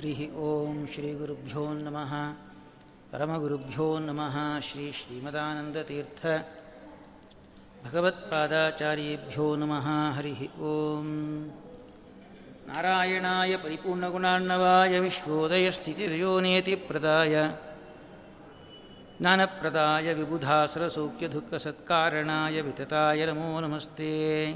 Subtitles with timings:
[0.00, 2.34] हरिः ॐ श्रीगुरुभ्यो नमः।
[3.12, 6.44] परमगुरुभ्यो नमः। श्री श्रीमदानन्दतीर्थ
[7.84, 11.50] भगवत्पादाचार्येभ्यो नमः। हरिः ॐ।
[12.68, 17.54] नारायणाय परिपूर्णगुणार्णवाय विश्वोदयस्थितिर्योनेति प्रदाय
[19.20, 24.54] ज्ञानप्रदाय विबुधासुरसौख्यदुःखसत्कारणाय वितताय नमो नमस्ते।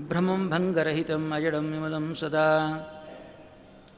[0.00, 2.94] ब्रह्मं भङ्गरहितम् अजडं विमलं सदा।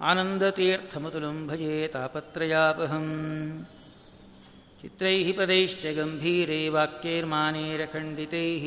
[0.09, 3.11] आनन्दतीर्थमतुलं भजे तापत्रयापहम्
[4.81, 8.65] चित्रैः पदैश्च गम्भीरे वाक्यैर्मानेरखण्डितैः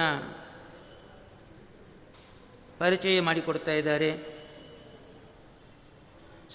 [2.78, 4.10] ಪರಿಚಯ ಮಾಡಿಕೊಡ್ತಾ ಇದ್ದಾರೆ.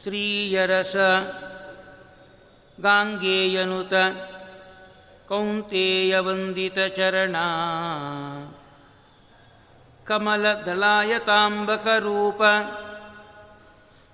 [0.04, 0.98] ಶ್ರೀಯರಸ
[2.82, 3.94] ಗಾಂಗೇಯನುತ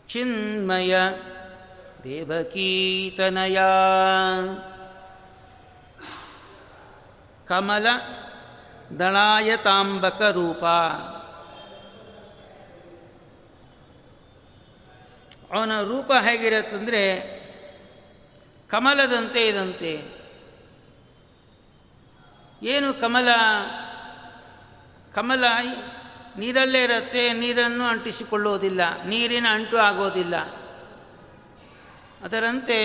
[0.08, 0.96] ಚಿನ್ಮಯ
[2.04, 3.60] ದೇವಕೀತನಯ
[7.48, 10.66] ಕಮಲ ದಳಾಯ ದಳಾಯತಾಂಬಕ ರೂಪ.
[15.54, 17.36] ಅವನ ರೂಪ ಹೇಗಿರತ್ತಂದರೆ
[18.70, 20.04] ಕಮಲದಂತೆ ಇದಂತೆ.
[22.64, 23.28] ಏನು ಕಮಲ?
[25.14, 25.44] ಕಮಲ
[26.38, 30.36] ನೀರಲ್ಲೇ ಇರುತ್ತೆ, ನೀರನ್ನು ಅಂಟಿಸಿಕೊಳ್ಳುವುದಿಲ್ಲ ನೀರಿನ ಅಂಟು ಆಗೋದಿಲ್ಲ.
[32.24, 32.80] ಅದರಂತೆ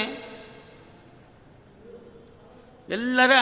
[2.89, 3.33] ಎಲ್ಲರ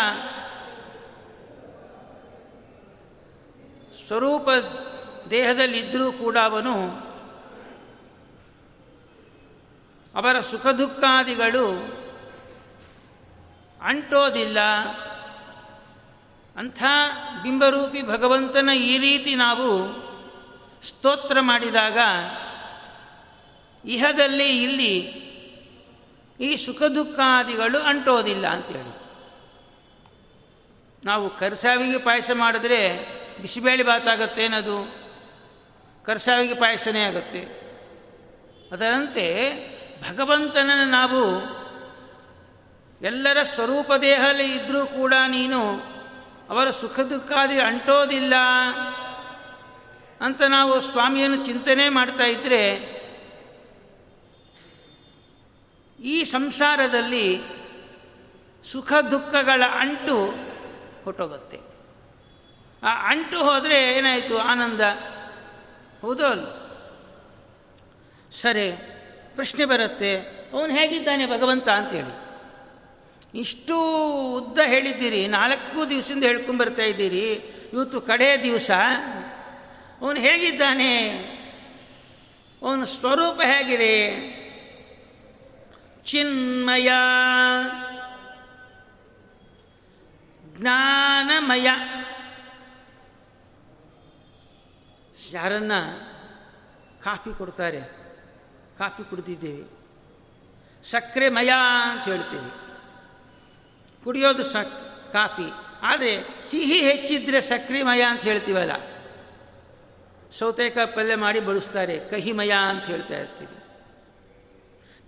[4.07, 4.49] ಸ್ವರೂಪ
[5.31, 6.75] ದೇಹದಲ್ಲಿದ್ದರೂ ಕೂಡ ಅವನು
[10.15, 11.67] ಅವರ ಸುಖ ದುಃಖಾದಿಗಳು
[13.83, 14.59] ಅಂಟೋದಿಲ್ಲ.
[16.59, 16.83] ಅಂಥ
[17.43, 19.69] ಬಿಂಬರೂಪಿ ಭಗವಂತನ ಈ ರೀತಿ ನಾವು
[20.83, 21.99] ಸ್ತೋತ್ರ ಮಾಡಿದಾಗ
[23.85, 24.95] ಇಹದಲ್ಲಿ ಇಲ್ಲಿ
[26.41, 28.99] ಈ ಸುಖ ದುಃಖಾದಿಗಳು ಅಂಟೋದಿಲ್ಲ ಅಂತೇಳಿ.
[31.07, 32.99] ನಾವು ಕರ್ಸಾವಿಗೆ ಪಾಯಸ ಮಾಡಿದ್ರೆ
[33.43, 35.09] ಬಿಸಿಬೇಳೆ ಬಾತಾಗತ್ತೆ ಏನದು?
[36.05, 37.41] ಕರ್ಸಾವಿಗೆ ಪಾಯಸನೇ ಆಗುತ್ತೆ.
[38.73, 39.27] ಅದರಂತೆ
[40.11, 41.23] ಭಗವಂತನನ್ನು ನಾವು
[43.06, 45.88] ಎಲ್ಲರ ಸ್ವರೂಪ ದೇಹದಲ್ಲಿ ಇದ್ದರೂ ಕೂಡ ನೀನು
[46.49, 48.35] ಅವರ ಸುಖ ದುಃಖಾದಿ ಅಂಟೋದಿಲ್ಲ
[50.21, 52.62] ಅಂತ ನಾವು ಸ್ವಾಮಿಯನ್ನು ಚಿಂತನೆ ಮಾಡ್ತಾ ಇದ್ದರೆ
[56.00, 57.41] ಈ ಸಂಸಾರದಲ್ಲಿ
[58.65, 60.35] ಸುಖ ದುಃಖಗಳ ಅಂಟು
[61.05, 61.61] ಹೊಟ್ಟೋಗುತ್ತೆ.
[62.83, 64.39] ಆ ಅಂಟು ಹೋದರೆ ಏನಾಯಿತು?
[64.39, 64.81] ಆನಂದ.
[66.03, 66.29] ಹೌದೋ
[68.33, 68.73] ಸರಿ,
[69.35, 70.39] ಪ್ರಶ್ನೆ ಬರುತ್ತೆ.
[70.53, 72.28] ಅವನು ಹೇಗಿದ್ದಾನೆ ಭಗವಂತ ಅಂತೇಳಿ
[73.35, 74.03] ಇಷ್ಟು
[74.33, 77.33] ಉದ್ದ ಹೇಳಿದ್ದೀರಿ, ನಾಲ್ಕು ದಿವಸದಿಂದ ಹೇಳ್ಕೊಂಬರ್ತಾ ಇದ್ದೀರಿ,
[77.73, 78.71] ಇವತ್ತು ಕಡೆಯ ದಿವಸ.
[80.01, 81.09] ಅವನು ಹೇಗಿದ್ದಾನೆ?
[82.63, 84.11] ಅವನ ಸ್ವರೂಪ ಹೇಗಿದೆ?
[86.05, 86.91] ಚಿನ್ಮಯ,
[90.45, 91.69] ಜ್ಞಾನಮಯ.
[95.33, 95.73] ಯಾರನ್ನ
[97.05, 97.81] ಕಾಫಿ ಕೊಡ್ತಾರೆ?
[98.79, 99.79] ಕಾಫಿ ಕುಡಿದಿದ್ದೇವೆ.
[100.83, 101.53] ಸಕ್ಕರೆ ಮಯ
[101.93, 102.68] ಅಂತ ಹೇಳ್ತೀವಿ.
[104.08, 105.52] ಕುಡಿಯೋದು ಸಕ್ ಕಾಫಿ.
[105.82, 108.72] ಆದರೆ ಸಿಹಿ ಹೆಚ್ಚಿದ್ರೆ ಸಕ್ರಿಮಯ ಮಯ ಅಂತ ಹೇಳ್ತೀವಲ್ಲ.
[110.31, 113.64] ಸೌತೆಕಾಯಿ ಪಲ್ಯ ಮಾಡಿ ಬಡಿಸ್ತಾರೆ, ಕಹಿಮಯ ಅಂತ ಹೇಳ್ತಾ ಇರ್ತೀವಿ.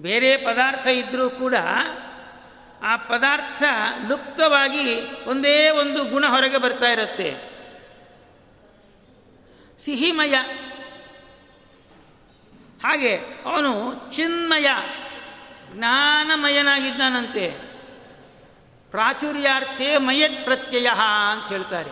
[0.02, 1.54] ಬೇರೆ ಪದಾರ್ಥ ಇದ್ದರೂ ಕೂಡ
[2.82, 3.62] ಆ ಪದಾರ್ಥ
[4.08, 7.34] ಲುಪ್ತವಾಗಿ ಒಂದೇ ಒಂದು ಗುಣ ಹೊರಗೆ ಬರ್ತಾ ಇರುತ್ತೆ.
[9.78, 10.34] ಸಿಹಿಮಯ.
[12.82, 14.66] ಹಾಗೆ ಅವನು ಚಿನ್ಮಯ,
[15.72, 17.69] ಜ್ಞಾನಮಯನಾಗಿದ್ದಾನಂತೆ.
[18.90, 20.90] ಪ್ರಾಚುರ್ಯಾರ್ಥೇ ಮಯಟ್ ಪ್ರತ್ಯಯ
[21.32, 21.90] ಅಂತ ಹೇಳ್ತಾರೆ.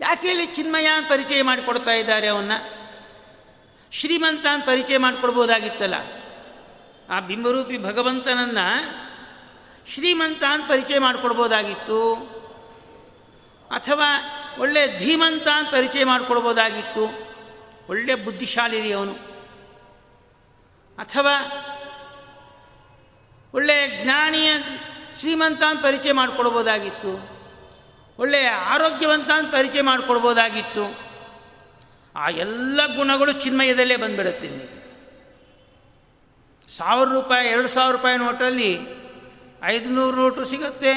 [0.00, 2.52] ಯಾಕೆ ಇಲ್ಲಿ ಚಿನ್ಮಯ ಅಂತ ಪರಿಚಯ ಮಾಡಿಕೊಡ್ತಾ ಇದ್ದಾರೆ ಅವನ್ನ?
[3.92, 5.94] ಶ್ರೀಮಂತ ಅಂತ ಪರಿಚಯ ಮಾಡಿಕೊಡ್ಬೋದಾಗಿತ್ತಲ್ಲ?
[7.10, 8.58] ಆ ಬಿಂಬರೂಪಿ ಭಗವಂತನನ್ನ
[9.86, 12.14] ಶ್ರೀಮಂತ ಅಂತ ಪರಿಚಯ ಮಾಡಿಕೊಡ್ಬೋದಾಗಿತ್ತು?
[13.74, 14.06] ಅಥವಾ
[14.58, 17.30] ಒಳ್ಳೆ ಧೀಮಂತ ಅಂತ ಪರಿಚಯ ಮಾಡಿಕೊಡ್ಬೋದಾಗಿತ್ತು?
[17.88, 19.12] ಒಳ್ಳೆ ಬುದ್ಧಿಶಾಲಿ ಅವನು
[20.98, 21.36] ಅಥವಾ
[23.54, 24.50] ಒಳ್ಳೆ ಜ್ಞಾನಿಯ
[25.16, 27.40] ಶ್ರೀಮಂತ ಅಂತ ಪರಿಚಯ ಮಾಡಿಕೊಡ್ಬೋದಾಗಿತ್ತು
[28.18, 30.84] ಒಳ್ಳೆಯ ಆರೋಗ್ಯವಂತ ಅಂತ ಪರಿಚಯ ಮಾಡಿಕೊಡ್ಬೋದಾಗಿತ್ತು
[32.16, 34.80] ಆ ಎಲ್ಲ ಗುಣಗಳು ಚಿನ್ಮಯದಲ್ಲೇ ಬಂದ್ಬಿಡುತ್ತೆ ನಿಮಗೆ.
[36.68, 38.78] ಸಾವಿರ ರೂಪಾಯಿ, ಎರಡು ಸಾವಿರ ರೂಪಾಯಿ ನೋಟಲ್ಲಿ
[39.62, 40.92] ಐದುನೂರು ನೋಟು ಸಿಗುತ್ತೆ,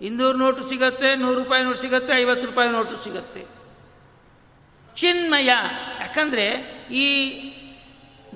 [0.00, 3.42] ಇನ್ನೂರು ನೋಟು ಸಿಗುತ್ತೆ, ನೂರು ರೂಪಾಯಿ ನೋಟು ಸಿಗುತ್ತೆ, ಐವತ್ತು ರೂಪಾಯಿ ನೋಟು ಸಿಗುತ್ತೆ.
[4.96, 5.50] ಚಿನ್ಮಯ,
[6.00, 6.46] ಯಾಕಂದರೆ
[6.92, 7.06] ಈ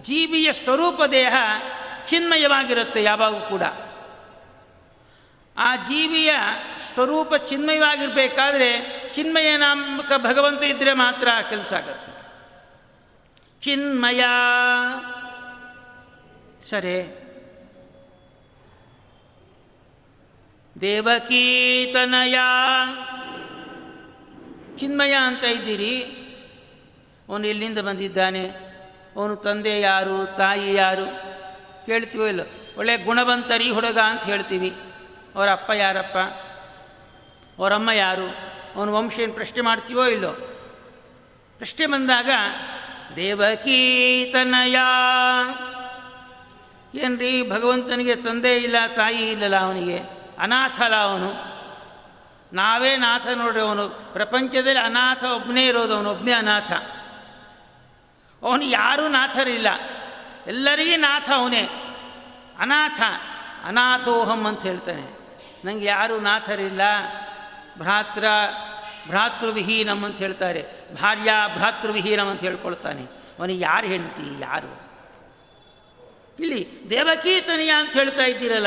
[0.02, 1.34] ಜೀವಿಯ ಸ್ವರೂಪ ದೇಹ
[2.06, 3.62] ಚಿನ್ಮಯವಾಗಿರುತ್ತೆ ಯಾವಾಗೂ ಕೂಡ.
[5.56, 6.30] ಆ ಜೀವಿಯ
[6.94, 12.14] ಸ್ವರೂಪ ಚಿನ್ಮಯವಾಗಿರಬೇಕಾದ್ರೆ ಚಿನ್ಮಯ ನಾಮಕ ಭಗವಂತ ಇದ್ದರೆ ಮಾತ್ರ ಕೆಲಸ ಆಗುತ್ತೆ.
[13.60, 14.24] ಚಿನ್ಮಯ.
[16.62, 17.20] ಸರಿ.
[20.80, 22.38] ದೇವಕೀತನಯ
[24.76, 26.02] ಚಿನ್ಮಯ ಅಂತ ಇದ್ದೀರಿ.
[27.28, 28.48] ಅವನು ಎಲ್ಲಿಂದ ಬಂದಿದ್ದಾನೆ?
[29.16, 31.23] ಅವನು ತಂದೆ ಯಾರು, ತಾಯಿ ಯಾರು?
[31.86, 32.40] ಕೇಳ್ತೀವೋ ಇಲ್ಲ?
[32.76, 34.76] ಒಳ್ಳೆ ಗುಣವಂತರಿ ಹುಡುಗ ಅಂತ ಹೇಳ್ತೀವಿ.
[35.34, 36.16] ಅವರ ಅಪ್ಪ ಯಾರಪ್ಪ?
[37.58, 38.54] ಅವರಮ್ಮ ಯಾರು?
[38.76, 40.32] ಅವನ ವಂಶ ಏನು ಪ್ರಶ್ನೆ ಮಾಡ್ತೀವೋ ಇಲ್ಲೋ?
[41.58, 42.30] ಪ್ರಶ್ನೆ ಬಂದಾಗ
[43.16, 44.76] ದೇವಕೀತನಯ
[46.98, 49.98] ಏನ್ರಿ, ಭಗವಂತನಿಗೆ ತಂದೆ ಇಲ್ಲ, ತಾಯಿ ಇಲ್ಲಲ್ಲ ಅವನಿಗೆ?
[50.38, 51.32] ಅನಾಥ ಅಲ್ಲ ಅವನು.
[52.52, 53.88] ನಾವೇ ನಾಥ ನೋಡ್ರಿ ಅವನು.
[53.88, 56.72] ಪ್ರಪಂಚದಲ್ಲಿ ಅನಾಥ ಒಬ್ಬನೇ ಇರೋದು ಅವನು ಒಬ್ಬನೇ ಅನಾಥ.
[58.42, 59.66] ಅವನು ಯಾರೂ ನಾಥರಿಲ್ಲ.
[60.46, 61.68] ಎಲ್ಲರಿಗೂ ನಾಥ ಅವನೇ.
[62.58, 63.02] ಅನಾಥ,
[63.64, 65.24] ಅನಾಥೋಹಂ ಅಂತ ಹೇಳ್ತಾನೆ.
[65.64, 66.80] ನನಗೆ ಯಾರೂ ನಾಥರಿಲ್ಲ.
[67.78, 68.24] ಭ್ರಾತ್ರ,
[69.08, 70.94] ಭ್ರಾತೃವಿಹೀನಂ ಅಂತ ಹೇಳ್ತಾರೆ.
[70.94, 73.02] ಭಾರ್ಯ ಭ್ರಾತೃವಿಹೀನಂ ಅಂತ ಹೇಳ್ಕೊಳ್ತಾನೆ.
[73.38, 74.42] ಅವನಿಗೆ ಯಾರು ಹೆಂಡತಿ?
[74.42, 74.84] ಯಾರು?
[76.40, 78.66] ಇಲ್ಲಿ ದೇವಕೀತನಿಯ ಅಂತ ಹೇಳ್ತಾ ಇದ್ದೀರಲ್ಲ.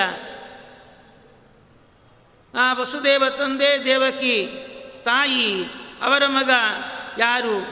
[2.60, 4.48] ಆ ವಸುದೇವ ತಂದೆ, ದೇವಕಿ,
[5.06, 5.66] ತಾಯಿ,
[6.02, 6.50] ಅವರ ಮಗ
[7.18, 7.68] ಯಾರು?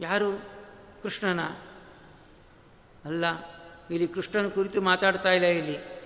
[0.00, 0.32] ಯಾರು?
[1.02, 1.69] ಕೃಷ್ಣನ.
[3.04, 3.24] ಅಲ್ಲ,
[3.90, 6.00] ಇಲ್ಲಿ ಕೃಷ್ಣನ ಕುರಿತು ಮಾತಾಡ್ತಾ ಇಲ್ಲ ಇಲ್ಲಿ.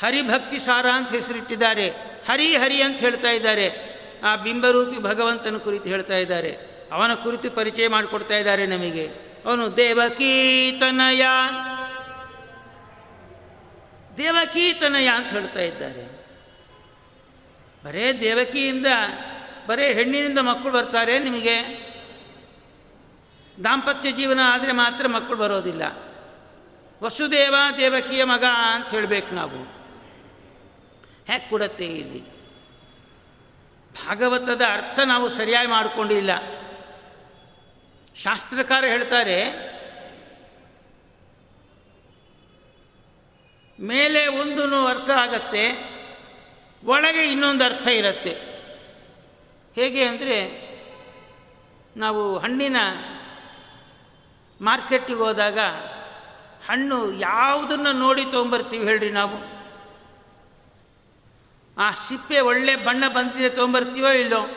[0.00, 1.90] ಹರಿಭಕ್ತಿ ಸಾರ ಅಂತ ಹೆಸರಿಟ್ಟಿದ್ದಾರೆ.
[2.28, 3.98] ಹರಿ ಹರಿ ಅಂತ ಹೇಳ್ತಾ ಇದ್ದಾರೆ.
[4.24, 6.58] ಆ ಬಿಂಬರೂಪಿ ಭಗವಂತನ ಕುರಿತು ಹೇಳ್ತಾ ಇದ್ದಾರೆ.
[6.92, 9.06] ಅವನ ಕುರಿತು ಪರಿಚಯ ಮಾಡಿಕೊಡ್ತಾ ಇದ್ದಾರೆ ನಮಗೆ.
[9.44, 11.22] ಅವನು ದೇವಕೀತನಯ
[14.16, 16.26] ದೇವಕೀತನಯ ಅಂತ ಹೇಳ್ತಾ ಇದ್ದಾರೆ.
[17.84, 18.86] ಬರೇ ದೇವಕಿಯಿಂದ,
[19.66, 21.88] ಬರೇ ಹೆಣ್ಣಿನಿಂದ ಮಕ್ಕಳು ಬರ್ತಾರೆ ನಿಮಗೆ.
[23.64, 26.07] ದಾಂಪತ್ಯ ಜೀವನ ಆದರೆ ಮಾತ್ರ ಮಕ್ಕಳು ಬರೋದಿಲ್ಲ.
[27.02, 29.60] ವಸುದೇವ ದೇವಕಿಯ ಮಗ ಅಂತ ಹೇಳಬೇಕು ನಾವು.
[31.26, 32.22] ಹೇಗೆ ಕೊಡತ್ತೆ ಇಲ್ಲಿ.
[33.92, 36.30] ಭಾಗವತದ ಅರ್ಥ ನಾವು ಸರಿಯಾಗಿ ಮಾಡಿಕೊಂಡಿಲ್ಲ.
[38.14, 39.38] ಶಾಸ್ತ್ರಕಾರ ಹೇಳ್ತಾರೆ,
[43.80, 45.64] ಮೇಲೆ ಒಂದು ಅರ್ಥ ಆಗತ್ತೆ,
[46.84, 48.34] ಒಳಗೆ ಇನ್ನೊಂದು ಅರ್ಥ ಇರತ್ತೆ.
[49.74, 50.38] ಹೇಗೆ ಅಂದರೆ,
[51.96, 52.76] ನಾವು ಹಣ್ಣಿನ
[54.60, 55.58] ಮಾರ್ಕೆಟಿಗೆ ಹೋದಾಗ
[56.66, 59.58] ಹಣ್ಣು ಯಾವುದನ್ನು ನೋಡಿ ತೊಗೊಂಬರ್ತೀವಿ ಹೇಳ್ರಿ ನಾವು.
[61.78, 64.48] ಆ ಸಿಪ್ಪೆ ಒಳ್ಳೆ ಬಣ್ಣ ಬಂದಿದೆ ತೊಗೊಂಬರ್ತೀವೋ ಇಲ್ಲೋ?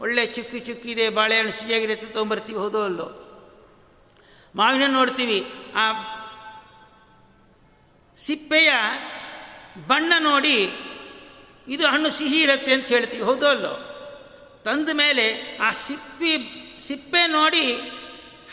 [0.00, 3.36] ಒಳ್ಳೆ ಚುಕ್ಕಿ ಚುಕ್ಕಿದೆ ಬಾಳೆಹಣ್ಣು ಸಿಹಿಯಾಗಿರುತ್ತೆ ತೊಗೊಂಬರ್ತೀವಿ ಹೌದೋ ಅಲ್ಲೋ
[4.56, 5.46] ಮಾವಿನ ನೋಡ್ತೀವಿ.
[5.74, 5.84] ಆ
[8.18, 8.70] ಸಿಪ್ಪೆಯ
[9.86, 10.70] ಬಣ್ಣ ನೋಡಿ
[11.68, 13.74] ಇದು ಹಣ್ಣು ಸಿಹಿ ಇರುತ್ತೆ ಅಂತ ಹೇಳ್ತೀವಿ, ಹೌದೋ ಅಲ್ಲೋ
[14.64, 16.32] ತಂದ ಮೇಲೆ ಆ ಸಿಪ್ಪಿ,
[16.86, 17.72] ಸಿಪ್ಪೆ ನೋಡಿ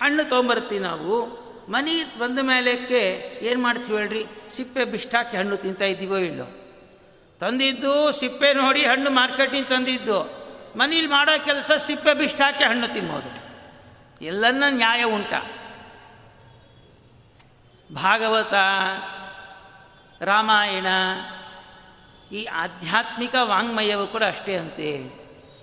[0.02, 1.45] ಹಣ್ಣು ತೊಗೊಂಬರ್ತೀವಿ ನಾವು.
[1.70, 3.00] ಮನೆ ಬಂದ ಮೇಲೆಕ್ಕೆ
[3.42, 4.26] ಏನು ಮಾಡ್ತೀವಿ ಹೇಳ್ರಿ?
[4.50, 6.46] ಸಿಪ್ಪೆ ಬಿಷ್ಟಾಕಿ ಹಣ್ಣು ತಿಂತಾ ಇದ್ದೀವೋ ಇಲ್ಲೋ?
[7.40, 10.46] ತಂದಿದ್ದು ಸಿಪ್ಪೆ ನೋಡಿ ಹಣ್ಣು ಮಾರ್ಕೆಟಿಂಗ್ ತಂದಿದ್ದು.
[10.76, 13.46] ಮನೇಲಿ ಮಾಡೋ ಕೆಲಸ ಸಿಪ್ಪೆ ಬಿಷ್ಟಾಕಿ ಹಣ್ಣು ತಿನ್ನೋದು.
[14.26, 15.34] ಎಲ್ಲನ್ನ ನ್ಯಾಯ ಉಂಟ.
[17.94, 18.54] ಭಾಗವತ,
[20.24, 20.86] ರಾಮಾಯಣ,
[22.32, 25.10] ಈ ಆಧ್ಯಾತ್ಮಿಕ ವಾಂಗ್ಮಯವು ಕೂಡ ಅಷ್ಟೇ ಅಂತೆ.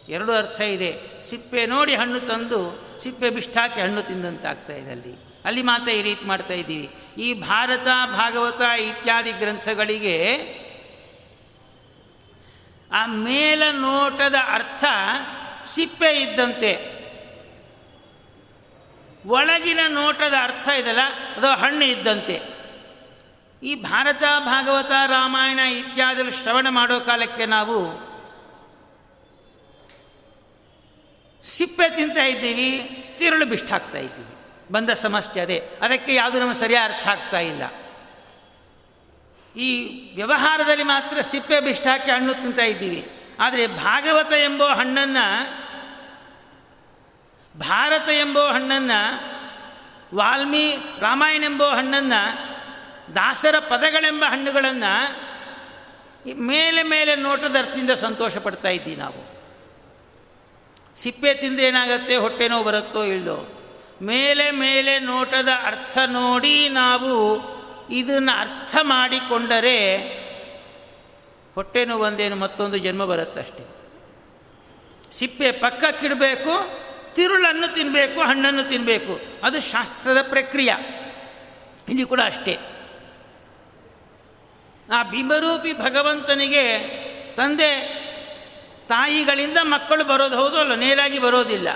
[0.08, 1.22] ಎರಡು ಅರ್ಥ ಇದೆ.
[1.22, 5.31] ಸಿಪ್ಪೆ ನೋಡಿ ಹಣ್ಣು ತಂದು ಸಿಪ್ಪೆ ಬಿಷ್ಟಾಕಿ ಹಣ್ಣು ತಿಂದಂತಾಗ್ತಾ ಇದೆ ಅಲ್ಲಿ.
[5.44, 6.88] ಅಲ್ಲಿ ಮಾತ್ರ ಈ ರೀತಿ ಮಾಡ್ತಾ ಇದ್ದೀವಿ.
[7.18, 10.16] ಈ ಭಾರತ, ಭಾಗವತ ಇತ್ಯಾದಿ ಗ್ರಂಥಗಳಿಗೆ
[12.92, 14.84] ಆ ಮೇಲ ನೋಟದ ಅರ್ಥ
[15.64, 17.02] ಸಿಪ್ಪೆ ಇದ್ದಂತೆ.
[19.26, 21.00] ಒಳಗಿನ ನೋಟದ ಅರ್ಥ ಇದಲ್ಲ,
[21.36, 22.40] ಅದು ಹಣ್ಣು ಇದ್ದಂತೆ.
[23.62, 28.12] ಈ ಭಾರತ, ಭಾಗವತ, ರಾಮಾಯಣ ಇತ್ಯಾದಿ ಶ್ರವಣ ಮಾಡೋ ಕಾಲಕ್ಕೆ ನಾವು
[31.44, 32.70] ಸಿಪ್ಪೆ ತಿಂತಾ ಇದ್ದೀವಿ,
[33.18, 34.41] ತಿರುಳು ಬಿಷ್ಟಾಗ್ತಾ ಇದ್ದೀವಿ.
[34.70, 35.68] ಬಂದ ಸಮಸ್ಯೆ ಅದೇ.
[35.82, 37.62] ಅದಕ್ಕೆ ಯಾವುದು ನಮಗೆ ಸರಿಯಾಗಿ ಅರ್ಥ ಆಗ್ತಾ ಇಲ್ಲ.
[39.56, 43.10] ಈ ವ್ಯವಹಾರದಲ್ಲಿ ಮಾತ್ರ ಸಿಪ್ಪೆ ಬಿಷ್ಟಾಕಿ ಹಣ್ಣು ತಿಂತಾ ಇದ್ದೀವಿ.
[43.40, 45.52] ಆದರೆ ಭಾಗವತ ಎಂಬೋ ಹಣ್ಣನ್ನು,
[47.58, 49.32] ಭಾರತ ಎಂಬೋ ಹಣ್ಣನ್ನು
[50.16, 52.52] ವಾಲ್ಮೀ ರಾಮಾಯಣ ಎಂಬೋ ಹಣ್ಣನ್ನು,
[53.14, 55.32] ದಾಸರ ಪದಗಳೆಂಬ ಹಣ್ಣುಗಳನ್ನು
[56.34, 59.32] ಮೇಲೆ ಮೇಲೆ ನೋಟದ ಅರ್ಥದಿಂದ ಸಂತೋಷ ಪಡ್ತಾ ಇದ್ದೀವಿ ನಾವು.
[60.96, 63.61] ಸಿಪ್ಪೆ ತಿಂದ್ರೆ ಏನಾಗುತ್ತೆ ಹೊಟ್ಟೆನೋ ಬರುತ್ತೋ ಇಲ್ಲೋ
[64.02, 67.12] ಮೇಲೆ ಮೇಲೆ ನೋಟದ ಅರ್ಥ ನೋಡಿ ನಾವು
[67.90, 69.96] ಇದನ್ನು ಅರ್ಥ ಮಾಡಿಕೊಂಡರೆ
[71.54, 73.82] ಹೊಟ್ಟೆ ನೋವು ಒಂದೇನು ಮತ್ತೊಂದು ಜನ್ಮ ಬರುತ್ತಷ್ಟೆ.
[75.10, 76.50] ಸಿಪ್ಪೆ ಪಕ್ಕಕ್ಕಿಡಬೇಕು,
[77.14, 81.02] ತಿರುಳನ್ನು ತಿನ್ನಬೇಕು ಹಣ್ಣನ್ನು ತಿನ್ನಬೇಕು ಅದು ಶಾಸ್ತ್ರದ ಪ್ರಕ್ರಿಯೆ.
[81.88, 82.58] ಇಲ್ಲಿ ಕೂಡ ಅಷ್ಟೇ.
[84.94, 86.78] ಆ ಬಿಂಬರೂಪಿ ಭಗವಂತನಿಗೆ
[87.34, 88.02] ತಂದೆ
[88.88, 91.68] ತಾಯಿಗಳಿಂದ ಮಕ್ಕಳು ಬರೋದು ಹೌದು ಅಲ್ಲ ನೇರಾಗಿ ಬರೋದಿಲ್ಲ.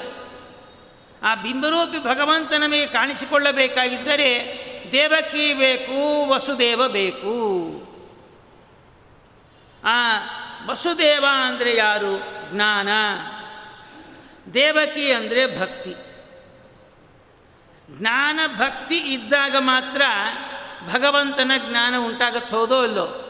[1.23, 7.37] ಆ ಬಿಂಬರೂಪಿ ಭಗವಂತ ನಮಗೆ ಕಾಣಿಸಿಕೊಳ್ಳಬೇಕಾಗಿದ್ದರೆ ದೇವಕಿ ಬೇಕು, ವಸುದೇವ ಬೇಕು.
[9.85, 10.19] ಆ
[10.67, 12.17] ವಸುದೇವ ಅಂದರೆ ಯಾರು?
[12.53, 12.89] ಜ್ಞಾನ.
[14.55, 15.95] ದೇವಕಿ ಅಂದರೆ ಭಕ್ತಿ.
[17.99, 20.03] ಜ್ಞಾನ, ಭಕ್ತಿ ಇದ್ದಾಗ ಮಾತ್ರ
[20.95, 23.23] ಭಗವಂತನ ಜ್ಞಾನ ಉಂಟಾಗತ್ತೆ ಹೋದೋ ಇಲ್ಲೋ?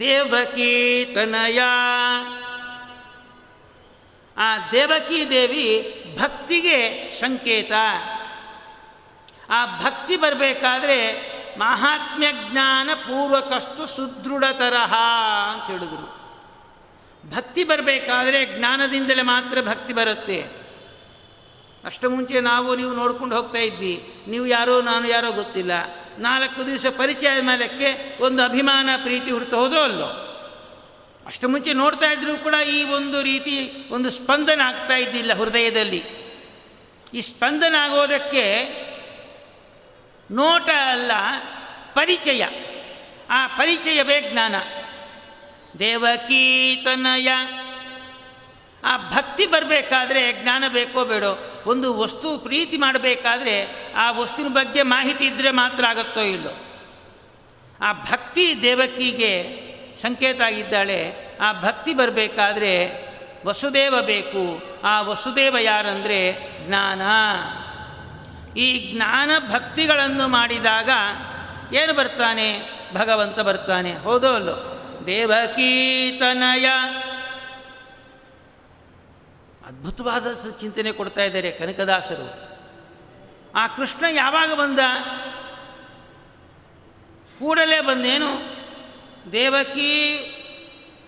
[0.00, 1.62] ದೇವಕಿ ತನಯ
[4.36, 7.72] ಆ ದೇವಕಿ ದೇವಿ ಭಕ್ತಿಗೆ ಸಂಕೇತ.
[9.50, 14.94] ಆ ಭಕ್ತಿ ಬರಬೇಕಾದ್ರೆ ಮಹಾತ್ಮ್ಯ ಜ್ಞಾನ ಪೂರ್ವಕಷ್ಟು ಸುದೃಢತರಹ
[15.52, 16.22] ಅಂತ ಹೇಳಿದ್ರು.
[17.36, 20.62] ಭಕ್ತಿ ಬರಬೇಕಾದ್ರೆ ಜ್ಞಾನದಿಂದಲೇ ಮಾತ್ರ ಭಕ್ತಿ ಬರುತ್ತೆ.
[21.84, 24.24] ಅಷ್ಟು ಮುಂಚೆ ನಾವು ನೀವು ನೋಡ್ಕೊಂಡು ಹೋಗ್ತಾ ಇದ್ವಿ.
[24.26, 25.72] ನೀವು ಯಾರೋ ನಾನು ಯಾರೋ ಗೊತ್ತಿಲ್ಲ.
[26.18, 30.31] ನಾಲ್ಕು ದಿವಸ ಪರಿಚಯ ಮೇಲಕ್ಕೆ ಒಂದು ಅಭಿಮಾನ, ಪ್ರೀತಿ ಹುಡ್ತು ಹೋದೋ ಅಲ್ಲೋ?
[31.26, 36.02] ಅಷ್ಟು ಮುಂಚೆ ನೋಡ್ತಾ ಇದ್ರೂ ಕೂಡ ಈ ಒಂದು ರೀತಿ ಒಂದು ಸ್ಪಂದನ ಆಗ್ತಾ ಇದ್ದಿಲ್ಲ ಹೃದಯದಲ್ಲಿ.
[37.14, 38.44] ಈ ಸ್ಪಂದನ ಆಗೋದಕ್ಕೆ
[40.30, 41.12] ನೋಟ ಅಲ್ಲ,
[41.94, 42.44] ಪರಿಚಯ.
[43.30, 44.54] ಆ ಪರಿಚಯವೇ ಜ್ಞಾನ.
[45.78, 47.28] ದೇವಕೀತನಯ
[48.84, 55.50] ಆ ಭಕ್ತಿ ಬರಬೇಕಾದ್ರೆ ಜ್ಞಾನ ಬೇಕೋ ಬೇಡೋ, ಒಂದು ವಸ್ತು ಪ್ರೀತಿ ಮಾಡಬೇಕಾದ್ರೆ ಆ ವಸ್ತುವಿನ ಬಗ್ಗೆ ಮಾಹಿತಿ ಇದ್ದರೆ
[55.50, 56.50] ಮಾತ್ರ ಆಗುತ್ತೋ ಇಲ್ಲೋ.
[57.80, 59.32] ಆ ಭಕ್ತಿ ದೇವಕಿಗೆ
[60.02, 62.90] ಸಂಕೇತ ಆಗಿದ್ದಾಳೆ, ಆ ಭಕ್ತಿ ಬರಬೇಕಾದ್ರೆ
[63.46, 67.02] ವಸುದೇವ ಬೇಕು, ಆ ವಸುದೇವ ಯಾರಂದರೆ ಜ್ಞಾನ.
[68.58, 70.90] ಈ ಜ್ಞಾನ ಭಕ್ತಿಗಳನ್ನು ಮಾಡಿದಾಗ
[71.74, 72.62] ಏನು ಬರ್ತಾನೆ?
[72.94, 73.92] ಭಗವಂತ ಬರ್ತಾನೆ.
[73.92, 74.78] ಹೌದೋ ಅಲ್ಲೋ?
[75.06, 76.64] ದೇವಕೀತನಯ
[79.66, 80.26] ಅದ್ಭುತವಾದ
[80.60, 82.52] ಚಿಂತನೆ ಕೊಡ್ತಾ ಇದ್ದಾರೆ ಕನಕದಾಸರು.
[83.54, 84.78] ಆ ಕೃಷ್ಣ ಯಾವಾಗ ಬಂದ?
[87.38, 88.61] ಕೂಡಲೇ ಬಂದೇನು?
[89.32, 90.28] ದೇವಕಿ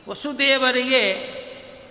[0.09, 1.35] ವಸುದೇವರಿಗೆ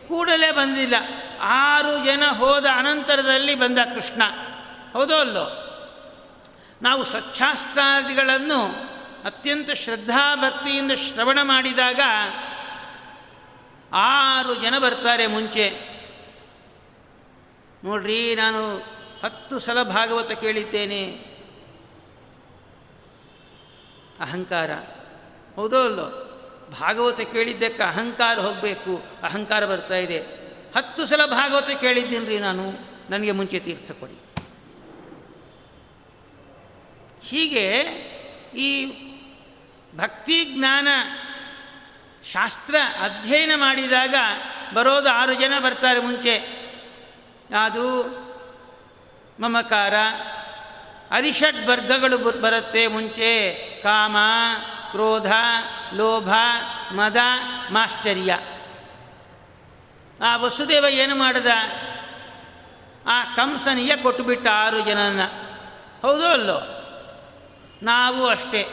[0.08, 0.96] ಕೂಡಲೇ ಬಂದಿಲ್ಲ.
[1.42, 4.22] ಆರು ಜನ ಹೋದ ಅನಂತರದಲ್ಲಿ ಬಂದ ಕೃಷ್ಣ.
[4.94, 5.70] ಹೌದೋ ಅಲ್ಲೋ?
[6.82, 8.66] ನಾವು ಸ್ವಚ್ಛಾಸ್ತ್ರಾದಿಗಳನ್ನು
[9.26, 12.00] ಅತ್ಯಂತ ಶ್ರದ್ಧಾಭಕ್ತಿಯಿಂದ ಶ್ರವಣ ಮಾಡಿದಾಗ
[13.94, 15.94] ಆರು ಜನ ಬರ್ತಾರೆ ಮುಂಚೆ.
[17.84, 18.78] ನೋಡ್ರಿ, ನಾನು
[19.24, 21.04] ಹತ್ತು ಸಲ ಭಾಗವತ ಕೇಳಿದ್ದೇನೆ.
[24.20, 24.70] ಅಹಂಕಾರ.
[25.56, 26.30] ಹೌದೋ ಅಲ್ಲೋ
[26.80, 30.20] ಭಾಗವತ ಕೇಳಿದ್ದಕ್ಕೆ ಅಹಂಕಾರ ಹೋಗಬೇಕು, ಅಹಂಕಾರ ಬರ್ತಾ ಇದೆ.
[30.76, 32.94] ಹತ್ತು ಸಲ ಭಾಗವತ ಕೇಳಿದ್ದೀನಿ ರೀ ನಾನು.
[33.10, 34.20] ನನಗೆ ಮುಂಚೆ ತೀರ್ಥ ಕೊಡಿ.
[37.28, 37.70] ಹೀಗೆ
[38.58, 38.86] ಈ
[39.98, 40.88] ಭಕ್ತಿ ಜ್ಞಾನ
[42.32, 44.16] ಶಾಸ್ತ್ರ ಅಧ್ಯಯನ ಮಾಡಿದಾಗ
[44.74, 46.64] ಬರೋದು ಆರು ಜನ ಬರ್ತಾರೆ ಮುಂಚೆ.
[47.64, 47.84] ಅದು
[49.40, 49.94] ಮಮಕಾರ
[51.12, 53.54] ಅರಿಷಡ್ ವರ್ಗಗಳು ಬರುತ್ತೆ ಮುಂಚೆ.
[53.84, 54.18] ಕಾಮ
[54.94, 55.32] ಕ್ರೋಧ
[55.94, 56.34] ಲೋಭ
[56.92, 57.18] ಮದ
[57.72, 58.40] ಮಾಶ್ಚರ್ಯ
[60.26, 61.48] ಆ ವಸುದೇವ ಏನು ಮಾಡಿದ?
[63.08, 65.22] ಆ ಕಂಸನಿಗೆ ಕೊಟ್ಟುಬಿಟ್ಟ ಆರು ಜನನ.
[66.02, 66.60] ಹೌದೋ ಅಲ್ಲೋ?
[67.84, 68.68] ನಾವು ಅಷ್ಟೇ.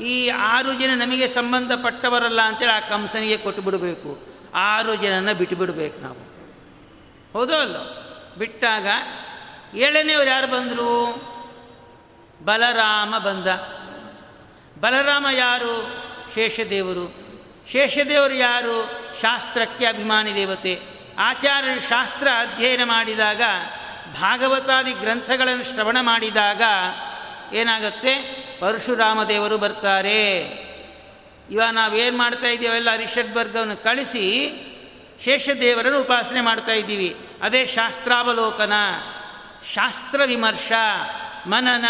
[0.00, 6.18] ಈ ಆರು ಜನ ನಮಗೆ ಸಂಬಂಧಪಟ್ಟವರಲ್ಲ ಅಂತೇಳಿ ಆ ಕಂಸನಿಗೆ ಕೊಟ್ಟು ಬಿಡಬೇಕು ಆರು ಜನನ ಬಿಟ್ಟು ನಾವು.
[7.32, 7.80] ಹೌದೋ ಅಲ್ಲೋ?
[8.38, 8.86] ಬಿಟ್ಟಾಗ
[9.74, 11.14] ಏಳನೇವ್ರು ಯಾರು ಬಂದರು?
[12.44, 13.75] ಬಲರಾಮ ಬಂದ.
[14.80, 16.04] ಬಲರಾಮ ಯಾರು?
[16.34, 17.26] ಶೇಷದೇವರು.
[17.72, 19.00] ಶೇಷದೇವರು ಯಾರು?
[19.22, 20.80] ಶಾಸ್ತ್ರಕ್ಕೆ ಅಭಿಮಾನಿ ದೇವತೆ.
[21.18, 23.42] ಆಚಾರ್ಯ ಶಾಸ್ತ್ರ ಅಧ್ಯಯನ ಮಾಡಿದಾಗ,
[24.20, 26.62] ಭಾಗವತಾದಿ ಗ್ರಂಥಗಳನ್ನು ಶ್ರವಣ ಮಾಡಿದಾಗ
[27.54, 28.14] ಏನಾಗುತ್ತೆ?
[28.60, 30.36] ಪರಶುರಾಮ ದೇವರು ಬರ್ತಾರೆ.
[31.50, 34.52] ಇವಾಗ ನಾವೇನು ಮಾಡ್ತಾ ಇದ್ದೀವೆಲ್ಲ ರಿಷಡ್ವರ್ಗವನ್ನು ಕಳಿಸಿ
[35.24, 37.16] ಶೇಷದೇವರನ್ನು ಉಪಾಸನೆ ಮಾಡ್ತಾ ಇದ್ದೀವಿ.
[37.42, 38.72] ಅದೇ ಶಾಸ್ತ್ರಾವಲೋಕನ.
[39.74, 40.72] ಶಾಸ್ತ್ರ ವಿಮರ್ಶ,
[41.46, 41.84] ಮನನ,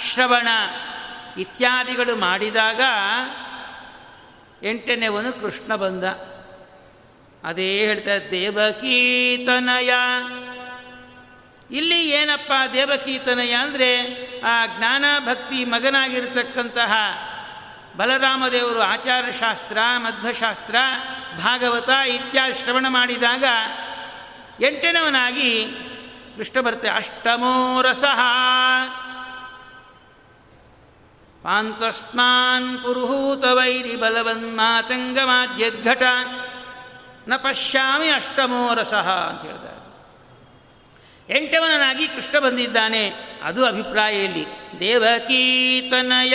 [0.00, 0.48] ಶ್ರವಣ
[1.38, 2.80] ಇತ್ಯಾದಿಗಳು ಮಾಡಿದಾಗ
[4.62, 6.04] ಎಂಟನೇವನು ಕೃಷ್ಣ ಬಂದ.
[7.44, 9.92] ಅದೇ ಹೇಳ್ತಾ ದೇವಕೀತನಯ
[11.70, 13.90] ಇಲ್ಲಿ ಏನಪ್ಪ ದೇವಕೀತನಯ ಅಂದರೆ,
[14.40, 16.92] ಆ ಜ್ಞಾನ ಭಕ್ತಿ ಮಗನಾಗಿರ್ತಕ್ಕಂತಹ
[17.96, 20.74] ಬಲರಾಮದೇವರು ಆಚಾರಶಾಸ್ತ್ರ ಮಧ್ವಶಾಸ್ತ್ರ,
[21.36, 23.44] ಭಾಗವತ ಇತ್ಯಾದಿ ಶ್ರವಣ ಮಾಡಿದಾಗ
[24.62, 25.66] ಎಂಟನೇವನಾಗಿ
[26.36, 28.20] ಕೃಷ್ಣ ಬರ್ತೆ ಅಷ್ಟಮೋ ರಸಃ.
[33.54, 33.96] ವೈರಿ
[35.24, 36.02] ಮಾಧ್ಯದ್ಘಟ
[37.28, 39.78] ನ ಪಶ್ಯಾಮಿ ಅಷ್ಟಮೋ ರಸಃ ಅಂತ ಹೇಳಿದ್ದಾರೆ
[41.36, 43.12] ಎಂಟವನಾಗಿ ಕೃಷ್ಣ ಬಂದಿದ್ದಾನೆ.
[43.42, 44.46] ಅದು ಅಭಿಪ್ರಾಯ ಇಲ್ಲಿ.
[44.80, 46.34] ದೇವಕೀತನಯ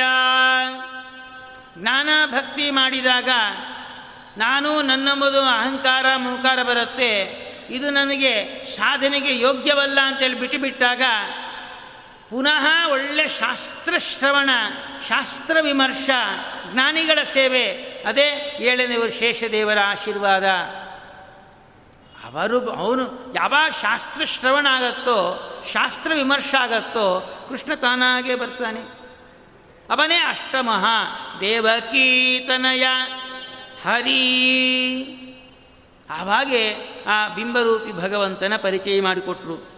[1.77, 3.29] ಜ್ಞಾನ ಭಕ್ತಿ ಮಾಡಿದಾಗ
[4.37, 7.43] ನಾನು ನನ್ನಂಬುದು ಅಹಂಕಾರ ಮುಂಕಾರ ಬರುತ್ತೆ.
[7.69, 11.01] ಇದು ನನಗೆ ಸಾಧನೆಗೆ ಯೋಗ್ಯವಲ್ಲ ಅಂತೇಳಿ ಬಿಟ್ಟು ಬಿಟ್ಟಾಗ
[12.33, 14.49] ಪುನಃ ಒಳ್ಳೆ ಶಾಸ್ತ್ರ ಶ್ರವಣ
[15.07, 16.09] ಶಾಸ್ತ್ರ ವಿಮರ್ಶ,
[16.71, 17.71] ಜ್ಞಾನಿಗಳ ಸೇವೆ,
[18.07, 20.43] ಅದೇ ಏಳನೇವರು ಶೇಷದೇವರ ಆಶೀರ್ವಾದ.
[22.25, 25.39] ಅವರು ಅವನು ಯಾವಾಗ ಶಾಸ್ತ್ರ ಶ್ರವಣ ಆಗತ್ತೋ,
[25.73, 28.79] ಶಾಸ್ತ್ರ ವಿಮರ್ಶ ಆಗತ್ತೋ, ಕೃಷ್ಣ ತಾನಾಗೇ ಬರ್ತಾನೆ.
[29.91, 30.85] ಅವನೇ ಅಷ್ಟಮಃ
[31.39, 32.87] ದೇವಕೀತನಯ
[33.83, 34.23] ಹರಿ.
[36.09, 36.75] ಆವಾಗೆ
[37.07, 39.72] ಆ ಬಿಂಬರೂಪಿ ಭಗವಂತನ ಪರಿಚಯ ಮಾಡಿಕೊಟ್ರು.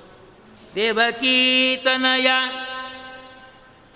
[0.75, 2.27] ದೇವಕೀತನಯ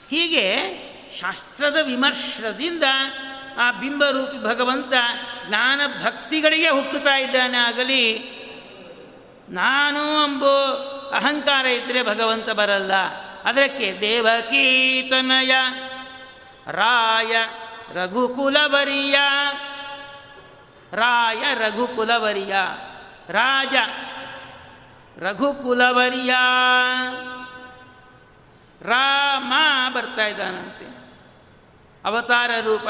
[0.09, 0.79] ಹೀಗೆ
[1.19, 2.83] ಶಾಸ್ತ್ರದ ವಿಮರ್ಶದಿಂದ
[3.57, 4.93] ಆ ಬಿಂಬರೂಪಿ ಭಗವಂತ
[5.47, 8.39] ಜ್ಞಾನ ಭಕ್ತಿಗಳಿಗೆ ಹುಟ್ಟುತ್ತಾ ಇದ್ದಾನೆ ಆಗಲಿ.
[9.49, 10.75] ನಾನು ಅಂಬೋ
[11.15, 12.93] ಅಹಂಕಾರ ಇದ್ದರೆ ಭಗವಂತ ಬರಲ್ಲ.
[13.43, 15.51] ಅದಕ್ಕೆ ದೇವಕೀತನಯ
[16.67, 17.35] ರಾಯ
[17.93, 19.15] ರಘುಕುಲವರಿಯ.
[20.91, 22.55] ರಾಯ ರಘುಕುಲವರಿಯ.
[23.29, 23.73] ರಾಜ
[25.19, 26.35] ರಘುಕುಲವರಿಯ.
[28.81, 29.53] ರಾಮ
[29.93, 30.85] ಬರ್ತಾ ಇದ್ದಾನಂತೆ.
[32.05, 32.87] ಅವತಾರ ರೂಪ.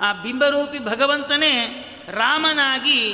[0.00, 3.10] ಆ ಬಿಂಬರೂಪಿ ಭಗವಂತನೇ ರಾಮನಾಗಿ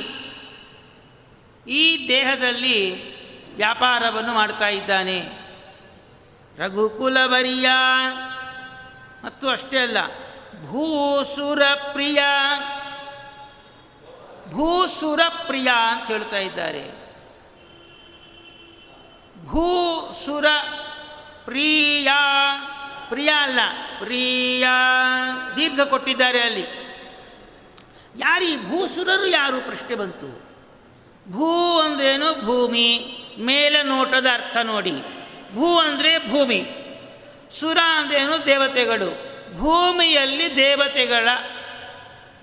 [1.67, 3.07] ಈ ದೇಹದಲ್ಲಿ
[3.55, 5.21] ವ್ಯಾಪಾರವನ್ನು ಮಾಡ್ತಾ ಇದ್ದಾನೆ.
[6.57, 7.69] ರಘುಕುಲವರಿಯ.
[9.23, 9.97] ಮತ್ತು ಅಷ್ಟೇ ಅಲ್ಲ
[10.67, 12.23] ಭೂಸುರ ಪ್ರಿಯ
[14.49, 17.07] ಭೂಸುರ ಪ್ರಿಯ ಅಂತ ಹೇಳ್ತಾ ಇದ್ದಾರೆ.
[19.45, 20.45] ಭೂಸುರ
[21.45, 22.07] ಪ್ರಿಯ
[23.09, 23.59] ಪ್ರಿಯ ಅಲ್ಲ,
[23.99, 24.67] ಪ್ರಿಯ
[25.55, 26.87] ದೀರ್ಘ ಕೊಟ್ಟಿದ್ದಾರೆ ಅಲ್ಲಿ.
[28.19, 30.47] ಯಾರೀ ಭೂಸುರರು ಯಾರು ಪ್ರಶ್ನೆ ಬಂತು?
[31.31, 34.91] ಭೂ ಅಂದ್ರೇನು ಭೂಮಿ, ಮೇಲೆ ನೋಟದ ಅರ್ಥ ನೋಡಿ.
[35.55, 36.65] ಭೂ ಅಂದರೆ ಭೂಮಿ,
[37.51, 39.37] ಸುರ ಅಂದ್ರೇನು ದೇವತೆಗಳು.
[39.57, 41.27] ಭೂಮಿಯಲ್ಲಿ ದೇವತೆಗಳ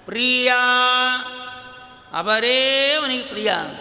[0.04, 0.52] ಪ್ರಿಯ
[2.14, 3.80] ಅವರೇ ಅವನಿಗೆ ಪ್ರಿಯ ಅಂತ.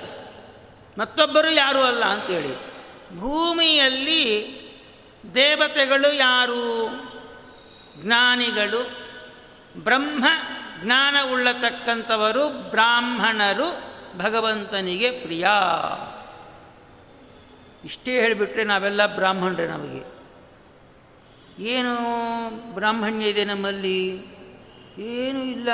[1.00, 2.74] ಮತ್ತೊಬ್ಬರು ಯಾರೂ ಅಲ್ಲ ಅಂತೇಳಿ
[3.20, 4.54] ಭೂಮಿಯಲ್ಲಿ
[5.36, 6.90] ದೇವತೆಗಳು ಯಾರು?
[7.98, 8.98] ಜ್ಞಾನಿಗಳು,
[9.84, 10.26] ಬ್ರಹ್ಮ
[10.84, 15.48] ಜ್ಞಾನವುಳ್ಳತಕ್ಕಂಥವರು ಬ್ರಾಹ್ಮಣರು, ಭಗವಂತನಿಗೆ ಪ್ರಿಯ.
[17.84, 20.14] ಇಷ್ಟೇ ಹೇಳಿಬಿಟ್ರೆ ನಾವೆಲ್ಲ ಬ್ರಾಹ್ಮಣರೇ ನಮಗೆ.
[21.64, 21.96] ಏನು
[22.74, 24.10] ಬ್ರಾಹ್ಮಣ್ಯ ಇದೆ ನಮ್ಮಲ್ಲಿ?
[24.98, 25.70] ಏನೂ ಇಲ್ಲ.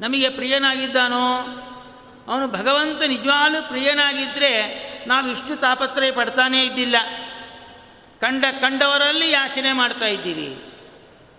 [0.00, 1.38] ನಮಗೆ ಪ್ರಿಯನಾಗಿದ್ದಾನೋ?
[2.28, 6.96] ಅವನು ಭಗವಂತ ನಿಜವಾಗಲೂ ಪ್ರಿಯನಾಗಿದ್ದರೆ ನಾವು ಇಷ್ಟು ತಾಪತ್ರಯ ಪಡ್ತಾನೇ ಇದ್ದಿಲ್ಲ.
[8.20, 10.56] ಕಂಡ ಕಂಡವರಲ್ಲಿ ಯಾಚನೆ ಮಾಡ್ತಾ ಇದ್ದೀವಿ.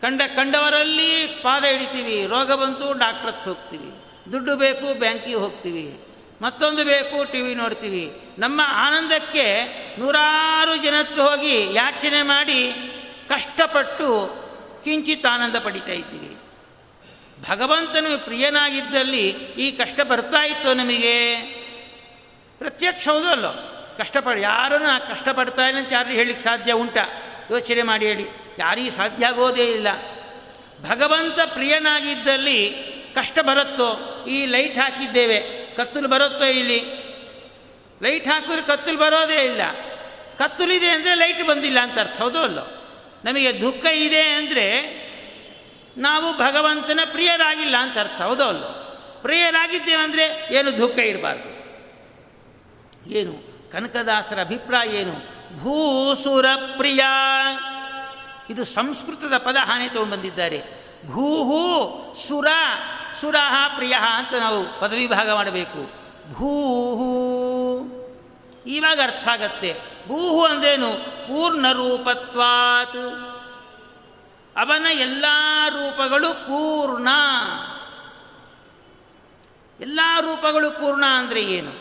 [0.02, 2.26] ಕಂಡ ಕಂಡವರಲ್ಲಿ ಪಾದ ಹಿಡಿತೀವಿ.
[2.26, 3.94] ರೋಗ ಬಂತು ಡಾಕ್ಟ್ರಸ್ ಹೋಗ್ತೀವಿ.
[4.32, 6.04] ದುಡ್ಡು ಬೇಕು ಬ್ಯಾಂಕಿಗೆ ಹೋಗ್ತೀವಿ.
[6.42, 8.36] ಮತ್ತೊಂದು ಬೇಕು ಟಿ ವಿ ನೋಡ್ತೀವಿ.
[8.40, 9.68] ನಮ್ಮ ಆನಂದಕ್ಕೆ
[10.00, 12.74] ನೂರಾರು ಜನತ್ರ ಹೋಗಿ ಯಾಚನೆ ಮಾಡಿ
[13.30, 14.30] ಕಷ್ಟಪಟ್ಟು
[14.84, 16.38] ಕಿಂಚಿತ್ ಆನಂದ ಪಡಿತಾ ಇದ್ದೀವಿ.
[17.42, 21.36] ಭಗವಂತನು ಪ್ರಿಯನಾಗಿದ್ದಲ್ಲಿ ಈ ಕಷ್ಟ ಬರ್ತಾ ಇತ್ತು ನಮಗೆ.
[22.60, 23.74] ಪ್ರತ್ಯಕ್ಷ ಹೌದು ಅಲ್ಲೋ.
[23.98, 26.98] ಕಷ್ಟಪಡ, ಯಾರನ್ನು ಕಷ್ಟಪಡ್ತಾ ಇಲ್ಲ ಅಂತ ಯಾರು ಹೇಳಲಿಕ್ಕೆ ಸಾಧ್ಯ ಉಂಟ?
[27.52, 28.26] ಯೋಚನೆ ಮಾಡಿ ಹೇಳಿ.
[28.60, 29.88] ಯಾರಿಗೂ ಸಾಧ್ಯ ಆಗೋದೇ ಇಲ್ಲ.
[30.90, 32.70] ಭಗವಂತ ಪ್ರಿಯನಾಗಿದ್ದಲ್ಲಿ
[33.16, 34.26] ಕಷ್ಟ ಬರುತ್ತೋ?
[34.30, 35.68] ಈ ಲೈಟ್ ಹಾಕಿದ್ದೇವೆ.
[35.76, 36.84] ಕತ್ತಲು ಬರುತ್ತೋ ಇಲ್ಲಿ?
[38.04, 39.62] ಲೈಟ್ ಹಾಕಿದ್ರೆ ಕತ್ತಲು ಬರೋದೇ ಇಲ್ಲ.
[40.38, 42.22] ಕತ್ತಲಿದೆ ಅಂದರೆ ಲೈಟ್ ಬಂದಿಲ್ಲ ಅಂತ ಅರ್ಥ.
[42.22, 42.74] ಹೌದು ಅಲ್ಲೋ.
[43.26, 45.07] ನಮಗೆ ದುಃಖ ಇದೆ ಅಂದರೆ
[45.98, 48.22] ನಾವು ಭಗವಂತನ ಪ್ರಿಯರಾಗಿಲ್ಲ ಅಂತ ಅರ್ಥ.
[48.22, 48.68] ಹೌದೋ ಅಲ್ಲೋ
[49.22, 51.58] ಪ್ರಿಯರಾಗಿದ್ದೇವೆ ಅಂದರೆ ಏನು ದುಃಖ ಇರಬಾರ್ದು.
[53.10, 53.58] ಏನು?
[53.72, 55.38] ಕನಕದಾಸರ ಅಭಿಪ್ರಾಯ ಏನು?
[55.60, 56.46] ಭೂಸುರ
[56.78, 57.00] ಪ್ರಿಯ
[58.50, 60.64] ಇದು ಸಂಸ್ಕೃತದ ಪದ ಹಾನಿ ತಗೊಂಡು ಬಂದಿದ್ದಾರೆ
[61.08, 62.48] ಭೂಹು ಸುರ,
[63.16, 65.92] ಸುರಹ, ಪ್ರಿಯ ಅಂತ ನಾವು ಪದವಿ ಭಾಗ ಮಾಡಬೇಕು.
[66.34, 67.08] ಭೂಹು.
[68.68, 69.76] ಇವಾಗ ಅರ್ಥ ಆಗತ್ತೆ.
[70.08, 70.94] ಭೂಹು ಅಂದೇನು
[71.28, 73.34] ಪೂರ್ಣ ರೂಪತ್ವಾತ್
[74.58, 75.26] ಅವನ ಎಲ್ಲ
[75.70, 77.08] ರೂಪಗಳು ಪೂರ್ಣ.
[79.80, 81.72] ಎಲ್ಲ ರೂಪಗಳು ಪೂರ್ಣ ಅಂದರೆ ಏನು?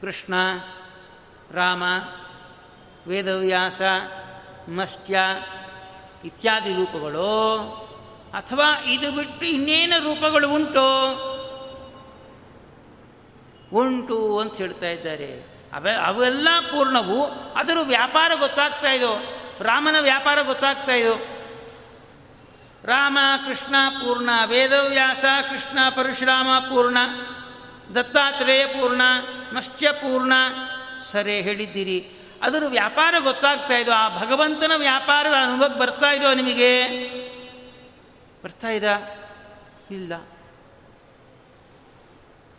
[0.00, 0.34] ಕೃಷ್ಣ,
[1.50, 1.82] ರಾಮ,
[3.06, 3.82] ವೇದವ್ಯಾಸ
[4.68, 5.18] ಮತ್ಸ್ಯ
[6.24, 7.60] ಇತ್ಯಾದಿ ರೂಪಗಳು.
[8.34, 10.86] ಅಥವಾ ಇದು ಬಿಟ್ಟು ಇನ್ನೇನು ರೂಪಗಳು ಉಂಟು?
[13.72, 15.54] ಉಂಟು ಅಂತ ಹೇಳ್ತಾ ಇದ್ದಾರೆ.
[15.72, 19.40] ಅವೆ ಅವೆಲ್ಲ ಪೂರ್ಣವು ಅದರ ವ್ಯಾಪಾರ ಗೊತ್ತಾಗ್ತಾ ಇದೋ.
[19.60, 21.14] ರಾಮನ ವ್ಯಾಪಾರ ಗೊತ್ತಾಗ್ತಾ ಇದು.
[22.84, 26.98] ರಾಮ, ಕೃಷ್ಣ, ಪೂರ್ಣ, ವೇದವ್ಯಾಸ, ಕೃಷ್ಣ, ಪರಶುರಾಮ ಪೂರ್ಣ,
[27.94, 29.02] ದತ್ತಾತ್ರೇಯ ಪೂರ್ಣ
[29.52, 30.32] ಮತ್ಸ್ಯ ಪೂರ್ಣ,
[31.02, 32.10] ಸರಿ ಹೇಳಿದ್ದೀರಿ.
[32.42, 33.92] ಅದರ ವ್ಯಾಪಾರ ಗೊತ್ತಾಗ್ತಾ ಇದೋ.
[33.92, 36.88] ಆ ಭಗವಂತನ ವ್ಯಾಪಾರ ಅನುಭವಕ್ಕೆ ಬರ್ತಾ ಇದೋ ನಿಮಗೆ?
[38.44, 38.84] ಬರ್ತಾ ಇದ?
[39.90, 40.12] ಇಲ್ಲ.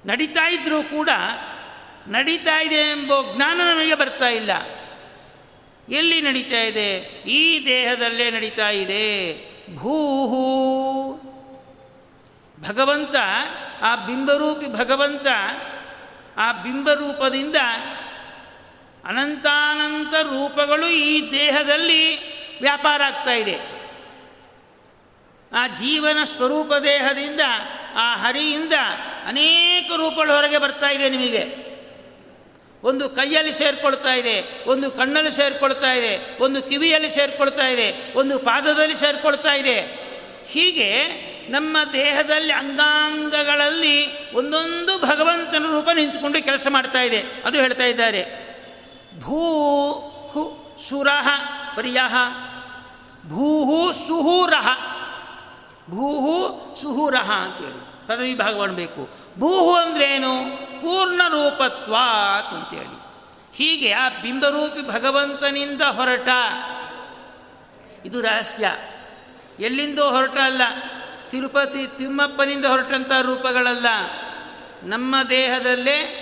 [0.06, 1.10] ನಡೀತಾ ಇದ್ರೂ ಕೂಡ
[2.08, 4.52] ನಡೀತಾ ಇದೆ ಎಂಬ ಜ್ಞಾನ ನಮಗೆ ಬರ್ತಾ ಇಲ್ಲ.
[5.90, 6.98] ಎಲ್ಲಿ ನಡೀತಾ ಇದೆ?
[7.28, 9.38] ಈ ದೇಹದಲ್ಲೇ ನಡೀತಾ ಇದೆ.
[9.76, 10.46] ಭೂಹು.
[12.68, 13.16] ಭಗವಂತ,
[13.82, 15.28] ಆ ಬಿಂಬರೂಪಿ ಭಗವಂತ,
[16.38, 17.56] ಆ ಬಿಂಬರೂಪದಿಂದ
[19.06, 22.18] ಅನಂತಾನಂತ ರೂಪಗಳು ಈ ದೇಹದಲ್ಲಿ
[22.60, 23.60] ವ್ಯಾಪಾರ ಆಗ್ತಾ ಇದೆ.
[25.54, 27.42] ಆ ಜೀವನ ಸ್ವರೂಪ ದೇಹದಿಂದ,
[27.96, 28.74] ಆ ಹರಿಯಿಂದ
[29.26, 31.65] ಅನೇಕ ರೂಪಗಳು ಹೊರಗೆ ಬರ್ತಾ ಇದೆ ನಿಮಗೆ.
[32.86, 39.54] ಒಂದು ಕೈಯಲ್ಲಿ ಸೇರಿಕೊಳ್ತಾ ಇದೆ, ಒಂದು ಕಣ್ಣಲ್ಲಿ ಸೇರಿಕೊಳ್ತಾ ಇದೆ, ಒಂದು ಕಿವಿಯಲ್ಲಿ ಸೇರಿಕೊಳ್ತಾ ಇದೆ, ಒಂದು ಪಾದದಲ್ಲಿ ಸೇರಿಕೊಳ್ತಾ
[39.54, 40.06] ಇದೆ.
[40.48, 41.06] ಹೀಗೆ
[41.50, 47.24] ನಮ್ಮ ದೇಹದಲ್ಲಿ ಅಂಗಾಂಗಗಳಲ್ಲಿ ಒಂದೊಂದು ಭಗವಂತನ ರೂಪ ನಿಂತುಕೊಂಡು ಕೆಲಸ ಮಾಡ್ತಾ ಇದೆ.
[47.46, 48.46] ಅದು ಹೇಳ್ತಾ ಇದ್ದಾರೆ.
[49.20, 49.54] ಭೂ
[50.32, 51.28] ಹು ಸುರಹ
[51.78, 52.16] ಪರ್ಯಹ.
[53.30, 54.68] ಭೂಹು ಸುಹೂರಹ.
[55.90, 60.58] ಭೂಹು ಸುಹೂರಹ ಅಂತೇಳಿ ಪದವಿ ಭಾಗ ಮಾಡಬೇಕು ಭೂಹು ಅಂದ್ರೇನು?
[60.82, 63.06] ಪೂರ್ಣ ರೂಪತ್ವಾತ್ ಅಂತೇಳಿ.
[63.56, 66.28] ಹೀಗೆ ಆ ಬಿಂಬರೂಪಿ ಭಗವಂತನಿಂದ ಹೊರಟ.
[68.06, 68.76] ಇದು ರಹಸ್ಯ.
[69.60, 70.62] ಎಲ್ಲಿಂದೋ ಹೊರಟ ಅಲ್ಲ.
[71.30, 73.86] ತಿರುಪತಿ ತಿಮ್ಮಪ್ಪನಿಂದ ಹೊರಟಂಥ ರೂಪಗಳಲ್ಲ.
[74.84, 76.22] ನಮ್ಮ ದೇಹದಲ್ಲೇ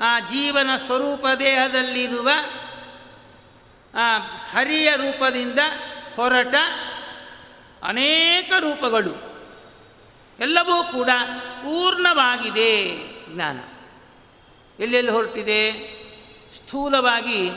[0.00, 2.28] ಆ ಜೀವನ ಸ್ವರೂಪ ದೇಹದಲ್ಲಿರುವ
[3.94, 4.18] ಆ
[4.50, 5.58] ಹರಿಯ ರೂಪದಿಂದ
[6.16, 6.54] ಹೊರಟ
[7.82, 9.27] ಅನೇಕ ರೂಪಗಳು.
[10.40, 12.94] ಎಲ್ಲವೂ ಕೂಡ ಪೂರ್ಣವಾಗಿದೆ.
[13.34, 13.58] ಜ್ಞಾನ.
[14.82, 15.72] ಎಲ್ಲೆಲ್ಲಿ ಹೊರಟಿದೆ?
[16.56, 17.50] ಸ್ಥೂಲವಾಗಿ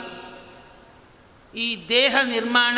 [1.56, 2.78] ಈ ದೇಹ ನಿರ್ಮಾಣ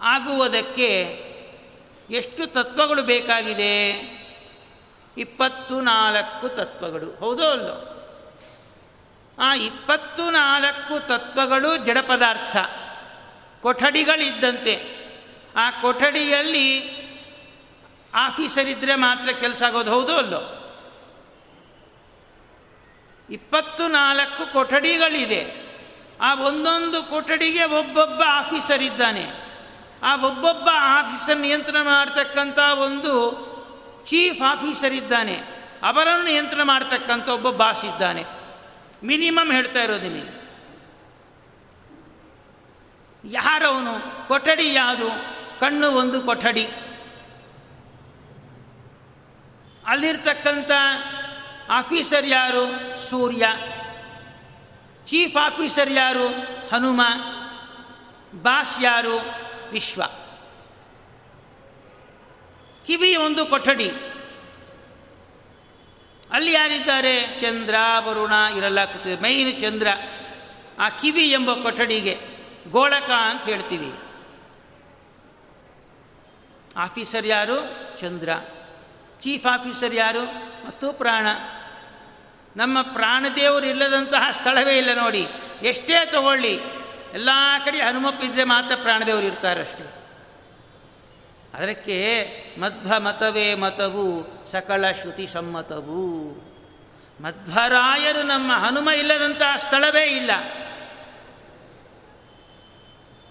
[0.00, 1.22] ಆಗುವುದಕ್ಕೆ
[2.10, 3.90] ಎಷ್ಟು ತತ್ವಗಳು ಬೇಕಾಗಿದೆ?
[5.18, 7.16] ಇಪ್ಪತ್ತು ನಾಲ್ಕು ತತ್ವಗಳು.
[7.18, 7.92] ಹೌದೋ ಅಲ್ಲೋ?
[9.38, 12.56] ಆ ಇಪ್ಪತ್ತು ನಾಲ್ಕು ತತ್ವಗಳು ಜಡ ಪದಾರ್ಥ
[13.62, 14.96] ಕೊಠಡಿಗಳಿದ್ದಂತೆ.
[15.56, 17.05] ಆ ಕೊಠಡಿಯಲ್ಲಿ
[18.16, 20.62] ಆಫೀಸರ್ ಇದ್ದರೆ ಮಾತ್ರ ಕೆಲಸ ಆಗೋದು ಹೌದು ಅಲ್ಲೋ?
[23.30, 25.66] ಇಪ್ಪತ್ತು ನಾಲ್ಕು ಕೊಠಡಿಗಳಿದೆ.
[26.20, 29.26] ಆ ಒಂದೊಂದು ಕೊಠಡಿಗೆ ಒಬ್ಬೊಬ್ಬ ಆಫೀಸರ್ ಇದ್ದಾನೆ.
[30.02, 33.46] ಆ ಒಬ್ಬೊಬ್ಬ ಆಫೀಸರ್ ನಿಯಂತ್ರಣ ಮಾಡ್ತಕ್ಕಂಥ ಒಂದು
[34.06, 35.34] ಚೀಫ್ ಆಫೀಸರ್ ಇದ್ದಾನೆ.
[35.82, 38.24] ಅವರನ್ನು ನಿಯಂತ್ರಣ ಮಾಡ್ತಕ್ಕಂಥ ಒಬ್ಬ ಬಾಸ್ ಇದ್ದಾನೆ.
[39.04, 40.46] ಮಿನಿಮಮ್ ಹೇಳ್ತಾ ಇರೋದು ನೀವು
[43.24, 44.28] ಯಾರವನು?
[44.28, 45.08] ಕೊಠಡಿ ಯಾವುದು?
[45.60, 46.68] ಕಣ್ಣು ಒಂದು ಕೊಠಡಿ.
[49.86, 50.70] ಅಲ್ಲಿರ್ತಕ್ಕಂಥ
[51.68, 52.96] ಆಫೀಸರ್ ಯಾರು?
[52.96, 53.46] ಸೂರ್ಯ.
[55.06, 56.28] ಚೀಫ್ ಆಫೀಸರ್ ಯಾರು?
[56.72, 57.02] ಹನುಮ.
[58.42, 59.18] ಬಾಸ್ ಯಾರು?
[59.70, 60.02] ವಿಶ್ವ.
[62.86, 63.90] ಕಿವಿ ಒಂದು ಕೊಠಡಿ.
[66.30, 67.40] ಅಲ್ಲಿ ಯಾರಿದ್ದಾರೆ?
[67.40, 69.86] ಚಂದ್ರ, ವರುಣ ಇರಲ್ಲ ಕೂತಿದೆ ಮೈನ್ ಚಂದ್ರ.
[70.78, 72.20] ಆ ಕಿವಿ ಎಂಬ ಕೊಠಡಿಗೆ
[72.70, 73.92] ಗೋಳಕ ಅಂತ ಹೇಳ್ತೀವಿ.
[76.76, 77.58] ಆಫೀಸರ್ ಯಾರು?
[77.96, 78.28] ಚಂದ್ರ.
[79.26, 80.24] ಚೀಫ್ ಆಫೀಸರ್ ಯಾರು?
[80.66, 81.26] ಮತ್ತು ಪ್ರಾಣ.
[82.56, 85.28] ನಮ್ಮ ಪ್ರಾಣದೇವರು ಇಲ್ಲದಂತಹ ಸ್ಥಳವೇ ಇಲ್ಲ ನೋಡಿ.
[85.62, 86.60] ಎಷ್ಟೇ ತಗೊಳ್ಳಿ.
[87.12, 87.28] ಎಲ್ಲ
[87.64, 89.92] ಕಡೆ ಹನುಮಪ್ಪಿದ್ರೆ ಮಾತ್ರ ಪ್ರಾಣದೇವರು ಇರ್ತಾರಷ್ಟೇ
[91.54, 92.26] ಅದಕ್ಕೆ
[92.60, 96.06] ಮಧ್ವ ಮತವೇ ಮತವು ಸಕಲ ಶ್ರುತಿ ಸಮ್ಮತವು.
[97.20, 100.30] ಮಧ್ವರಾಯರು ನಮ್ಮ ಹನುಮ ಇಲ್ಲದಂತಹ ಸ್ಥಳವೇ ಇಲ್ಲ.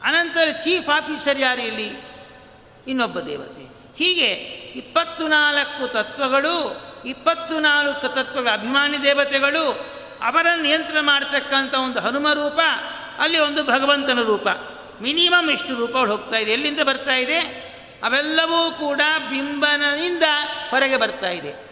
[0.04, 1.92] ಅನಂತರ ಚೀಫ್ ಆಫೀಸರ್ ಯಾರು ಇಲ್ಲಿ?
[2.88, 3.96] ಇನ್ನೊಬ್ಬ ದೇವತೆ.
[3.98, 9.86] ಹೀಗೆ ಇಪ್ಪತ್ತು ನಾಲ್ಕು ತತ್ವಗಳು ಇಪ್ಪತ್ತು ನಾಲ್ಕು ತತ್ವಗಳ ಅಭಿಮಾನಿ ದೇವತೆಗಳು,
[10.24, 12.60] ಅವರನ್ನು ನಿಯಂತ್ರಣ ಮಾಡತಕ್ಕಂಥ ಒಂದು ಹನುಮ ರೂಪ,
[13.20, 14.48] ಅಲ್ಲಿ ಒಂದು ಭಗವಂತನ ರೂಪ.
[15.02, 16.52] ಮಿನಿಮಮ್ ಇಷ್ಟು ರೂಪಗಳು ಹೋಗ್ತಾ ಇದೆ.
[16.52, 17.66] ಎಲ್ಲಿಂದ ಬರ್ತಾ ಇದೆ?
[18.04, 20.24] ಅವೆಲ್ಲವೂ ಕೂಡ ಬಿಂಬನದಿಂದ
[20.70, 21.66] ಹೊರಗೆ ಬರ್ತಾ ಇದೆ.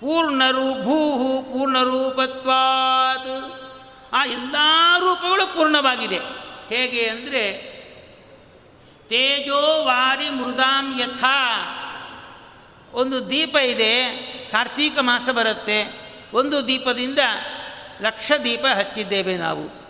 [0.00, 3.62] ಪೂರ್ಣರು ಭೂಹು ಪೂರ್ಣರೂಪತ್ವಾತ್.
[4.12, 4.56] ಆ ಎಲ್ಲ
[4.98, 6.18] ರೂಪಗಳು ಪೂರ್ಣವಾಗಿದೆ.
[6.68, 7.78] ಹೇಗೆ ಅಂದರೆ,
[9.08, 11.74] ತೇಜೋ ವಾರಿ ಮೃದಾಂ ಯಥಾ.
[12.92, 14.16] ಒಂದು ದೀಪ ಇದೆ,
[14.52, 16.08] ಕಾರ್ತೀಕ ಮಾಸ ಬರುತ್ತೆ.
[16.34, 17.18] ಒಂದು ದೀಪದಿಂದ
[18.00, 19.88] ಲಕ್ಷ ದೀಪ ಹಚ್ಚಿದ್ದೇವೆ ನಾವು.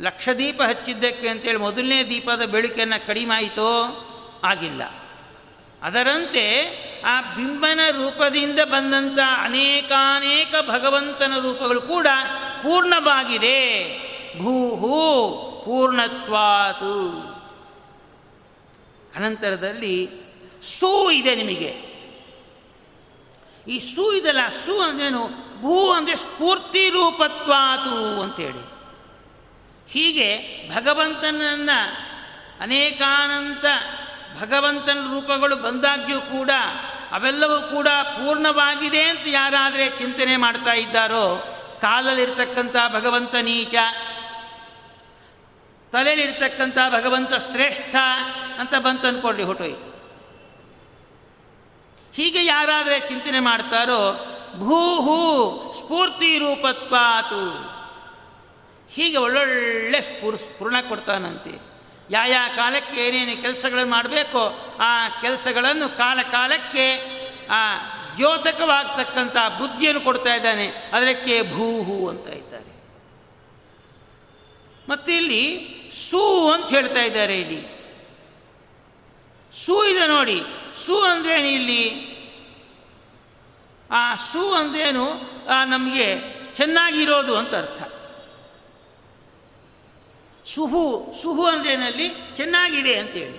[0.00, 4.06] ಲಕ್ಷ ದೀಪ ಹಚ್ಚಿದ್ದಕ್ಕೆ ಅಂತೇಳಿ ಮೊದಲನೇ ದೀಪದ ಬೆಳಕನ್ನು ಕಡಿಮೆ ಆಯಿತೋ
[4.44, 4.82] ಆಗಿಲ್ಲ.
[5.82, 6.66] ಅದರಂತೆ
[7.06, 12.06] ಆ ಬಿಂಬನ ರೂಪದಿಂದ ಬಂದಂಥ ಅನೇಕಾನೇಕ ಭಗವಂತನ ರೂಪಗಳು ಕೂಡ
[12.62, 13.86] ಪೂರ್ಣವಾಗಿದೆ.
[14.38, 15.30] ಭೂಹು
[15.64, 17.10] ಪೂರ್ಣತ್ವಾತು.
[19.16, 20.08] ಅನಂತರದಲ್ಲಿ
[20.62, 21.89] ಸೂ ಇದೆ ನಿಮಗೆ.
[23.70, 25.28] ಈ ಸೂ ಇದೆಲ್ಲ ಸು ಅಂದೇನು
[25.60, 28.70] ಭೂ ಅಂದರೆ ಸ್ಫೂರ್ತಿ ರೂಪತ್ವಾತು ಅಂತೇಳಿ.
[29.92, 30.28] ಹೀಗೆ
[30.74, 31.78] ಭಗವಂತನನ್ನು
[32.60, 33.64] ಅನೇಕಾನಂತ
[34.40, 36.50] ಭಗವಂತನ ರೂಪಗಳು ಬಂದಾಗ್ಯೂ ಕೂಡ
[37.12, 41.24] ಅವೆಲ್ಲವೂ ಕೂಡ ಪೂರ್ಣವಾಗಿದೆ ಅಂತ ಯಾರಾದರೆ ಚಿಂತನೆ ಮಾಡ್ತಾ ಇದ್ದಾರೋ,
[41.80, 43.74] ಕಾಲಲ್ಲಿರ್ತಕ್ಕಂಥ ಭಗವಂತ ನೀಚ,
[45.92, 47.96] ತಲೆಯಲ್ಲಿರ್ತಕ್ಕಂಥ ಭಗವಂತ ಶ್ರೇಷ್ಠ
[48.58, 49.89] ಅಂತ ಬಂತು ಅಂದ್ಕೊಳ್ಳಿ ಹೊಟ್ಟೋಯ್ತು
[52.14, 57.70] ಹೀಗೆ ಯಾರಾದರೆ ಚಿಂತನೆ ಮಾಡ್ತಾರೋ ಭೂಹು ಸ್ಫೂರ್ತಿ ರೂಪತ್ವಾತು.
[58.92, 61.50] ಹೀಗೆ ಒಳ್ಳೊಳ್ಳೆ ಸ್ಫೂರ್, ಸ್ಫುರಣ ಕೊಡ್ತಾನಂತೆ.
[62.10, 67.20] ಯಾ ಯಾ ಕಾಲಕ್ಕೆ ಏನೇನು ಕೆಲಸಗಳನ್ನು ಮಾಡಬೇಕೋ, ಆ ಕೆಲಸಗಳನ್ನು ಕಾಲ ಕಾಲಕ್ಕೆ
[67.50, 67.76] ಆ
[68.16, 70.66] ದ್ಯೋತಕವಾಗ್ತಕ್ಕಂಥ ಬುದ್ಧಿಯನ್ನು ಕೊಡ್ತಾ ಇದ್ದಾನೆ.
[70.66, 72.70] ಅದಕ್ಕೆ ಭೂಹು ಅಂತ ಇದ್ದಾರೆ.
[74.88, 75.68] ಮತ್ತೆ ಇಲ್ಲಿ
[76.10, 77.79] ಸೂ ಅಂತ ಹೇಳ್ತಾ ಇದ್ದಾರೆ ಇಲ್ಲಿ.
[79.52, 80.42] ಸೂ ಇದೆ ನೋಡಿ.
[80.74, 82.10] ಸೂ ಅಂದ್ರೇನು ಇಲ್ಲಿ?
[83.90, 85.06] ಆ ಸೂ ಅಂದ್ರೇನು?
[85.64, 86.20] ನಮಗೆ
[86.54, 87.82] ಚೆನ್ನಾಗಿರೋದು ಅಂತ ಅರ್ಥ.
[90.44, 93.38] ಸುಹು ಸುಹು ಅಂದ್ರೇನಲ್ಲಿ ಚೆನ್ನಾಗಿದೆ ಅಂತೇಳಿ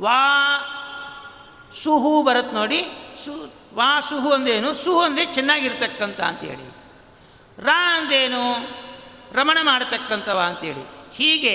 [0.00, 0.20] ವಾ
[1.72, 2.86] ಸುಹು ಬರುತ್ತೆ ನೋಡಿ.
[3.24, 6.70] ಸು, ವಾ ಸುಹು ಅಂದೇನು ಸುಹು ಅಂದರೆ ಚೆನ್ನಾಗಿರ್ತಕ್ಕಂಥ ಅಂತೇಳಿ
[7.62, 8.42] ರಾ ಅಂದೇನು
[9.32, 10.84] ರಮಣ ಮಾಡತಕ್ಕಂಥವ ಅಂತೇಳಿ
[11.14, 11.54] ಹೀಗೆ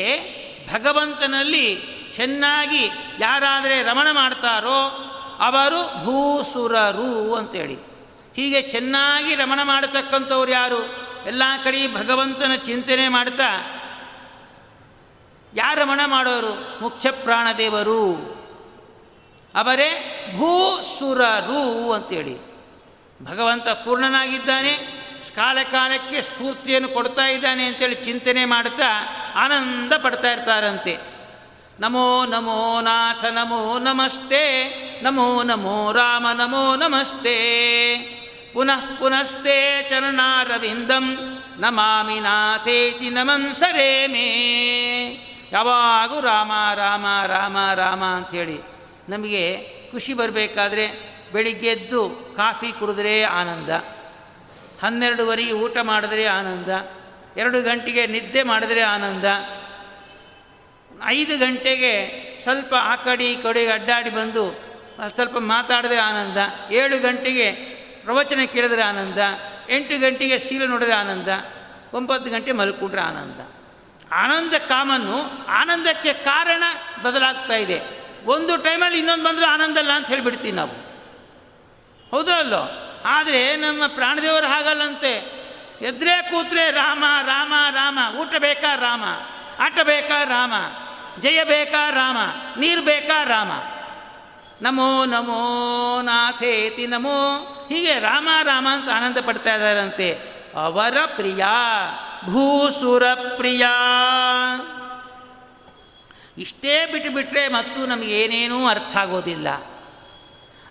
[0.73, 2.89] ಭಗವಂತನಲ್ಲಿ ಚೆನ್ನಾಗಿ
[3.19, 7.77] ಯಾರಾದರೆ ರಮಣ ಮಾಡ್ತಾರೋ ಅವರು ಭೂಸುರರು ಅಂತೇಳಿ.
[8.35, 11.05] ಹೀಗೆ ಚೆನ್ನಾಗಿ ರಮಣ ಮಾಡತಕ್ಕಂಥವ್ರು ಯಾರು?
[11.25, 13.49] ಎಲ್ಲ ಕಡೆ ಭಗವಂತನ ಚಿಂತನೆ ಮಾಡ್ತಾ,
[15.53, 16.83] ಯಾರು ರಮಣ ಮಾಡೋರು?
[16.83, 18.35] ಮುಖ್ಯ ಪ್ರಾಣದೇವರು.
[19.55, 19.89] ಅವರೇ
[20.37, 22.55] ಭೂಸುರರು ಅಂತೇಳಿ.
[23.23, 24.73] ಭಗವಂತ ಪೂರ್ಣನಾಗಿದ್ದಾನೆ,
[25.35, 28.89] ಕಾಲ ಕಾಲಕ್ಕೆ ಸ್ಫೂರ್ತಿಯನ್ನು ಕೊಡ್ತಾ ಇದ್ದಾನೆ ಅಂತೇಳಿ ಚಿಂತನೆ ಮಾಡ್ತಾ
[29.35, 31.14] ಆನಂದ ಪಡ್ತಾ ಇರ್ತಾರಂತೆ.
[31.79, 34.45] ನಮೋ ನಮೋ ನಾಥ, ನಮೋ ನಮಸ್ತೆ,
[35.03, 37.35] ನಮೋ ನಮೋ ರಾಮ, ನಮೋ ನಮಸ್ತೆ.
[38.53, 41.17] ಪುನಃ ಪುನಸ್ತೆ ಚರಣಾರವಿಂದಂ,
[41.57, 44.29] ನಮಾಮಿ ನಾಥೇತಿ ನಮನ್ಸರೇ ಮೇ
[45.51, 48.59] ಯಾವಾಗೂ ರಾಮ ರಾಮ ರಾಮ ರಾಮ ಅಂಥೇಳಿ.
[49.09, 49.57] ನಮಗೆ
[49.91, 53.69] ಖುಷಿ ಬರಬೇಕಾದ್ರೆ ಬೆಳಿಗ್ಗೆ ಎದ್ದು ಕಾಫಿ ಕುಡಿದ್ರೆ ಆನಂದ.
[54.85, 56.67] ಹನ್ನೆರಡುವರೆಗೆ ಊಟ ಮಾಡಿದ್ರೆ ಆನಂದ.
[57.37, 59.25] ಎರಡು ಗಂಟೆಗೆ ನಿದ್ದೆ ಮಾಡಿದ್ರೆ ಆನಂದ.
[61.03, 62.11] ಐದು ಗಂಟೆಗೆ
[62.43, 64.65] ಸ್ವಲ್ಪ ಆ ಕಡೆ ಈ ಕಡೆಗೆ ಅಡ್ಡಾಡಿ ಬಂದು
[65.15, 66.37] ಸ್ವಲ್ಪ ಮಾತಾಡಿದ್ರೆ ಆನಂದ,
[66.71, 67.51] ಏಳು ಗಂಟೆಗೆ
[68.03, 69.17] ಪ್ರವಚನ ಕೇಳಿದ್ರೆ ಆನಂದ,
[69.69, 71.27] ಎಂಟು ಗಂಟೆಗೆ ಶೀಲ ನೋಡಿದ್ರೆ ಆನಂದ,
[71.93, 73.39] ಒಂಬತ್ತು ಗಂಟೆ ಮಲ್ಕೊಂಡ್ರೆ ಆನಂದ.
[74.11, 76.63] ಆನಂದ ಕಾಮನ್ನು ಆನಂದಕ್ಕೆ ಕಾರಣ
[77.03, 77.81] ಬದಲಾಗ್ತಾ ಇದೆ.
[78.25, 80.71] ಒಂದು ಟೈಮಲ್ಲಿ ಇನ್ನೊಂದು ಬಂದರೆ ಆನಂದ ಅಲ್ಲ ಅಂತ ಹೇಳಿಬಿಡ್ತೀವಿ ನಾವು.
[82.11, 82.93] ಹೌದೋ ಅಲ್ಲೋ?
[83.05, 85.45] ಆದರೆ ನಮ್ಮ ಪ್ರಾಣದೇವರು ಹಾಗಲ್ಲಂತೆ.
[85.81, 89.03] ಎದ್ರೆ ಕೂತ್ರೆ ರಾಮ ರಾಮ ರಾಮ, ಊಟ ಬೇಕಾ ರಾಮ,
[89.59, 90.53] ಆಟ ಬೇಕಾ ರಾಮ?
[91.21, 92.17] ಜಯ ಬೇಕಾ ರಾಮ,
[92.59, 93.51] ನೀರು ಬೇಕಾ ರಾಮ?
[94.61, 97.37] ನಮೋ ನಮೋ ನಾಥೇತಿ ನಮೋ.
[97.69, 100.19] ಹೀಗೆ ರಾಮ ರಾಮ ಅಂತ ಆನಂದ ಪಡ್ತಾ ಇದ್ದಾರಂತೆ.
[100.55, 101.45] ಅವರ ಪ್ರಿಯ,
[102.25, 103.03] ಭೂಸುರ
[103.37, 103.65] ಪ್ರಿಯ.
[106.37, 109.49] ಇಷ್ಟೇ ಬಿಟ್ಟುಬಿಟ್ರೆ ಮತ್ತು ನಮಗೇನೇನೂ ಅರ್ಥ ಆಗೋದಿಲ್ಲ.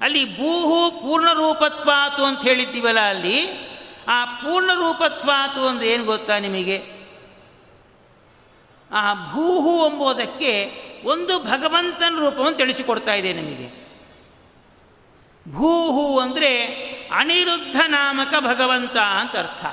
[0.01, 3.69] ಅಲ್ಲಿ ಭೂಹು ಪೂರ್ಣರೂಪತ್ವಾತು ಅಂತ ಹೇಳಿದ್ದೀವಲ್ಲ ಅಲ್ಲಿ,
[4.09, 7.04] ಆ ಪೂರ್ಣರೂಪತ್ವಾತು ಅಂದ್ರೆ ಏನು ಗೊತ್ತಾ ನಿಮಗೆ?
[8.93, 10.71] ಆ ಭೂಹು ಎಂಬುದಕ್ಕೆ
[11.05, 13.85] ಒಂದು ಭಗವಂತನ ರೂಪವನ್ನು ತಿಳಿಸಿಕೊಡ್ತಾ ಇದೆ ನಿಮಗೆ.
[15.49, 16.65] ಭೂಹು ಅಂದರೆ
[17.13, 19.67] ಅನಿರುದ್ಧ ನಾಮಕ ಭಗವಂತ ಅಂತ ಅರ್ಥ.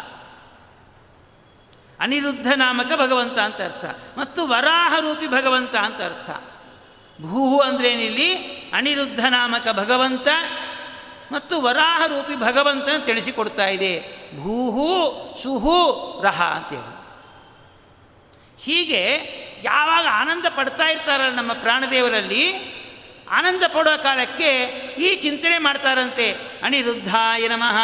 [1.99, 3.85] ಅನಿರುದ್ಧ ನಾಮಕ ಭಗವಂತ ಅಂತ ಅರ್ಥ.
[4.17, 6.29] ಮತ್ತು ವರಾಹ ರೂಪಿ ಭಗವಂತ ಅಂತ ಅರ್ಥ.
[7.21, 8.35] ಭೂಹು ಅಂದ್ರೇನಿಲ್ಲಿ
[8.73, 10.27] ಅನಿರುದ್ಧ ನಾಮಕ ಭಗವಂತ
[11.31, 13.99] ಮತ್ತು ವರಾಹ ರೂಪಿ ಭಗವಂತನ ತಿಳಿಸಿಕೊಡ್ತಾ ಇದೆ.
[14.43, 17.00] ಭೂಹು, ಸುಹು, ರಹ ಅಂತೇಳಿ
[18.63, 19.03] ಹೀಗೆ
[19.63, 22.45] ಯಾವಾಗ ಆನಂದ ಪಡ್ತಾ ಇರ್ತಾರಲ್ಲ ನಮ್ಮ ಪ್ರಾಣದೇವರಲ್ಲಿ,
[23.31, 24.49] ಆನಂದ ಪಡುವ ಕಾಲಕ್ಕೆ
[24.99, 26.31] ಈ ಚಿಂತನೆ ಮಾಡ್ತಾರಂತೆ.
[26.63, 27.77] ಅನಿರುದ್ಧಾಯ ನಮಃ,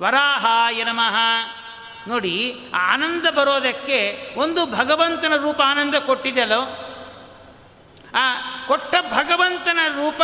[0.00, 1.16] ವರಾಹಾಯ ನಮಃ.
[2.08, 6.91] ನೋಡಿ ಆನಂದ ಬರೋದಕ್ಕೆ ಒಂದು ಭಗವಂತನ ರೂಪ ಆನಂದ ಕೊಟ್ಟಿದೆಯಲ್ಲೋ?
[8.14, 8.34] ಆ
[8.66, 10.22] ಕೊಟ್ಟ ಭಗವಂತನ ರೂಪ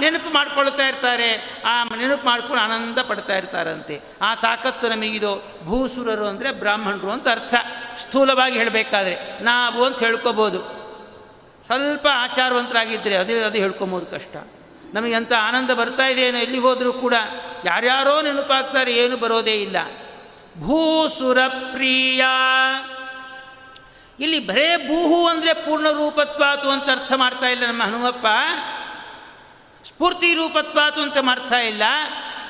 [0.00, 4.00] ನೆನಪು ಮಾಡ್ಕೊಳ್ತಾ ಇರ್ತಾರೆ, ಆ ನೆನಪು ಮಾಡ್ಕೊಂಡು ಆನಂದ ಪಡ್ತಾ ಇರ್ತಾರಂತೆ.
[4.22, 7.54] ಆ ತಾಕತ್ತು ನಮಗಿದು ಭೂಸುರರು ಅಂದರೆ ಬ್ರಾಹ್ಮಣರು ಅಂತ ಅರ್ಥ.
[7.96, 10.80] ಸ್ಥೂಲವಾಗಿ ಹೇಳಬೇಕಾದ್ರೆ ನಾವು ಅಂತ ಹೇಳ್ಕೋಬೋದು.
[11.66, 14.36] ಸ್ವಲ್ಪ ಆಚಾರವಂತರಾಗಿದ್ದರೆ ಅದೇ ಅದು ಹೇಳ್ಕೊಬೋದು ಕಷ್ಟ.
[14.94, 17.14] ನಮಗೆ ಅಂಥ ಆನಂದ ಬರ್ತಾ ಇದೆ ಎಲ್ಲಿ ಹೋದರೂ ಕೂಡ
[17.64, 19.76] ಯಾರ್ಯಾರೋ ನೆನಪಾಗ್ತಾರೆ, ಏನು ಬರೋದೇ ಇಲ್ಲ.
[20.60, 22.24] ಭೂಸುರಪ್ರಿಯ.
[24.20, 28.26] ಇಲ್ಲಿ ಬರೇ ಭೂಹು ಅಂದರೆ ಪೂರ್ಣ ರೂಪತ್ವಾತು ಅಂತ ಅರ್ಥ ಮಾಡ್ತಾ ಇಲ್ಲ ನಮ್ಮ ಹನುಮಪ್ಪ.
[29.84, 31.82] ಸ್ಫೂರ್ತಿ ರೂಪತ್ವಾತು ಅಂತ ಮಾಡ್ತಾ ಇಲ್ಲ.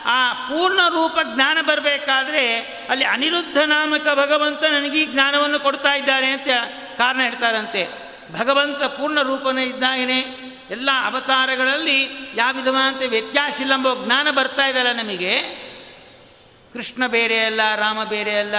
[0.04, 6.48] ಆ ಪೂರ್ಣ ರೂಪ ಜ್ಞಾನ ಬರಬೇಕಾದ್ರೆ ಅಲ್ಲಿ ಅನಿರುದ್ಧ ನಾಮಕ ಭಗವಂತ ನನಗೆ ಜ್ಞಾನವನ್ನು ಕೊಡ್ತಾ ಇದ್ದಾರೆ ಅಂತ
[6.98, 7.88] ಕಾರಣ ಹೇಳ್ತಾರಂತೆ.
[8.32, 10.18] ಭಗವಂತ ಪೂರ್ಣ ರೂಪನೇ ಇದ್ದಾಗೇನೆ.
[10.70, 13.72] ಎಲ್ಲ ಅವತಾರಗಳಲ್ಲಿ ಯಾವ ವಿಧವಾದಂತೆ ವ್ಯತ್ಯಾಸ ಇಲ್ಲ
[14.04, 15.40] ಜ್ಞಾನ ಬರ್ತಾ ಇದಲ್ಲ ನಮಗೆ.
[16.72, 18.54] ಕೃಷ್ಣ ಬೇರೆ ಅಲ್ಲ, ರಾಮ ಬೇರೆ ಅಲ್ಲ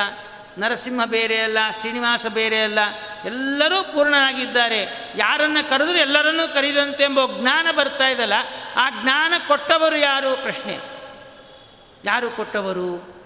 [0.58, 2.80] ನರಸಿಂಹ ಬೇರೆ ಅಲ್ಲ, ಶ್ರೀನಿವಾಸ ಬೇರೆ ಅಲ್ಲ,
[3.26, 5.14] ಎಲ್ಲರೂ ಪೂರ್ಣರಾಗಿದ್ದಾರೆ.
[5.16, 8.34] ಯಾರನ್ನು ಕರೆದರೂ ಎಲ್ಲರನ್ನೂ ಕರೆದಂತೆ ಎಂಬ ಜ್ಞಾನ ಬರ್ತಾ ಇದಲ್ಲ,
[8.76, 10.42] ಆ ಜ್ಞಾನ ಕೊಟ್ಟವರು ಯಾರು?
[10.42, 10.80] ಪ್ರಶ್ನೆ.
[12.06, 13.22] ಯಾರು ಕೊಟ್ಟವರು?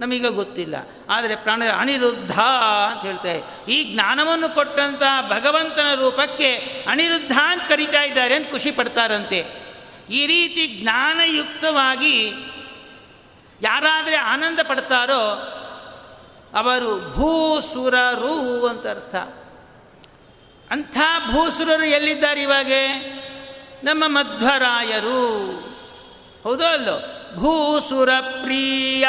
[0.00, 0.74] ನಮಗೆ ಗೊತ್ತಿಲ್ಲ.
[1.10, 6.56] ಆದರೆ ಪ್ರಾಣ ಅನಿರುದ್ಧ ಅಂತ ಹೇಳ್ತಾರೆ ಈ ಜ್ಞಾನವನ್ನು ಕೊಟ್ಟಂಥ ಭಗವಂತನ ರೂಪಕ್ಕೆ
[6.88, 9.46] ಅನಿರುದ್ಧ ಅಂತ ಕರಿತಾ ಇದ್ದಾರೆ ಅಂತ ಖುಷಿ ಪಡ್ತಾರಂತೆ.
[10.10, 12.30] ಈ ರೀತಿ ಜ್ಞಾನಯುಕ್ತವಾಗಿ
[13.62, 15.52] ಯಾರಾದರೆ ಆನಂದ ಪಡ್ತಾರೋ
[16.56, 19.14] ಅವರು ಭೂಸುರರು ಅಂತ ಅರ್ಥ.
[20.70, 20.98] ಅಂಥ
[21.30, 22.72] ಭೂಸುರರು ಎಲ್ಲಿದ್ದಾರೆ ಇವಾಗ?
[23.84, 25.36] ನಮ್ಮ ಮಧ್ವರಾಯರು.
[26.42, 27.00] ಹೌದೋ ಅಲ್ಲೋ?
[27.36, 29.08] ಭೂಸುರ ಪ್ರಿಯ.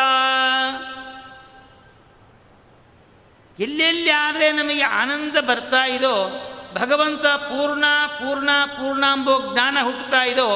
[3.60, 6.30] ಎಲ್ಲೆಲ್ಲಿ ಆದರೆ ನಮಗೆ ಆನಂದ ಬರ್ತಾ ಇದೋ,
[6.74, 10.50] ಭಗವಂತ ಪೂರ್ಣ ಪೂರ್ಣ ಪೂರ್ಣಾಂಬೋ ಜ್ಞಾನ ಹುಟ್ಟುತ್ತಾ ಇದೋ,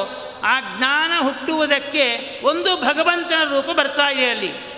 [0.44, 4.71] ಆ ಜ್ಞಾನ ಹುಟ್ಟುವುದಕ್ಕೆ ಒಂದು ಭಗವಂತನ ರೂಪ ಬರ್ತಾ ಇದೆ ಅಲ್ಲಿ.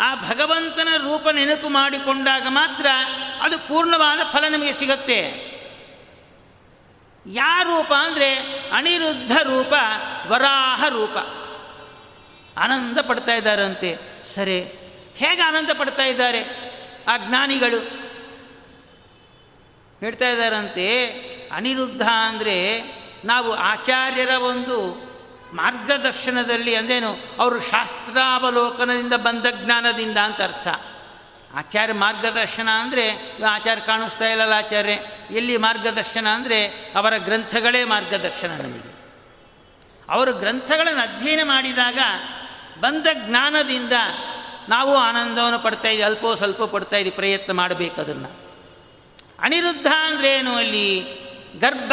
[0.00, 2.86] ಆ ಭಗವಂತನ ರೂಪ ನೆನಪು ಮಾಡಿಕೊಂಡಾಗ ಮಾತ್ರ
[3.42, 5.46] ಅದು ಪೂರ್ಣವಾದ ಫಲ ನಮಗೆ ಸಿಗುತ್ತೆ.
[7.26, 8.34] ಯಾ ರೂಪ ಅಂದರೆ
[8.72, 9.72] ಅನಿರುದ್ಧ ರೂಪ,
[10.26, 11.16] ವರಾಹ ರೂಪ.
[12.58, 13.96] ಆನಂದ ಪಡ್ತಾ ಇದ್ದಾರಂತೆ.
[14.24, 14.60] ಸರಿ,
[15.16, 16.42] ಹೇಗೆ ಆನಂದ ಪಡ್ತಾ ಇದ್ದಾರೆ?
[17.08, 17.78] ಆ ಜ್ಞಾನಿಗಳು
[20.00, 21.06] ಹೇಳ್ತಾ ಇದ್ದಾರಂತೆ,
[21.52, 22.82] ಅನಿರುದ್ಧ ಅಂದರೆ
[23.24, 25.05] ನಾವು ಆಚಾರ್ಯರ ಒಂದು
[25.54, 27.16] ಮಾರ್ಗದರ್ಶನದಲ್ಲಿ ಅಂದೇನು?
[27.38, 30.68] ಅವರು ಶಾಸ್ತ್ರಾವಲೋಕನದಿಂದ ಬಂದ ಜ್ಞಾನದಿಂದ ಅಂತ ಅರ್ಥ.
[31.54, 34.92] ಆಚಾರ್ಯ ಮಾರ್ಗದರ್ಶನ ಅಂದರೆ ಆಚಾರ್ಯ ಕಾಣಿಸ್ತಾ ಇಲ್ಲಲ್ಲ ಆಚಾರ್ಯ?
[35.36, 38.96] ಎಲ್ಲಿ ಮಾರ್ಗದರ್ಶನ ಅಂದರೆ, ಅವರ ಗ್ರಂಥಗಳೇ ಮಾರ್ಗದರ್ಶನ ನಮಗೆ.
[40.08, 41.98] ಅವರು ಗ್ರಂಥಗಳನ್ನು ಅಧ್ಯಯನ ಮಾಡಿದಾಗ,
[42.80, 43.92] ಬಂದ ಜ್ಞಾನದಿಂದ
[44.68, 48.46] ನಾವು ಆನಂದವನ್ನು ಪಡ್ತಾ ಇದ್ದೀವಿ ಅಲ್ಪೋ ಸ್ವಲ್ಪ ಪಡ್ತಾ ಇದ್ದೀವಿ ಪ್ರಯತ್ನ ಮಾಡಬೇಕು ಅದನ್ನು.
[49.38, 51.00] ಅನಿರುದ್ಧ ಅಂದ್ರೇನು ಅಲ್ಲಿ?
[51.58, 51.92] ಗರ್ಭ.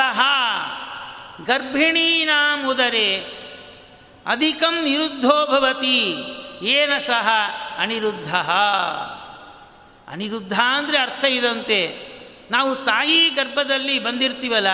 [1.45, 3.42] ಗರ್ಭಿಣೀನಾಮುದರೆ
[4.27, 6.15] ಅಧಿಕಂ ನಿರುದ್ಧೋ ಭವತಿ,
[6.65, 7.29] ಏನ ಸಹ
[7.77, 8.35] ಅನಿರುದ್ಧ.
[10.07, 12.13] ಅನಿರುದ್ಧ ಅಂದರೆ ಅರ್ಥ ಇದಂತೆ.
[12.51, 14.67] ನಾವು ತಾಯಿ ಗರ್ಭದಲ್ಲಿ ಬಂದಿರ್ತೀವಲ್ಲ,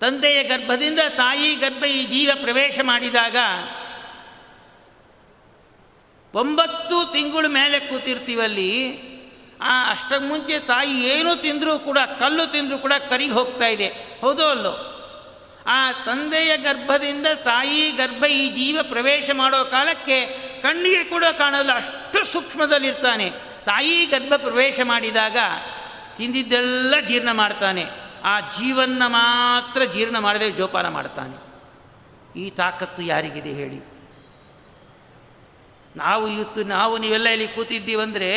[0.00, 3.36] ತಂದೆಯ ಗರ್ಭದಿಂದ ತಾಯಿ ಗರ್ಭ ಈ ಜೀವ ಪ್ರವೇಶ ಮಾಡಿದಾಗ
[6.34, 8.72] ಒಂಬತ್ತು ತಿಂಗಳು ಮೇಲೆ ಕೂತಿರ್ತೀವಲ್ಲಿ,
[9.60, 13.88] ಆ ಅಷ್ಟಕ್ಕೆ ಮುಂಚೆ ತಾಯಿ ಏನು ತಿಂದರೂ ಕೂಡ, ಕಲ್ಲು ತಿಂದರೂ ಕೂಡ ಕರಿಗೆ ಹೋಗ್ತಾ ಇದೆ.
[14.20, 14.95] ಹೌದೋ ಅಲ್ಲೋ?
[15.66, 20.26] ಆ ತಂದೆಯ ಗರ್ಭದಿಂದ ತಾಯಿ ಗರ್ಭ ಈ ಜೀವ ಪ್ರವೇಶ ಮಾಡೋ ಕಾಲಕ್ಕೆ
[20.62, 23.30] ಕಣ್ಣಿಗೆ ಕೂಡ ಕಾಣಲ್ಲ, ಅಷ್ಟು ಸೂಕ್ಷ್ಮದಲ್ಲಿರ್ತಾನೆ.
[23.64, 25.36] ತಾಯಿ ಗರ್ಭ ಪ್ರವೇಶ ಮಾಡಿದಾಗ
[26.16, 27.84] ತಿಂದಿದ್ದೆಲ್ಲ ಜೀರ್ಣ ಮಾಡ್ತಾನೆ.
[28.24, 31.36] ಆ ಜೀವನ್ನ ಮಾತ್ರ ಜೀರ್ಣ ಮಾಡದೆ ಜೋಪಾನ ಮಾಡ್ತಾನೆ.
[32.40, 33.96] ಈ ತಾಕತ್ತು ಯಾರಿಗಿದೆ ಹೇಳಿ?
[35.96, 38.32] ನಾವು ಇವತ್ತು, ನಾವು ನೀವೆಲ್ಲ ಇಲ್ಲಿ ಕೂತಿದ್ದೀವಂದರೆ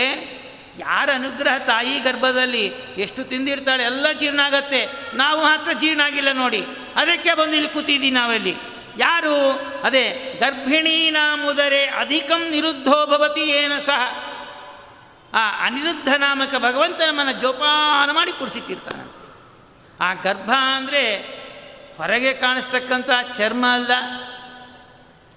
[0.79, 2.65] ಯಾರ ಅನುಗ್ರಹ ತಾಯಿ ಗರ್ಭದಲ್ಲಿ
[2.97, 4.87] ಎಷ್ಟು ತಿಂದಿರ್ತಾಳೆ ಎಲ್ಲ ಜೀರ್ಣ ಆಗತ್ತೆ.
[5.13, 6.65] ನಾವು ಮಾತ್ರ ಜೀರ್ಣ ಆಗಿಲ್ಲ ನೋಡಿ.
[6.95, 8.55] ಅದಕ್ಕೆ ಬಂದು ಇಲ್ಲಿ ಕೂತಿದ್ದೀವಿ ನಾವಲ್ಲಿ.
[8.97, 9.51] ಯಾರು?
[9.83, 14.01] ಅದೇ, ಗರ್ಭಿಣಿ ನಾಮುದರೆ ಅಧಿಕಂ ನಿರುದ್ಧೋ ಭವತಿ ಏನ ಸಹ.
[15.33, 19.19] ಆ ಅನಿರುದ್ಧ ನಾಮಕ ಭಗವಂತ ನಮ್ಮನ್ನು ಜೋಪಾನ ಮಾಡಿ ಕೂರಿಸಿಟ್ಟಿರ್ತಾನೆ.
[19.99, 21.17] ಆ ಗರ್ಭ ಅಂದರೆ
[21.97, 23.91] ಹೊರಗೆ ಕಾಣಿಸ್ತಕ್ಕಂಥ ಚರ್ಮ ಅಲ್ಲ.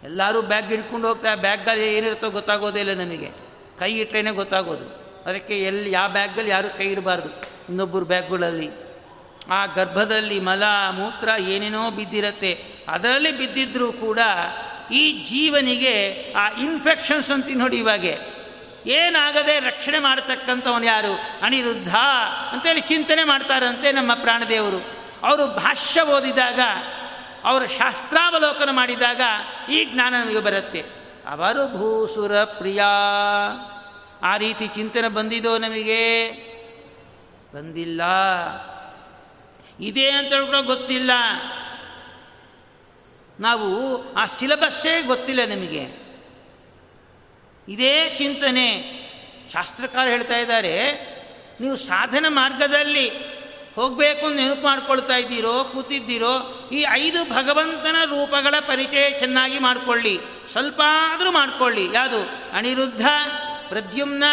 [0.02, 3.30] ಎಲ್ಲರೂ ಬ್ಯಾಗ್ ಹಿಡ್ಕೊಂಡು ಹೋಗ್ತಾರೆ ಬ್ಯಾಗಲ್ಲಿ ಏನಿರುತ್ತೋ ಗೊತ್ತಾಗೋದೇ ಇಲ್ಲ ನಮಗೆ.
[3.78, 5.01] ಕೈ ಇಟ್ಟರೆ ಗೊತ್ತಾಗೋದು.
[5.26, 7.28] ಅದಕ್ಕೆ ಎಲ್ಲಿ, ಯಾವ ಬ್ಯಾಗಲ್ಲಿ ಯಾರೂ ಕೈ ಇಡಬಾರ್ದು?
[7.68, 8.70] ಇನ್ನೊಬ್ಬರು ಬ್ಯಾಗ್ಗಳಲ್ಲಿ.
[9.50, 14.18] ಆ ಗರ್ಭದಲ್ಲಿ ಮಲ, ಮೂತ್ರ ಏನೇನೋ ಬಿದ್ದಿರತ್ತೆ, ಅದರಲ್ಲಿ ಬಿದ್ದಿದ್ರೂ ಕೂಡ
[14.92, 18.18] ಈ ಜೀವನಿಗೆ ಆ ಇನ್ಫೆಕ್ಷನ್ಸ್ ಅಂತ ನೋಡಿ ಇವಾಗೆ.
[18.86, 21.20] ಏನಾಗದೆ ರಕ್ಷಣೆ ಮಾಡತಕ್ಕಂಥವನು ಯಾರು?
[21.42, 21.96] ಅನಿರುದ್ಧ
[22.52, 24.84] ಅಂತೇಳಿ ಚಿಂತನೆ ಮಾಡ್ತಾರಂತೆ ನಮ್ಮ ಪ್ರಾಣದೇವರು.
[25.22, 26.60] ಅವರು ಭಾಷ್ಯ ಓದಿದಾಗ,
[27.44, 29.20] ಅವರು ಶಾಸ್ತ್ರಾವಲೋಕನ ಮಾಡಿದಾಗ
[29.70, 30.80] ಈ ಜ್ಞಾನ ನಮಗೆ ಬರುತ್ತೆ.
[31.28, 32.82] ಅವರು ಭೂಸುರ ಪ್ರಿಯ
[34.22, 36.30] ಆ ರೀತಿ ಚಿಂತನೆ ಬಂದಿದೋ ನಮಗೆ?
[37.54, 38.02] ಬಂದಿಲ್ಲ.
[39.80, 41.10] ಇದೇ ಅಂತ ಕೂಡ ಗೊತ್ತಿಲ್ಲ.
[43.40, 46.02] ನಾವು ಆ ಸಿಲೆಬಸ್ಸೇ ಗೊತ್ತಿಲ್ಲ ನಮಗೆ.
[47.68, 49.02] ಇದೇ ಚಿಂತನೆ.
[49.52, 50.92] ಶಾಸ್ತ್ರಕಾರ ಹೇಳ್ತಾ ಇದ್ದಾರೆ,
[51.60, 53.10] ನೀವು ಸಾಧನ ಮಾರ್ಗದಲ್ಲಿ
[53.74, 60.20] ಹೋಗಬೇಕು ನೆನಪು ಮಾಡ್ಕೊಳ್ತಾ ಇದ್ದೀರೋ, ಕೂತಿದ್ದೀರೋ, ಈ ಐದು ಭಗವಂತನ ರೂಪಗಳ ಪರಿಚಯ ಚೆನ್ನಾಗಿ ಮಾಡಿಕೊಳ್ಳಿ.
[60.46, 61.88] ಸ್ವಲ್ಪ ಆದರೂ ಮಾಡಿಕೊಳ್ಳಿ.
[61.92, 62.52] ಯಾವುದು?
[62.56, 63.06] ಅನಿರುದ್ಧ.
[63.72, 64.24] ಪ್ರದ್ಯುಮ್ನ,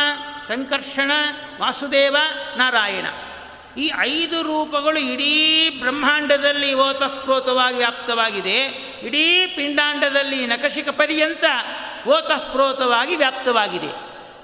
[0.48, 1.12] ಸಂಕರ್ಷಣ,
[1.60, 2.18] ವಾಸುದೇವ,
[2.58, 3.06] ನಾರಾಯಣ.
[3.78, 8.58] ಈ ಐದು ರೂಪಗಳು ಇಡೀ ಬ್ರಹ್ಮಾಂಡದಲ್ಲಿ ಓತಃಪ್ರೋತವಾಗಿ ವ್ಯಾಪ್ತವಾಗಿದೆ.
[9.04, 11.44] ಇಡೀ ಪಿಂಡಾಂಡದಲ್ಲಿ ನಕಶಿಕ ಪರ್ಯಂತ
[12.08, 13.88] ಓತಃಪ್ರೋತವಾಗಿ ವ್ಯಾಪ್ತವಾಗಿದೆ.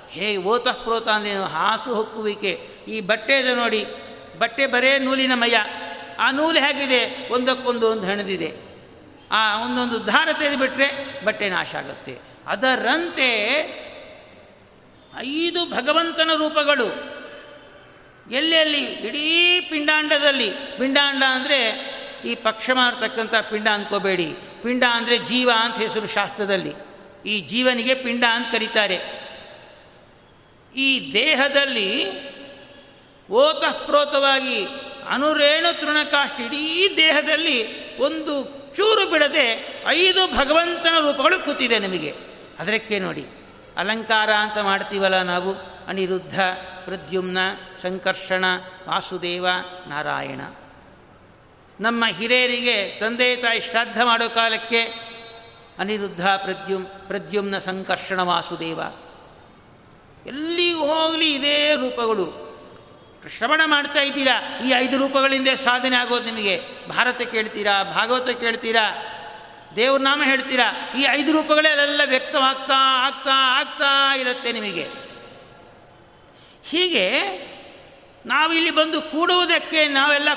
[0.09, 2.69] ಹೇಗೆ ಓತಃಪ್ರೋತ ಅಂದೇನು ಹಾಸು ಹೊಕ್ಕುವಿಕೆ.
[2.87, 3.85] ಈ ಬಟ್ಟೆ ಇದೆ ನೋಡಿ,
[4.39, 5.55] ಬಟ್ಟೆ ಬರೇ ನೂಲಿನ ಮಯ.
[6.19, 7.33] ಆ ನೂಲು ಹೇಗಿದೆ?
[7.33, 8.53] ಒಂದಕ್ಕೊಂದು ಒಂದು ಹೆಣದಿದೆ.
[9.31, 12.19] ಆ ಒಂದೊಂದು ದಾರ ತೆಗೆದುಬಿಟ್ರೆ ಬಟ್ಟೆ ನಾಶ ಆಗುತ್ತೆ.
[12.47, 13.25] ಅದರಂತೆ
[15.17, 17.15] ಐದು ಭಗವಂತನ ರೂಪಗಳು.
[18.31, 20.51] ಎಲ್ಲೆಲ್ಲಿ ಇಡೀ ಪಿಂಡಾಂಡದಲ್ಲಿ.
[20.51, 21.59] ಪಿಂಡಾಂಡ ಅಂದರೆ
[22.25, 26.73] ಈ ಪಕ್ಷ ಮಾಡ್ತಕ್ಕಂಥ ಪಿಂಡ ಅಂದ್ಕೋಬೇಡಿ ಪಿಂಡ ಅಂದರೆ ಜೀವ ಅಂತ ಹೆಸರು ಶಾಸ್ತ್ರದಲ್ಲಿ.
[27.25, 29.25] ಈ ಜೀವನಿಗೆ ಪಿಂಡ ಅಂತ ಕರೀತಾರೆ.
[30.75, 31.89] ಈ ದೇಹದಲ್ಲಿ
[33.29, 34.65] ಓತಃಪ್ರೋತವಾಗಿ
[35.09, 37.57] ಅನುರೇಣು ತೃಣಕಾಷ್ಟ ಇಡೀ ದೇಹದಲ್ಲಿ
[37.97, 38.43] ಒಂದು
[38.75, 42.13] ಚೂರು ಬಿಡದೆ ಐದು ಭಗವಂತನ ರೂಪಗಳು ಕೂತಿದೆ ನಿಮಗೆ.
[42.59, 43.25] ಅದಕ್ಕೆ ನೋಡಿ
[43.77, 45.55] ಅಲಂಕಾರ ಅಂತ ಮಾಡ್ತೀವಲ್ಲ ನಾವು.
[45.87, 46.39] ಅನಿರುದ್ಧ,
[46.85, 47.37] ಪ್ರದ್ಯುಮ್ನ,
[47.77, 48.45] ಸಂಕರ್ಷಣ,
[48.87, 49.47] ವಾಸುದೇವ,
[49.87, 50.41] ನಾರಾಯಣ.
[51.79, 54.81] ನಮ್ಮ ಹಿರಿಯರಿಗೆ ತಂದೆ ತಾಯಿ ಶ್ರಾದ್ದ ಮಾಡೋ ಕಾಲಕ್ಕೆ
[55.79, 58.79] ಅನಿರುದ್ಧ, ಪ್ರದ್ಯುಮ್, ಪ್ರದ್ಯುಮ್ನ ಸಂಕರ್ಷಣ, ವಾಸುದೇವ.
[60.25, 62.45] ಎಲ್ಲಿಗೂ ಹೋಗಲಿ ಇದೇ ರೂಪಗಳು.
[63.37, 64.65] ಶ್ರವಣ ಮಾಡ್ತಾ ಇದ್ದೀರಾ?
[64.65, 66.61] ಈ ಐದು ರೂಪಗಳಿಂದ ಸಾಧನೆ ಆಗೋದು ನಿಮಗೆ.
[66.89, 67.83] ಭಾರತ ಕೇಳ್ತೀರಾ?
[67.83, 68.91] ಭಾಗವತ ಕೇಳ್ತೀರಾ?
[69.75, 70.97] ದೇವ್ರ ನಾಮ ಹೇಳ್ತೀರಾ?
[70.97, 74.87] ಈ ಐದು ರೂಪಗಳೇ ಅದೆಲ್ಲ ವ್ಯಕ್ತವಾಗ್ತಾ, ಆಗ್ತಾ ಆಗ್ತಾ ಇರುತ್ತೆ ನಿಮಗೆ.
[76.63, 77.05] ಹೀಗೆ
[78.25, 80.29] ನಾವಿಲ್ಲಿ ಬಂದು ಕೂಡುವುದಕ್ಕೆ, ನಾವೆಲ್ಲ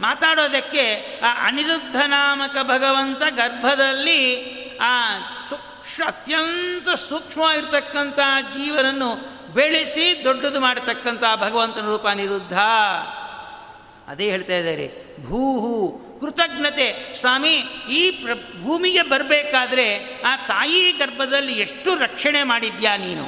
[0.00, 5.18] ಮಾತಾಡೋದಕ್ಕೆ ಆ ಅನಿರುದ್ಧ ನಾಮಕ ಭಗವಂತ ಗರ್ಭದಲ್ಲಿ ಆ
[5.48, 8.18] ಸೂಕ್ಷ್ಮ ಅತ್ಯಂತ ಸೂಕ್ಷ್ಮವಾಗಿರ್ತಕ್ಕಂಥ
[8.54, 12.58] ಜೀವನನ್ನು ಬೆಳೆಸಿ ದೊಡ್ಡದು ಮಾಡತಕ್ಕಂಥ ಭಗವಂತನ ರೂಪ ಅನಿರುದ್ಧ
[14.08, 17.12] ಅದೇ ಹೇಳ್ತಾ ಇದ್ದಾರೆ, ಭೂಹು, ಕೃತಜ್ಞತೆ.
[17.12, 17.54] ಸ್ವಾಮಿ,
[17.90, 23.24] ಈ ಪ್ರ, ಭೂಮಿಗೆ ಬರಬೇಕಾದ್ರೆ ಆ ತಾಯಿ ಗರ್ಭದಲ್ಲಿ ಎಷ್ಟು ರಕ್ಷಣೆ ಮಾಡಿದ್ಯಾ ನೀನು?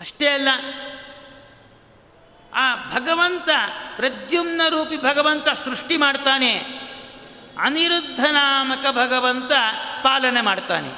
[0.00, 0.48] ಅಷ್ಟೇ ಅಲ್ಲ,
[2.54, 3.48] ಆ ಭಗವಂತ,
[3.96, 6.58] ಪ್ರದ್ಯುಮ್ನ ರೂಪಿ ಭಗವಂತ ಸೃಷ್ಟಿ ಮಾಡ್ತಾನೆ.
[7.58, 9.52] ಅನಿರುದ್ಧ ನಾಮಕ ಭಗವಂತ
[10.02, 10.88] ಪಾಲನೆ ಮಾಡ್ತಾನೆ.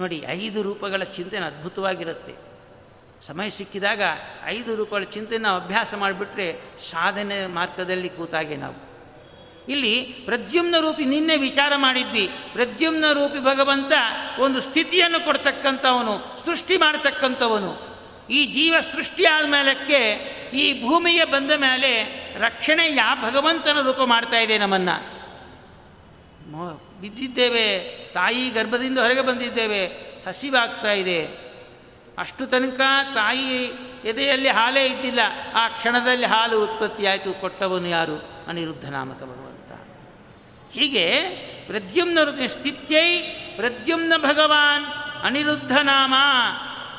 [0.00, 2.45] ನೋಡಿ, ಐದು ರೂಪಗಳ ಚಿಂತನೆ ಅದ್ಭುತವಾಗಿರುತ್ತೆ.
[3.22, 4.02] ಸಮಯ ಸಿಕ್ಕಿದಾಗ
[4.44, 8.86] ಐದು ರೂಪಾಯಿ ಚಿಂತೆ ನಾವು ಅಭ್ಯಾಸ ಮಾಡಿಬಿಟ್ರೆ ಸಾಧನೆ ಮಾರ್ಗದಲ್ಲಿ ಕೂತಾಗೆ ನಾವು.
[9.68, 12.30] ಇಲ್ಲಿ ಪ್ರದ್ಯುಮ್ನ ರೂಪಿ ನಿನ್ನೆ ವಿಚಾರ ಮಾಡಿದ್ವಿ.
[12.52, 13.92] ಪ್ರದ್ಯುಮ್ನ ರೂಪಿ ಭಗವಂತ
[14.38, 17.96] ಒಂದು ಸ್ಥಿತಿಯನ್ನು ಕೊಡ್ತಕ್ಕಂಥವನು, ಸೃಷ್ಟಿ ಮಾಡತಕ್ಕಂಥವನು.
[18.30, 20.14] ಈ ಜೀವ ಸೃಷ್ಟಿ ಮೇಲಕ್ಕೆ
[20.54, 22.04] ಈ ಭೂಮಿಗೆ ಬಂದ ಮೇಲೆ
[22.38, 25.16] ರಕ್ಷಣೆ ಯಾ ಭಗವಂತನ ರೂಪ ಮಾಡ್ತಾ ಇದೆ ನಮ್ಮನ್ನು.
[27.00, 27.80] ಬಿದ್ದಿದ್ದೇವೆ,
[28.14, 29.86] ತಾಯಿ ಗರ್ಭದಿಂದ ಹೊರಗೆ ಬಂದಿದ್ದೇವೆ,
[30.28, 31.45] ಹಸಿವಾಗ್ತಾ ಇದೆ.
[32.18, 32.80] ಅಷ್ಟು ತನಕ
[33.14, 33.64] ತಾಯಿ
[34.04, 35.20] ಎದೆಯಲ್ಲಿ ಹಾಲೇ ಇದ್ದಿಲ್ಲ.
[35.54, 37.40] ಆ ಕ್ಷಣದಲ್ಲಿ ಹಾಲು ಉತ್ಪತ್ತಿ ಆಯಿತು.
[37.40, 38.46] ಕೊಟ್ಟವನು ಯಾರು?
[38.48, 39.72] ಅನಿರುದ್ಧ ನಾಮಕ ಭಗವಂತ.
[40.72, 41.22] ಹೀಗೆ
[41.66, 43.22] ಪ್ರದ್ಯುಮ್ನ ಸ್ಥಿತ್ಯೈ
[43.56, 44.84] ಪ್ರದ್ಯುಮ್ನ ಭಗವಾನ್
[45.24, 46.14] ಅನಿರುದ್ಧ ನಾಮ.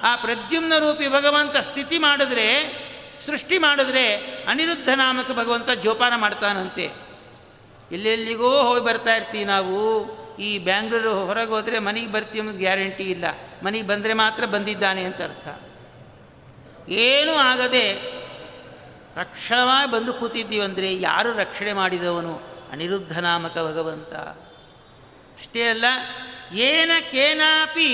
[0.04, 2.74] ಆ ಪ್ರದ್ಯುಮ್ನ ರೂಪಿ ಭಗವಂತ ಸ್ಥಿತಿ ಮಾಡಿದ್ರೆ,
[3.20, 4.16] ಸೃಷ್ಟಿ ಮಾಡಿದ್ರೆ
[4.48, 6.92] ಅನಿರುದ್ಧ ನಾಮಕ ಭಗವಂತ ಜೋಪಾನ ಮಾಡ್ತಾನಂತೆ.
[7.92, 10.06] ಎಲ್ಲೆಲ್ಲಿಗೋ ಹೋಗಿ ಬರ್ತಾ ಇರ್ತೀವಿ ನಾವು.
[10.40, 13.26] ಈ ಬ್ಯಾಂಗ್ಳೂರು ಹೊರಗೆ ಹೋದರೆ ಮನೆಗೆ ಬರ್ತೀವಿ ಅನ್ನೋದು ಗ್ಯಾರಂಟಿ ಇಲ್ಲ.
[13.64, 15.48] ಮನೆಗೆ ಬಂದರೆ ಮಾತ್ರ ಬಂದಿದ್ದಾನೆ ಅಂತ ಅರ್ಥ.
[16.90, 17.94] ಏನೂ ಆಗದೆ
[19.18, 22.36] ರಕ್ಷಣವಾಗಿ ಬಂದು ಕೂತಿದ್ದೀವಂದರೆ ಯಾರು ರಕ್ಷಣೆ ಮಾಡಿದವನು?
[22.72, 24.14] ಅನಿರುದ್ಧ ನಾಮಕ ಭಗವಂತ.
[25.40, 25.86] ಅಷ್ಟೇ ಅಲ್ಲ,
[26.54, 27.92] ಏನ ಕೇನಾಪಿ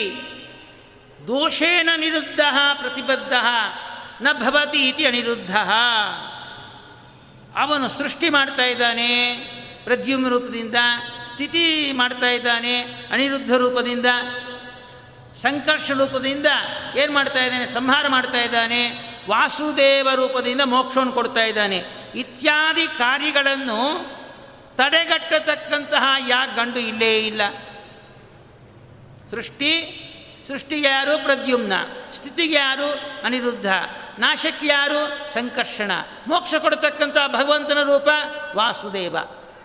[1.27, 2.39] ದೋಷೇನ ನಿರುದ್ಧ
[2.81, 3.33] ಪ್ರತಿಬದ್ಧ
[4.21, 5.55] ನ ಭವತಿ ಇತಿ ಅನಿರುದ್ಧ.
[7.55, 9.09] ಅವನು ಸೃಷ್ಟಿ ಮಾಡ್ತಾ ಇದ್ದಾನೆ
[9.83, 10.75] ಪ್ರದ್ಯುಮ್ನ ರೂಪದಿಂದ.
[11.33, 12.81] ಸ್ಥಿತಿ ಮಾಡ್ತಾ ಇದ್ದಾನೆ
[13.11, 14.05] ಅನಿರುದ್ಧ ರೂಪದಿಂದ,
[15.41, 16.45] ಸಂಕರ್ಷ ರೂಪದಿಂದ
[16.97, 17.65] ಏನು ಮಾಡ್ತಾ ಇದ್ದಾನೆ?
[17.65, 18.91] ಸಂಹಾರ ಮಾಡ್ತಾ ಇದ್ದಾನೆ.
[19.29, 21.83] ವಾಸುದೇವ ರೂಪದಿಂದ ಮೋಕ್ಷವನ್ನು ಕೊಡ್ತಾ ಇದ್ದಾನೆ.
[22.15, 24.05] ಇತ್ಯಾದಿ ಕಾರ್ಯಗಳನ್ನು
[24.75, 27.41] ತಡೆಗಟ್ಟತಕ್ಕಂತಹ ಯಾ ಗಂಡು ಇಲ್ಲೇ ಇಲ್ಲ.
[29.31, 29.99] ಸೃಷ್ಟಿ,
[30.47, 31.23] ಸೃಷ್ಟಿಗೆ ಯಾರು?
[31.23, 31.73] ಪ್ರದ್ಯುಮ್ನ.
[32.11, 32.93] ಸ್ಥಿತಿಗೆ ಯಾರು?
[33.25, 33.65] ಅನಿರುದ್ಧ.
[34.19, 35.33] ನಾಶಕ್ಕೆ ಯಾರು?
[35.33, 35.91] ಸಂಕರ್ಷಣ.
[36.27, 38.07] ಮೋಕ್ಷ ಕೊಡತಕ್ಕಂಥ ಭಗವಂತನ ರೂಪ
[38.55, 39.17] ವಾಸುದೇವ.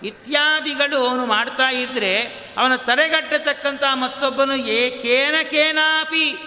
[0.03, 2.23] ಇತ್ಯಾದಿಗಳು ಅವನು ಮಾಡ್ತಾ ಇದ್ದರೆ
[2.59, 6.39] ಅವನ ತಡೆಗಟ್ಟತಕ್ಕಂಥ ಮತ್ತೊಬ್ಬನು ಏಕೇನ ಕೇನಾಪಿ.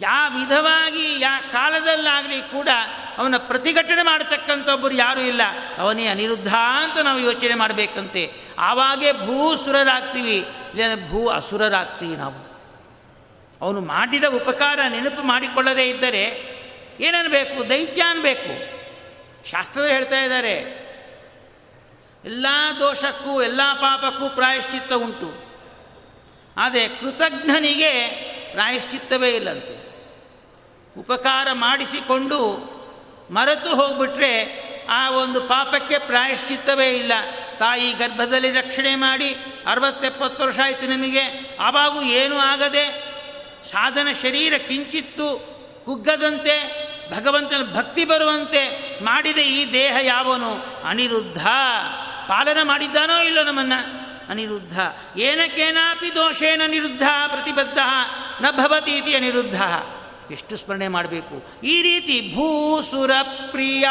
[0.00, 2.68] ಯಾವ ವಿಧವಾಗಿ, ಯಾ ಕಾಲದಲ್ಲಾಗಲಿ ಕೂಡ
[3.18, 5.40] ಅವನ ಪ್ರತಿಘಟನೆ ಮಾಡತಕ್ಕಂಥ ಒಬ್ಬರು ಯಾರೂ ಇಲ್ಲ.
[5.78, 8.32] ಅವನೇ ಅನಿರುದ್ಧ ಅಂತ ನಾವು ಯೋಚನೆ ಮಾಡಬೇಕಂತೆ.
[8.58, 10.46] ಆವಾಗೇ ಭೂಸುರರಾಗ್ತೀವಿ
[11.10, 12.46] ಭೂ ಅಸುರರಾಗ್ತೀವಿ ನಾವು.
[13.60, 16.56] ಅವನು ಮಾಡಿದ ಉಪಕಾರ ನೆನಪು ಮಾಡಿಕೊಳ್ಳದೇ ಇದ್ದರೆ
[17.00, 18.76] ಏನನ್ನಬೇಕು ದೈತ್ಯ ಅನ್ಬೇಕು.
[19.50, 20.85] ಶಾಸ್ತ್ರದ ಹೇಳ್ತಾ ಇದ್ದಾರೆ
[22.26, 22.46] ಎಲ್ಲ
[22.78, 25.46] ದೋಷಕ್ಕೂ, ಎಲ್ಲ ಪಾಪಕ್ಕೂ ಪ್ರಾಯಶ್ಚಿತ್ತ ಉಂಟು.
[26.56, 28.06] ಆದರೆ ಕೃತಜ್ಞನಿಗೆ
[28.52, 29.86] ಪ್ರಾಯಶ್ಚಿತ್ತವೇ ಇಲ್ಲಂತೆ.
[31.00, 32.52] ಉಪಕಾರ ಮಾಡಿಸಿಕೊಂಡು
[33.30, 37.12] ಮರೆತು ಹೋಗ್ಬಿಟ್ರೆ ಆ ಒಂದು ಪಾಪಕ್ಕೆ ಪ್ರಾಯಶ್ಚಿತ್ತವೇ ಇಲ್ಲ.
[37.58, 41.56] ತಾಯಿ ಗರ್ಭದಲ್ಲಿ ರಕ್ಷಣೆ ಮಾಡಿ ಅರವತ್ತೆಪ್ಪತ್ತು ವರ್ಷ ಆಯಿತು ನಿಮಗೆ.
[41.60, 43.04] ಆವಾಗೂ ಏನೂ ಆಗದೆ
[43.64, 48.64] ಸಾಧನ ಶರೀರ ಕಿಂಚಿತ್ತು ಕುಗ್ಗದಂತೆ, ಭಗವಂತನ ಭಕ್ತಿ ಬರುವಂತೆ
[49.04, 50.82] ಮಾಡಿದ ಈ ದೇಹ ಯಾವನು?
[50.84, 51.46] ಅನಿರುದ್ಧ.
[52.28, 53.72] ಪಾಲನ ಮಾಡಿದ್ದಾನೋ ಇಲ್ಲೋ ನಮ್ಮನ್ನ?
[54.28, 54.80] ಅನಿರುದ್ಧ.
[55.18, 57.78] ಏನಕ್ಕೇನಾಪಿ ದೋಷೇನ ನಿರುದ್ಧ, ಪ್ರತಿಬದ್ಧ,
[58.42, 59.62] ನ ಭವತೀತಿ ಅನಿರುದ್ಧ.
[60.32, 61.60] ಎಷ್ಟು ಸ್ಮರಣೆ ಮಾಡಬೇಕು.
[61.62, 63.10] ಈ ರೀತಿ ಭೂಸುರ
[63.50, 63.84] ಪ್ರಿಯ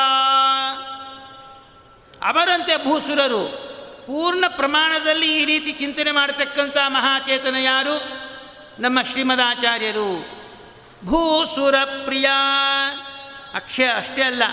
[2.24, 3.66] ಅವರಂತೆ ಭೂಸುರರು,
[4.08, 8.26] ಪೂರ್ಣ ಪ್ರಮಾಣದಲ್ಲಿ ಈ ರೀತಿ ಚಿಂತನೆ ಮಾಡತಕ್ಕಂಥ ಮಹಾಚೇತನ ಯಾರು?
[8.82, 10.36] ನಮ್ಮ ಶ್ರೀಮದಾಚಾರ್ಯರು.
[11.06, 11.76] ಭೂಸುರ
[12.06, 12.30] ಪ್ರಿಯ
[13.54, 14.44] ಅಕ್ಷಯ ಅಷ್ಟೇ ಅಲ್ಲ.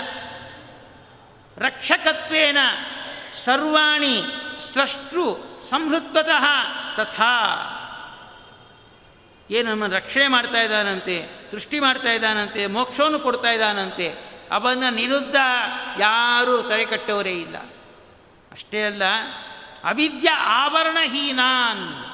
[1.57, 2.57] ರಕ್ಷಕತ್ವೇನ
[3.33, 4.21] ಸರ್ವಾಣಿ
[4.73, 5.37] ಸೃಷ್ಟು
[5.69, 6.45] ಸಂಹೃತ್ವತಃ
[6.97, 7.39] ತಥಾ.
[9.51, 14.07] ಏನು ನಮ್ಮನ್ನು ರಕ್ಷಣೆ ಮಾಡ್ತಾ ಇದ್ದಾನಂತೆ, ಸೃಷ್ಟಿ ಮಾಡ್ತಾ ಇದ್ದಾನಂತೆ, ಮೋಕ್ಷವನ್ನು ಕೊಡ್ತಾ ಇದ್ದಾನಂತೆ,
[14.51, 15.35] ಅವನ ನಿರುದ್ಧ
[15.99, 17.57] ಯಾರೂ ತಡೆಕಟ್ಟವರೇ ಇಲ್ಲ.
[18.51, 19.03] ಅಷ್ಟೇ ಅಲ್ಲ,
[19.83, 22.05] ಅವಿದ್ಯ ಆವರಣಹೀನಾನ್.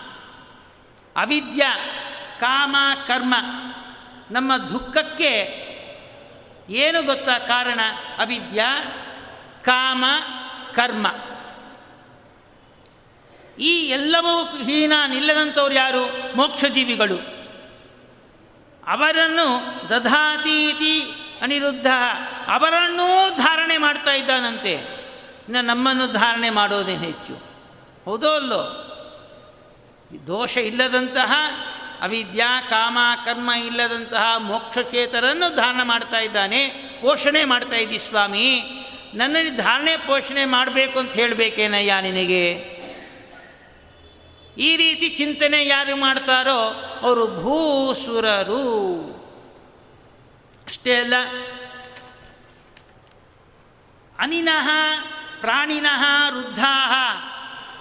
[1.15, 1.65] ಅವಿದ್ಯ
[2.39, 2.75] ಕಾಮ,
[3.07, 3.35] ಕರ್ಮ,
[4.31, 5.33] ನಮ್ಮ ದುಃಖಕ್ಕೆ
[6.69, 7.79] ಏನು ಗೊತ್ತಾ ಕಾರಣ?
[8.19, 8.65] ಅವಿದ್ಯ
[9.63, 10.05] ಕಾಮ
[10.79, 11.07] ಕರ್ಮ.
[13.59, 16.35] ಈ ಎಲ್ಲವೂ ಹೀನ, ನಿಲ್ಲದಂಥವ್ರು ಯಾರು?
[16.37, 17.15] ಮೋಕ್ಷಜೀವಿಗಳು.
[18.87, 19.45] ಅವರನ್ನು
[19.89, 21.01] ದಧಾತೀತಿ
[21.41, 21.85] ಅನಿರುದ್ಧ,
[22.47, 24.71] ಅವರನ್ನೂ ಧಾರಣೆ ಮಾಡ್ತಾ ಇದ್ದಾನಂತೆ.
[24.71, 27.33] ಇನ್ನು ನಮ್ಮನ್ನು ಧಾರಣೆ ಮಾಡೋದೇನು ಹೆಚ್ಚು.
[28.05, 28.85] ಹೌದೋ ಅಲ್ಲೋ?
[30.27, 31.33] ದೋಷ ಇಲ್ಲದಂತಹ,
[32.01, 36.69] ಅವಿದ್ಯಾ, ಕಾಮ, ಕರ್ಮ ಇಲ್ಲದಂತಹ ಮೋಕ್ಷಕ್ಷೇತರನ್ನು ಧಾರಣ ಮಾಡ್ತಾ ಇದ್ದಾನೆ,
[37.01, 38.63] ಪೋಷಣೆ ಮಾಡ್ತಾ ಇದ್ದಿ ಸ್ವಾಮಿ.
[39.13, 42.79] ನನ್ನನ್ನು ಧಾರಣೆ ಪೋಷಣೆ ಮಾಡಬೇಕು ಅಂತ ಹೇಳಬೇಕೇನಯ್ಯ ನಿನಗೆ?
[44.57, 46.61] ಈ ರೀತಿ ಚಿಂತನೆ ಯಾರು ಮಾಡ್ತಾರೋ
[47.01, 48.65] ಅವರು ಭೂಸುರರು.
[50.67, 51.13] ಅಷ್ಟೇ ಅಲ್ಲ,
[54.19, 54.69] ಅನಿನಃ
[55.39, 56.75] ಪ್ರಾಣಿನಃ ವೃದ್ಧಾ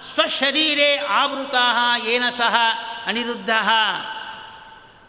[0.03, 1.55] ಸ್ವಶರೀರೇ ಆವೃತ
[2.07, 2.55] ಏನ ಸಹ
[3.05, 3.49] ಅನಿರುದ್ಧ.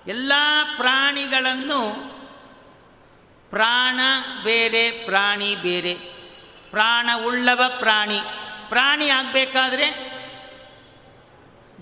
[0.07, 0.33] ಎಲ್ಲ
[0.77, 1.81] ಪ್ರಾಣಿಗಳನ್ನು
[3.51, 4.01] ಪ್ರಾಣ
[4.45, 5.95] ಬೇರೆ, ಪ್ರಾಣಿ ಬೇರೆ.
[6.71, 8.21] ಪ್ರಾಣ ಉಳ್ಳವ ಪ್ರಾಣಿ.
[8.69, 10.11] ಪ್ರಾಣಿ ಆಗಬೇಕಾದ್ರೆ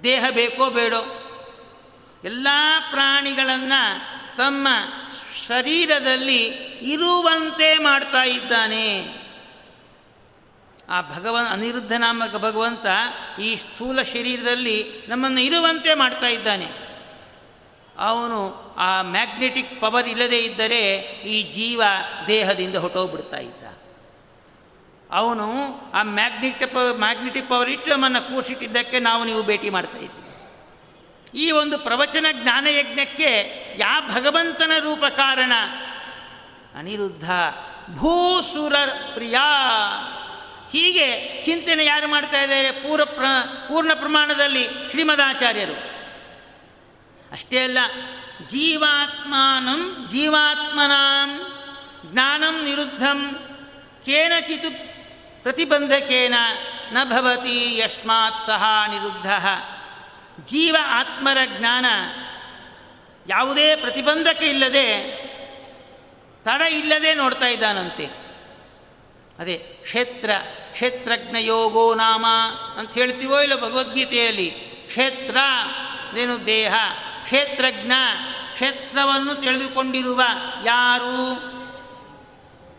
[0.02, 1.24] ದೇಹ ಬೇಕೋ ಬೇಡೋ?
[2.24, 2.48] ಎಲ್ಲ
[2.90, 4.68] ಪ್ರಾಣಿಗಳನ್ನು ತಮ್ಮ
[5.48, 6.44] ಶರೀರದಲ್ಲಿ
[6.82, 9.14] ಇರುವಂತೆ ಮಾಡ್ತಾ ಇದ್ದಾನೆ.
[10.88, 12.86] ಆ ಭಗವನ್, ಅನಿರುದ್ಧ ನಾಮಕ ಭಗವಂತ
[13.40, 16.87] ಈ ಸ್ಥೂಲ ಶರೀರದಲ್ಲಿ ನಮ್ಮನ್ನು ಇರುವಂತೆ ಮಾಡ್ತಾ ಇದ್ದಾನೆ.
[17.98, 21.82] ಅವನು ಆ ಮ್ಯಾಗ್ನೆಟಿಕ್ ಪವರ್ ಇಲ್ಲದೇ ಇದ್ದರೆ ಈ ಜೀವ
[22.26, 23.64] ದೇಹದಿಂದ ಹೊಟ್ಟೋಗ್ಬಿಡ್ತಾ ಇದ್ದ.
[25.10, 25.52] ಅವನು
[25.94, 30.28] ಆ ಮ್ಯಾಗ್ನೆಟಿಕ್ ಮ್ಯಾಗ್ನೆಟಿಕ್ ಪವರ್ ಇಟ್ಟು ನಮ್ಮನ್ನು ಕೂರಿಸಿಟ್ಟಿದ್ದಕ್ಕೆ ನಾವು ನೀವು ಭೇಟಿ ಮಾಡ್ತಾ ಇದ್ದೀವಿ.
[31.38, 35.52] ಈ ಒಂದು ಪ್ರವಚನ ಜ್ಞಾನಯಜ್ಞಕ್ಕೆ ಯಾವ ಭಗವಂತನ ರೂಪ ಕಾರಣ?
[36.78, 37.30] ಅನಿರುದ್ಧ,
[37.94, 38.74] ಭೂಸುರ
[39.14, 39.34] ಪ್ರಿಯ.
[40.72, 42.72] ಹೀಗೆ ಚಿಂತನೆ ಯಾರು ಮಾಡ್ತಾ ಇದ್ದಾರೆ?
[42.72, 43.24] ಪೂರ ಪ್ರ,
[43.68, 45.97] ಪೂರ್ಣ ಪ್ರಮಾಣದಲ್ಲಿ ಶ್ರೀಮದಾಚಾರ್ಯರು
[47.32, 47.78] ಅಷ್ಟೇ ಅಲ್ಲ,
[48.46, 51.30] ಜೀವಾತ್ಮಾನಂ ಜೀವಾತ್ಮನಾಂ
[52.04, 53.18] ಜ್ಞಾನಂ ನಿರುದ್ಧಂ
[54.04, 54.70] ಕೇನಚಿತ್
[55.42, 56.34] ಪ್ರತಿಬಂಧಕೇನ
[56.92, 59.30] ನ ಭವತಿ ಯಸ್ಮಾತ್ ಸಹ ನಿರುದ್ಧ.
[60.44, 61.86] ಜೀವ ಆತ್ಮರ ಜ್ಞಾನ
[63.28, 64.86] ಯಾವುದೇ ಪ್ರತಿಬಂಧಕ ಇಲ್ಲದೆ,
[66.44, 68.06] ತಡ ಇಲ್ಲದೆ ನೋಡ್ತಾ ಇದ್ದಾನಂತೆ.
[69.38, 70.30] ಅದೇ ಕ್ಷೇತ್ರ
[70.72, 72.26] ಕ್ಷೇತ್ರಜ್ಞ ಯೋಗೋ ನಾಮ
[72.76, 74.50] ಅಂತ ಹೇಳ್ತೀವೋ ಇಲ್ಲ ಭಗವದ್ಗೀತೆಯಲ್ಲಿ?
[74.86, 75.36] ಕ್ಷೇತ್ರ
[76.18, 76.74] ಏನು ದೇಹ.
[77.28, 77.92] ಕ್ಷೇತ್ರಜ್ಞ,
[78.52, 80.22] ಕ್ಷೇತ್ರವನ್ನು ತಿಳಿದುಕೊಂಡಿರುವ
[80.64, 81.34] ಯಾರು?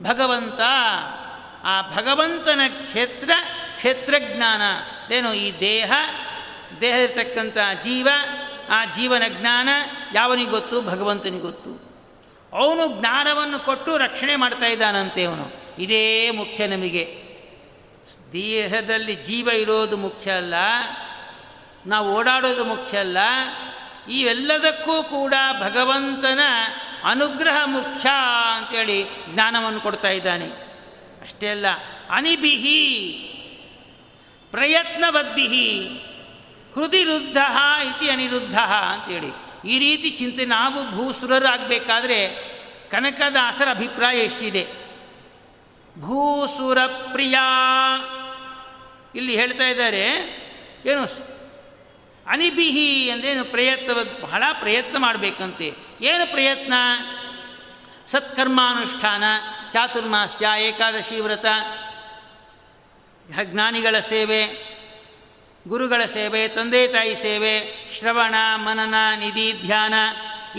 [0.03, 0.59] ಭಗವಂತ.
[1.63, 3.31] ಆ ಭಗವಂತನ ಕ್ಷೇತ್ರ
[3.75, 4.61] ಕ್ಷೇತ್ರಜ್ಞಾನ.
[5.13, 5.91] ಏನು ಈ ದೇಹ?
[6.81, 8.07] ದೇಹದಲ್ಲಿರ್ತಕ್ಕಂಥ ಜೀವ,
[8.69, 9.69] ಆ ಜೀವನ ಜ್ಞಾನ
[10.13, 10.81] ಯಾವನಿಗೆ ಗೊತ್ತು?
[10.81, 11.69] ಭಗವಂತನಿಗೆ ಗೊತ್ತು.
[12.53, 15.51] ಅವನು ಜ್ಞಾನವನ್ನು ಕೊಟ್ಟು ರಕ್ಷಣೆ ಮಾಡ್ತಾ ಇದ್ದಾನಂತೆ ಅವನು.
[15.79, 17.23] ಇದೇ ಮುಖ್ಯ ನಮಗೆ.
[18.33, 20.53] ದೇಹದಲ್ಲಿ ಜೀವ ಇರೋದು ಮುಖ್ಯ ಅಲ್ಲ,
[21.85, 23.17] ನಾವು ಓಡಾಡೋದು ಮುಖ್ಯ ಅಲ್ಲ
[24.09, 26.39] ಇವೆಲ್ಲದಕ್ಕೂ ಕೂಡ ಭಗವಂತನ
[27.03, 28.09] ಅನುಗ್ರಹ ಮುಖ್ಯ
[28.57, 30.47] ಅಂತೇಳಿ ಜ್ಞಾನವನ್ನು ಕೊಡ್ತಾ ಇದ್ದಾನೆ.
[31.21, 31.65] ಅಷ್ಟೇ ಅಲ್ಲ
[32.09, 32.79] ಅನಿಬಿಹಿ
[34.51, 35.69] ಪ್ರಯತ್ನವದ್ಭಿಹಿ,
[36.73, 37.37] ಹೃದಿರುದ್ಧ
[37.83, 38.57] ಇತಿ ಅನಿರುದ್ಧ
[38.93, 39.31] ಅಂತೇಳಿ.
[39.69, 42.19] ಈ ರೀತಿ ಚಿಂತೆ ನಾವು ಭೂಸುರರಾಗಬೇಕಾದ್ರೆ
[42.89, 44.67] ಕನಕದಾಸರ ಅಭಿಪ್ರಾಯ ಎಷ್ಟಿದೆ?
[46.01, 47.37] ಭೂಸುರ ಪ್ರಿಯ
[49.15, 50.05] ಇಲ್ಲಿ ಹೇಳ್ತಾ ಇದ್ದಾರೆ,
[50.85, 51.03] ಏನು
[52.29, 55.73] ಅನಿಬಿಹಿ ಅಂದೇನು ಪ್ರಯತ್ನ ಬಹಳ ಪ್ರಯತ್ನ ಮಾಡಬೇಕಂತೆ.
[56.01, 56.73] ಏನು ಪ್ರಯತ್ನ?
[58.07, 59.23] ಸತ್ಕರ್ಮಾನುಷ್ಠಾನ,
[59.73, 61.45] ಚಾತುರ್ಮಾಸ್ಯ, ಏಕಾದಶಿ ವ್ರತ,
[63.43, 64.45] ಜ್ಞಾನಿಗಳ ಸೇವೆ,
[65.67, 69.93] ಗುರುಗಳ ಸೇವೆ, ತಂದೆ ತಾಯಿ ಸೇವೆ, ಶ್ರವಣ, ಮನನ, ನಿಧಿ, ಧ್ಯಾನ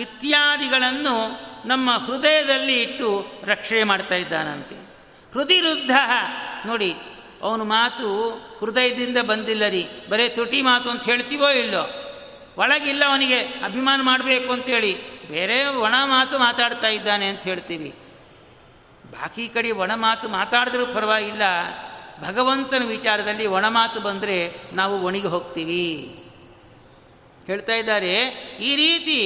[0.00, 4.76] ಇತ್ಯಾದಿಗಳನ್ನು ನಮ್ಮ ಹೃದಯದಲ್ಲಿ ಇಟ್ಟು ರಕ್ಷಣೆ ಮಾಡ್ತಾ ಇದ್ದಾನಂತೆ.
[5.32, 5.90] ಹೃದಿರುದ್ಧ
[6.66, 6.94] ನೋಡಿ
[7.42, 8.30] ಅವನು ಮಾತು
[8.60, 9.88] ಹೃದಯದಿಂದ ಬಂದಿಲ್ಲ ರೀ.
[10.10, 11.90] ಬರೇ ತುಟಿ ಮಾತು ಅಂತ ಹೇಳ್ತೀವೋ ಇಲ್ಲೋ?
[12.58, 17.94] ಒಳಗಿಲ್ಲ ಅವನಿಗೆ ಅಭಿಮಾನ ಮಾಡಬೇಕು ಅಂತೇಳಿ ಬೇರೆ ಒಣ ಮಾತು ಮಾತಾಡ್ತಾ ಇದ್ದಾನೆ ಅಂತ ಹೇಳ್ತೀವಿ.
[19.12, 21.42] ಬಾಕಿ ಕಡೆ ಒಣ ಮಾತು ಮಾತಾಡಿದ್ರೂ ಪರವಾಗಿಲ್ಲ.
[22.26, 26.16] ಭಗವಂತನ ವಿಚಾರದಲ್ಲಿ ಒಣ ಮಾತು ಬಂದರೆ ನಾವು ಒಣಗಿ ಹೋಗ್ತೀವಿ.
[27.50, 28.14] ಹೇಳ್ತಾ ಇದ್ದಾರೆ,
[28.60, 29.18] ಈ ರೀತಿ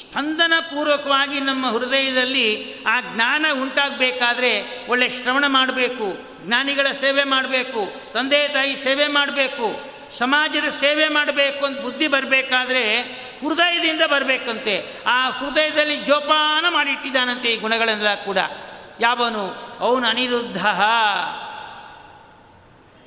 [0.00, 2.46] ಸ್ಪಂದನ ಪೂರ್ವಕವಾಗಿ ನಮ್ಮ ಹೃದಯದಲ್ಲಿ
[2.86, 4.52] ಆ ಜ್ಞಾನ ಉಂಟಾಗಬೇಕಾದ್ರೆ
[4.88, 6.06] ಒಳ್ಳೆ ಶ್ರವಣ ಮಾಡಬೇಕು,
[6.46, 9.66] ಜ್ಞಾನಿಗಳ ಸೇವೆ ಮಾಡಬೇಕು, ತಂದೆ ತಾಯಿ ಸೇವೆ ಮಾಡಬೇಕು,
[10.10, 12.84] ಸಮಾಜದ ಸೇವೆ ಮಾಡಬೇಕು ಅಂತ ಬುದ್ಧಿ ಬರಬೇಕಾದ್ರೆ
[13.40, 14.84] ಹೃದಯದಿಂದ ಬರಬೇಕಂತೆ.
[15.06, 18.38] ಆ ಹೃದಯದಲ್ಲಿ ಜೋಪಾನ ಮಾಡಿಟ್ಟಿದ್ದಾನಂತೆ ಈ ಗುಣಗಳೆಲ್ಲ ಕೂಡ.
[19.00, 19.44] ಯಾವನು?
[19.78, 20.66] ಅವನು ಅನಿರುದ್ಧ.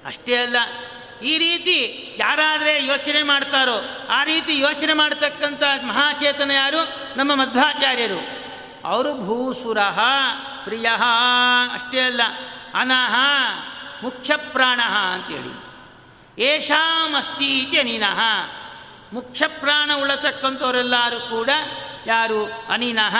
[0.06, 0.58] ಅಷ್ಟೇ ಅಲ್ಲ
[1.24, 6.78] ಈ ರೀತಿ ಯಾರಾದರೆ ಯೋಚನೆ ಮಾಡ್ತಾರೋ ಆ ರೀತಿ ಯೋಚನೆ ಮಾಡ್ತಕ್ಕಂಥ ಮಹಾಚೇತನ ಯಾರು?
[7.18, 8.42] ನಮ್ಮ ಮಧ್ವಾಚಾರ್ಯರು.
[8.88, 9.78] ಅವರು ಭೂಸುರ,
[10.64, 10.90] ಪ್ರಿಯ,
[11.74, 12.22] ಅಷ್ಟೇ ಅಲ್ಲ,
[12.74, 13.16] ಅನಹ
[14.04, 14.80] ಮುಖ್ಯ ಪ್ರಾಣ
[15.14, 15.72] ಅಂತೇಳಿ.
[16.42, 18.20] ಏಷಾಮಸ್ತೀತಿ ಅನಿನಃ
[19.14, 21.50] ಮುಖ್ಯ ಪ್ರಾಣ ಉಳತಕ್ಕಂಥವರೆಲ್ಲರೂ ಕೂಡ
[22.06, 22.46] ಯಾರು?
[22.70, 23.16] ಅನಿನಃ.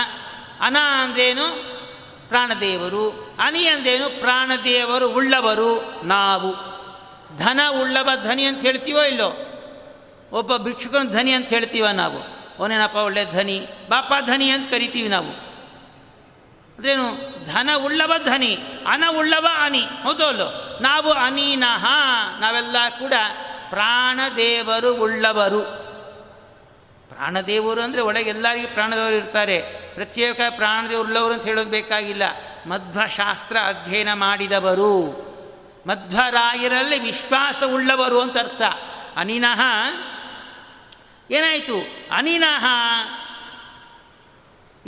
[0.62, 1.48] ಅನ ಅಂದ್ರೇನು?
[2.30, 3.38] ಪ್ರಾಣದೇವರು.
[3.44, 6.71] ಅನಿ ಅಂದೇನು ಪ್ರಾಣದೇವರು ಉಳ್ಳವರು ನಾವು.
[7.38, 9.48] ಧನ ಉಳ್ಳವ ಧನಿ ಅಂತ ಹೇಳ್ತೀವೋ ಇಲ್ಲೋ?
[10.32, 12.22] ಒಬ್ಬ ಭಿಕ್ಷುಕನ ಧನಿ ಅಂತ ಹೇಳ್ತೀವ ನಾವು.
[12.60, 13.68] ಅವನೇನಪ್ಪ ಒಳ್ಳೆ ಧನಿ?
[13.90, 15.52] ಬಾಪ ಧನಿ ಅಂತ ಕರಿತೀವಿ ನಾವು.
[16.80, 17.32] ಅದೇನು?
[17.46, 18.58] ಧನ ಉಳ್ಳವ ಧನಿ,
[18.88, 19.82] ಅನ ಉಳ್ಳವ ಅನಿ.
[20.04, 21.86] ಹೌದೋ ಅಲ್ಲೋ ನಾವು ಅನೀನಹ
[22.40, 23.14] ನಾವೆಲ್ಲ ಕೂಡ
[23.70, 25.62] ಪ್ರಾಣದೇವರು ಉಳ್ಳವರು.
[27.10, 29.62] ಪ್ರಾಣದೇವರು ಅಂದರೆ ಒಳಗೆ ಎಲ್ಲರಿಗೂ ಪ್ರಾಣದೇವರು ಇರ್ತಾರೆ.
[29.94, 32.24] ಪ್ರತ್ಯೇಕ ಪ್ರಾಣದೇವರು ಉಳ್ಳವರು ಅಂತ ಹೇಳೋದು ಬೇಕಾಗಿಲ್ಲ.
[32.68, 35.31] ಮಧ್ವಶಾಸ್ತ್ರ ಅಧ್ಯಯನ ಮಾಡಿದವರು.
[35.88, 38.62] ಮಧ್ವರಾಯರಲ್ಲಿ ವಿಶ್ವಾಸವುಳ್ಳವರು ಅಂತ ಅರ್ಥ.
[39.16, 39.62] ಅನಿನಹ
[41.32, 41.88] ಏನಾಯಿತು?
[42.12, 42.66] ಅನಿನಃ,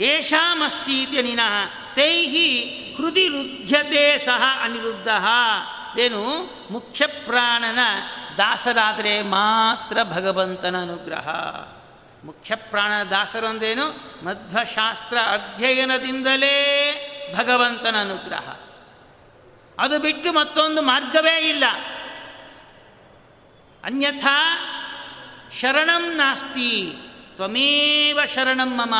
[0.00, 2.60] ಏಷಾಮಸ್ತೀತಿ ಅನಿನಃ, ತೈಹಿ
[2.96, 5.08] ಹೃದಯ ರುಧ್ಯತೆ ಸಹ ಅನಿರುದ್ಧ.
[5.98, 6.22] ಏನು?
[6.70, 7.78] ಮುಖ್ಯ ಪ್ರಾಣನ
[8.38, 11.28] ದಾಸರಾದರೆ ಮಾತ್ರ ಭಗವಂತನ ಅನುಗ್ರಹ.
[12.24, 13.88] ಮುಖ್ಯ ಪ್ರಾಣನ ದಾಸರು ಅಂದೇನು
[14.24, 16.60] ಮಧ್ವಶಾಸ್ತ್ರ ಅಧ್ಯಯನದಿಂದಲೇ
[17.38, 18.56] ಭಗವಂತನ ಅನುಗ್ರಹ.
[19.78, 21.64] ಅದು ಬಿಟ್ಟು ಮತ್ತೊಂದು ಮಾರ್ಗವೇ ಇಲ್ಲ.
[23.84, 24.58] ಅನ್ಯಥಾ
[25.60, 26.94] ಶರಣಂ ನಾಸ್ತಿ,
[27.34, 28.94] ತ್ವಮೇವ ಶರಣಂ ಮಮ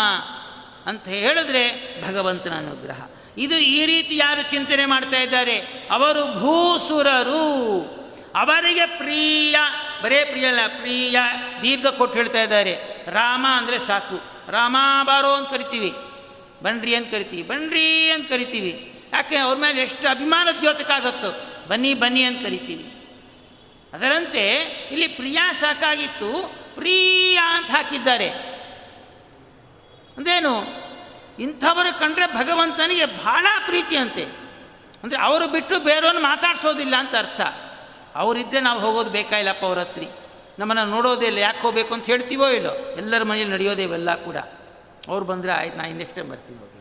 [0.86, 3.06] ಅಂತ ಹೇಳಿದ್ರೆ ಭಗವಂತನ ಅನುಗ್ರಹ.
[3.38, 5.58] ಇದು ಈ ರೀತಿ ಯಾರು ಚಿಂತನೆ ಮಾಡ್ತಾ ಇದ್ದಾರೆ?
[5.90, 7.40] ಅವರು ಭೂಸುರರು.
[8.34, 9.56] ಅವರಿಗೆ ಪ್ರಿಯ,
[10.02, 11.18] ಬರೇ ಪ್ರಿಯ ಅಲ್ಲ, ಪ್ರಿಯ,
[11.62, 12.78] ದೀರ್ಘ ಕೊಟ್ಟು ಹೇಳ್ತಾ ಇದ್ದಾರೆ.
[13.06, 14.50] ರಾಮ ಅಂದರೆ ಸಾಕು.
[14.52, 15.92] ರಾಮ ಬಾರೋ ಅಂತ ಕರಿತೀವಿ.
[16.62, 17.42] ಬನ್ರಿ ಅಂತ ಕರಿತೀವಿ.
[17.42, 18.93] ಬನ್ರಿ ಅಂತ ಕರಿತೀವಿ.
[19.14, 21.28] ಯಾಕೆ ಅವ್ರ ಮೇಲೆ ಎಷ್ಟು ಅಭಿಮಾನ ದ್ಯೋತಕ್ಕಾಗತ್ತೋ
[21.68, 22.90] ಬನ್ನಿ ಬನ್ನಿ ಅಂತ ಕರಿತೀವಿ.
[23.92, 24.48] ಅದರಂತೆ
[24.90, 26.54] ಇಲ್ಲಿ ಪ್ರಿಯಾ ಸಾಕಾಗಿತ್ತು.
[26.74, 28.30] ಪ್ರಿಯಾ ಅಂತ ಹಾಕಿದ್ದಾರೆ.
[30.16, 30.84] ಅಂದೇನು?
[31.38, 34.24] ಇಂಥವರು ಕಂಡ್ರೆ ಭಗವಂತನಿಗೆ ಬಹಳ ಪ್ರೀತಿ ಅಂತೆ
[35.02, 37.40] ಅಂದರೆ ಅವರು ಬಿಟ್ಟು ಬೇರೆಯವ್ರನ್ನ ಮಾತಾಡ್ಸೋದಿಲ್ಲ ಅಂತ ಅರ್ಥ.
[38.14, 40.02] ಅವರಿದ್ದರೆ ನಾವು ಹೋಗೋದು ಬೇಕಾಗಿಲ್ಲಪ್ಪ ಅವ್ರ ಹತ್ರ?
[40.58, 42.72] ನಮ್ಮನ್ನು ನೋಡೋದೇ ಇಲ್ಲ, ಯಾಕೆ ಹೋಗ್ಬೇಕು ಅಂತ ಹೇಳ್ತೀವೋ ಇಲ್ಲೋ?
[42.72, 44.36] ಎಲ್ಲರ ಮನೇಲಿ ನಡೆಯೋದೇ ಇವೆಲ್ಲ ಕೂಡ.
[45.08, 46.73] ಅವ್ರು ಬಂದರೆ ಆಯ್ತು, ನಾ ಇನ್ನೆಷ್ಟೇ ಟೈಮ್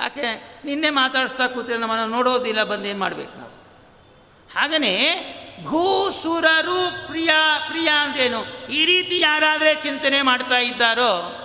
[0.00, 0.22] ಯಾಕೆ
[0.64, 3.64] ನಿನ್ನೆ ಮಾತಾಡಿಸ್ತಾ ಕೂತಿದ್ರೆ ನಮ್ಮನ್ನು ನೋಡೋದಿಲ್ಲ ಬಂದು ಏನು ಮಾಡಬೇಕು ನಾವು?
[4.54, 5.16] ಹಾಗನೇ
[5.64, 7.30] ಭೂಸುರರು ಪ್ರಿಯ
[7.68, 11.40] ಪ್ರಿಯ ಅಂತೇನು ಈ ರೀತಿ ಯಾರಾದರೆ ಚಿಂತನೆ ಮಾಡ್ತಾ ಇದ್ದಾರೋ,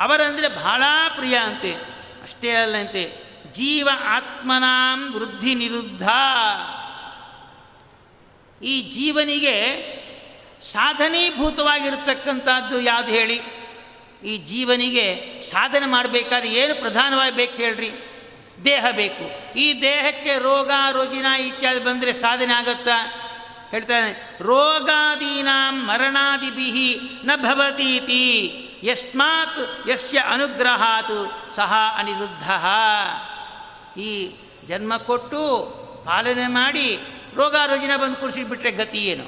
[0.00, 0.82] ಅವರಂದರೆ ಬಹಳ
[1.16, 1.74] ಪ್ರಿಯ ಅಂತೆ.
[2.22, 6.08] ಅಷ್ಟೇ ಅಲ್ಲಂತೆ ಜೀವ ಆತ್ಮನಾಂ ವೃದ್ಧಿ ನಿರುದ್ಧ.
[8.62, 9.56] ಈ ಜೀವನಿಗೆ
[10.72, 13.40] ಸಾಧನೀಭೂತವಾಗಿರತಕ್ಕಂಥದ್ದು ಯಾವುದು ಹೇಳಿ?
[14.24, 17.90] ಈ ಜೀವನಿಗೆ ಸಾಧನೆ ಮಾಡಬೇಕಾದ್ರೆ ಏನು ಪ್ರಧಾನವಾಗಿ ಬೇಕು ಹೇಳ್ರಿ?
[18.64, 19.54] ದೇಹ ಬೇಕು.
[19.58, 23.22] ಈ ದೇಹಕ್ಕೆ ರೋಗ, ರೋಜಿನ ಇತ್ಯಾದಿ ಬಂದರೆ ಸಾಧನೆ ಆಗತ್ತಾ?
[23.70, 28.62] ಹೇಳ್ತಾನೆ, ರೋಗಾದೀನಾಂ ಮರಣಾದಿಭಿ ನ ಭವತೀತಿ.
[28.82, 32.50] ಯಸ್ಮಾತ್ ಯಸ್ಯ ಅನುಗ್ರಹಾತ್ ಸಹ ಅನಿರುದ್ಧ.
[34.00, 34.36] ಈ
[34.66, 35.42] ಜನ್ಮ ಕೊಟ್ಟು
[36.04, 36.98] ಪಾಲನೆ ಮಾಡಿ
[37.34, 39.24] ರೋಗಾರೋಜಿನ ಬಂದು ಕುಡಿಸಿಬಿಟ್ರೆ ಗತಿ ಏನು?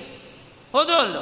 [0.72, 1.20] ಹೌದು ಅಲ್ಲೋ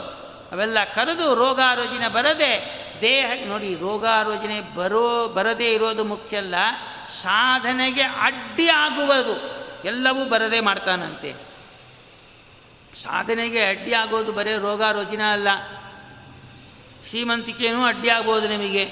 [0.52, 6.54] ಅವೆಲ್ಲ ಕರೆದು ರೋಗಾರೋಜಿನ ಬರದೆ ದೇಹ ನೋಡಿ, ರೋಗಾರೋಜನೆ ಬರೋ, ಬರದೇ ಇರೋದು ಮುಖ್ಯ ಅಲ್ಲ,
[7.08, 9.56] ಸಾಧನೆಗೆ ಅಡ್ಡಿ ಆಗುವುದು.
[9.84, 11.34] ಎಲ್ಲವೂ ಬರದೇ ಮಾಡ್ತಾನಂತೆ.
[12.94, 15.48] ಸಾಧನೆಗೆ ಅಡ್ಡಿ ಆಗೋದು ಬರೀ ರೋಗಾರೋಜಿನ ಅಲ್ಲ.
[17.08, 18.84] ಶ್ರೀಮಂತಿಕೆಯೂ ಅಡ್ಡಿ ಆಗ್ಬೋದು ನಿಮಗೆ.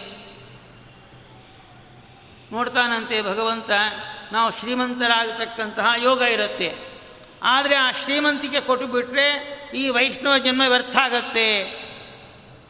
[2.52, 3.70] ನೋಡ್ತಾನಂತೆ ಭಗವಂತ,
[4.32, 6.94] ನಾವು ಶ್ರೀಮಂತರಾಗತಕ್ಕಂತಹ ಯೋಗ ಇರುತ್ತೆ.
[7.42, 9.26] ಆದರೆ ಆ ಶ್ರೀಮಂತಿಕೆ ಕೊಟ್ಟು ಬಿಟ್ಟರೆ
[9.74, 11.83] ಈ ವೈಷ್ಣವ ಜನ್ಮ ವ್ಯರ್ಥ ಆಗತ್ತೆ.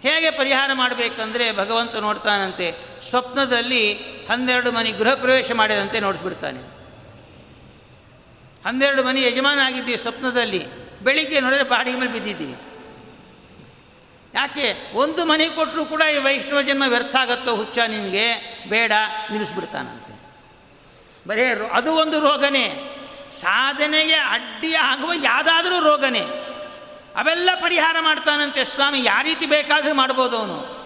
[0.07, 2.75] ಹೇಗೆ ಪರಿಹಾರ ಮಾಡಬೇಕಂದ್ರೆ ಭಗವಂತ ನೋಡ್ತಾನಂತೆ.
[3.11, 3.95] ಸ್ವಪ್ನದಲ್ಲಿ
[4.27, 6.61] ಹನ್ನೆರಡು ಮನೆ ಗೃಹ ಪ್ರವೇಶ ಮಾಡಿದಂತೆ ನೋಡಿಸ್ಬಿಡ್ತಾನೆ.
[8.69, 10.67] ಹನ್ನೆರಡು ಮನೆ ಯಜಮಾನ ಆಗಿದ್ದೀವಿ ಸ್ವಪ್ನದಲ್ಲಿ.
[11.01, 12.55] ಬೆಳಿಗ್ಗೆ ನೋಡಿದ್ರೆ ಬಾಡಿ ಮೇಲೆ ಬಿದ್ದಿದ್ದೀವಿ
[14.35, 14.93] ಯಾಕೆ?
[14.95, 18.27] ಒಂದು ಮನೆ ಕೊಟ್ಟರು ಕೂಡ ಈ ವೈಷ್ಣವ ಜನ್ಮ ವ್ಯರ್ಥ ಆಗತ್ತೋ ಹುಚ್ಚ ನಿನಗೆ?
[18.69, 18.93] ಬೇಡ,
[19.31, 20.15] ನಿಲ್ಲಿಸ್ಬಿಡ್ತಾನಂತೆ.
[21.29, 22.97] ಬರೇ ಅದು ಒಂದು ರೋಗನೇ.
[23.33, 26.54] ಸಾಧನೆಗೆ ಅಡ್ಡಿ ಆಗುವ ಯಾವುದಾದ್ರೂ ರೋಗನೇ.
[27.17, 29.05] ಅವೆಲ್ಲ ಪರಿಹಾರ ಮಾಡ್ತಾನಂತೆ ಸ್ವಾಮಿ.
[29.05, 30.85] ಯಾವ ರೀತಿ ಬೇಕಾದರೂ ಮಾಡ್ಬೋದು ಅವನು.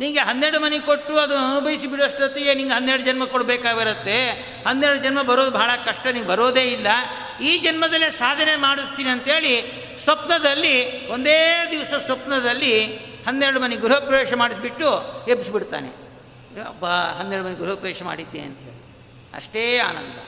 [0.00, 4.28] ನಿಮಗೆ ಹನ್ನೆರಡು ಮನೆ ಕೊಟ್ಟು ಅದು ಅನುಭವಿಸಿ ಬಿಡೋಷ್ಟೊತ್ತಿಗೆ ನಿಂಗೆ ಹನ್ನೆರಡು ಜನ್ಮ ಕೊಡಬೇಕಾಗಿರುತ್ತೆ.
[4.66, 6.86] ಹನ್ನೆರಡು ಜನ್ಮ ಬರೋದು ಬಹಳ ಕಷ್ಟ, ನಿಂಗೆ ಬರೋದೇ ಇಲ್ಲ.
[7.42, 9.72] ಈ ಜನ್ಮದಲ್ಲೇ ಸಾಧನೆ ಮಾಡಿಸ್ತೀನಿ ಅಂತೇಳಿ
[10.04, 14.88] ಸ್ವಪ್ನದಲ್ಲಿ, ಒಂದೇ ದಿವಸ ಸ್ವಪ್ನದಲ್ಲಿ ಹನ್ನೆರಡು ಮನೆ ಗೃಹಪ್ರವೇಶ ಮಾಡಿಸ್ಬಿಟ್ಟು
[15.28, 15.88] ಎಬ್ಬಿಸ್ಬಿಡ್ತಾನೆ.
[16.60, 18.78] ಅಪ್ಪ ಹನ್ನೆರಡು ಮನೆ ಗೃಹಪ್ರವೇಶ ಮಾಡಿದ್ದೆ ಅಂತೇಳಿ.
[19.36, 20.18] ಅಷ್ಟೇ ಆನಂದ.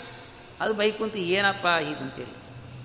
[0.61, 2.35] ಅದು ಬೈಕುಂತ ಏನಪ್ಪ ಇದಂತೇಳಿ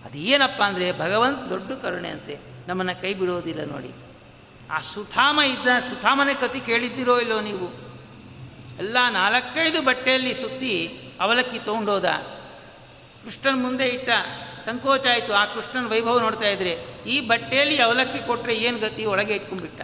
[0.06, 2.55] ಅದು ಏನಪ್ಪ ಅಂದರೆ ಭಗವಂತ ದೊಡ್ಡ ಕರುಣೆ ಅಂತೆ.
[2.68, 3.92] ನಮ್ಮನ್ನು ಕೈ ಬಿಡೋದಿಲ್ಲ ನೋಡಿ.
[4.72, 7.86] ಆ ಸುಥಾಮ ಇದ್ದ, ಸುಧಾಮನೆ ಕತಿ ಕೇಳಿದ್ದೀರೋ ಇಲ್ಲೋ ನೀವು?
[8.78, 12.06] ಎಲ್ಲ ನಾಲ್ಕೈದು ಬಟ್ಟೆಯಲ್ಲಿ ಸುತ್ತಿ ಅವಲಕ್ಕಿ ತೊಗೊಂಡೋದ.
[13.24, 14.10] ಕೃಷ್ಣನ ಮುಂದೆ ಇಟ್ಟ,
[14.66, 15.34] ಸಂಕೋಚ ಆಯಿತು.
[15.34, 19.06] ಆ ಕೃಷ್ಣನ ವೈಭವ ನೋಡ್ತಾ ಇದ್ರೆ, ಈ ಬಟ್ಟೆಯಲ್ಲಿ ಅವಲಕ್ಕಿ ಕೊಟ್ಟರೆ ಏನು ಗತಿ?
[19.06, 19.82] ಒಳಗೆ ಇಟ್ಕೊಂಡ್ಬಿಟ್ಟ.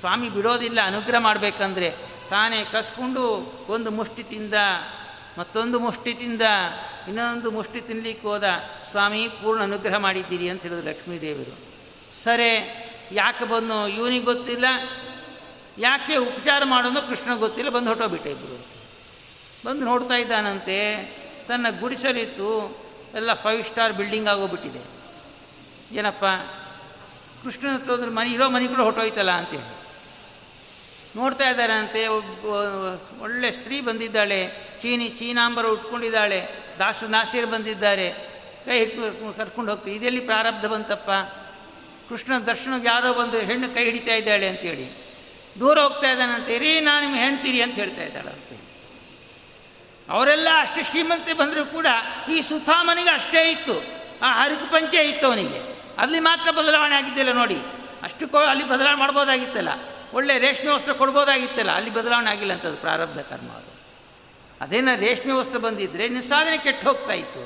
[0.00, 1.90] ಸ್ವಾಮಿ ಬಿಡೋದಿಲ್ಲ, ಅನುಗ್ರಹ ಮಾಡಬೇಕಂದ್ರೆ
[2.30, 3.24] ತಾನೇ ಕಸ್ಕೊಂಡು
[3.68, 4.54] ಒಂದು ಮುಷ್ಟಿ ತಿಂದ,
[5.38, 6.42] ಮತ್ತೊಂದು ಮುಷ್ಟಿ ತಿಂದ,
[7.08, 8.44] ಇನ್ನೊಂದು ಮುಷ್ಟಿ ತಿನ್ಲಿಕ್ಕೆ ಹೋದ.
[8.90, 11.69] ಸ್ವಾಮಿ, ಪೂರ್ಣ ಅನುಗ್ರಹ ಮಾಡಿದ್ದೀರಿ ಅಂತ ಹೇಳಿದ್ರು ಲಕ್ಷ್ಮೀದೇವರು.
[12.14, 12.74] ಸರಿ,
[13.12, 14.64] ಯಾಕೆ ಬಂದು ಇವನಿಗೆ ಗೊತ್ತಿಲ್ಲ.
[15.78, 17.70] ಯಾಕೆ ಉಪಚಾರ ಮಾಡೋದು ಕೃಷ್ಣ ಗೊತ್ತಿಲ್ಲ.
[17.70, 18.66] ಬಂದು ಹೊಟ್ಟೋಗ್ಬಿಟ್ಟೆ ಇಬ್ಬರು
[19.66, 20.96] ಬಂದು ನೋಡ್ತಾ ಇದ್ದಾನಂತೆ.
[21.48, 22.76] ತನ್ನ ಗುಡಿಸಲಿತ್ತು.
[23.14, 25.00] ಎಲ್ಲ ಫೈವ್ ಸ್ಟಾರ್ ಬಿಲ್ಡಿಂಗ್ ಆಗೋಗ್ಬಿಟ್ಟಿದೆ.
[25.96, 26.24] ಏನಪ್ಪ?
[27.44, 29.80] ಕೃಷ್ಣನ ಹತ್ರ ಮನೆ, ಇರೋ ಮನೆ ಕೂಡ ಹೊಟ್ಟೋಯ್ತಲ್ಲ ಅಂತೇಳಿ.
[31.16, 32.44] ನೋಡ್ತಾ ಇದ್ದಾರಂತೆ ಒಬ್ಬ,
[33.22, 34.48] ಒಳ್ಳೆ ಸ್ತ್ರೀ ಬಂದಿದ್ದಾಳೆ.
[34.82, 36.46] ಚೀನಿ, ಚೀನಾಂಬರ ಉಟ್ಕೊಂಡಿದ್ದಾಳೆ.
[36.78, 38.14] ದಾಸ, ದಾಸಿಯರು ಬಂದಿದ್ದಾರೆ.
[38.64, 41.10] ಕೈ ಹಿಡ್ಕೊಂಡು ಕರ್ಕೊಂಡು ಹೋಗ್ತೀವಿ ಇದೆಲ್ಲಿ ಪ್ರಾರಬ್ಧ ಬಂತಪ್ಪ?
[42.10, 44.86] ಕೃಷ್ಣ ದರ್ಶನಕ್ಕೆ ಯಾರೋ ಬಂದು ಹೆಣ್ಣು ಕೈ ಹಿಡಿತಾ ಇದ್ದಾಳೆ ಅಂತೇಳಿ
[45.60, 48.56] ದೂರ ಹೋಗ್ತಾ ಇದ್ದಾನಂತೆ ರೀ ನಾನು ನಿಮ್ಮ ಹೆಣ್ತೀರಿ ಅಂತ ಹೇಳ್ತಾ ಇದ್ದಾಳೆ ಇದ್ದಾಳಂತೆ
[50.08, 51.88] ಅವರೆಲ್ಲ ಅಷ್ಟು ಶ್ರೀಮಂತೆ ಬಂದರೂ ಕೂಡ
[52.28, 53.76] ಈ ಸುಧಾಮನಿಗೆ ಅಷ್ಟೇ ಇತ್ತು,
[54.22, 55.60] ಆ ಹರಿಕು ಪಂಚೆ ಇತ್ತು ಅವನಿಗೆ.
[55.98, 57.58] ಅಲ್ಲಿ ಮಾತ್ರ ಬದಲಾವಣೆ ಆಗಿದ್ದಿಲ್ಲ ನೋಡಿ,
[58.02, 59.68] ಅಷ್ಟು ಕೋ, ಅಲ್ಲಿ ಬದಲಾವಣೆ ಮಾಡ್ಬೋದಾಗಿತ್ತಲ್ಲ,
[60.12, 63.72] ಒಳ್ಳೆ ರೇಷ್ಮೆ ವಸ್ತ್ರ ಕೊಡ್ಬೋದಾಗಿತ್ತಲ್ಲ, ಅಲ್ಲಿ ಬದಲಾವಣೆ ಆಗಿಲ್ಲ ಅಂತದ್ದು ಪ್ರಾರಬ್ಧ ಕರ್ಮ ಅದು.
[64.60, 67.42] ಅದೇನ ರೇಷ್ಮೆ ವಸ್ತ್ರ ಬಂದಿದ್ದರೆ ನಿಸ್ಸಾಧನೆ ಕೆಟ್ಟು ಹೋಗ್ತಾ ಇತ್ತು,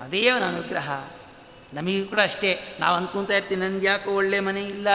[0.00, 0.90] ಅದೇ ಅವನ ಅನುಗ್ರಹ.
[1.74, 2.76] ನಮಗೂ ಕೂಡ ಅಷ್ಟೇ.
[2.80, 4.88] ನಾವು ಅಂದ್ಕೊತಾ ಇರ್ತೀವಿ ನನಗೆ ಯಾಕೋ ಒಳ್ಳೆ ಮನೆ ಇಲ್ಲ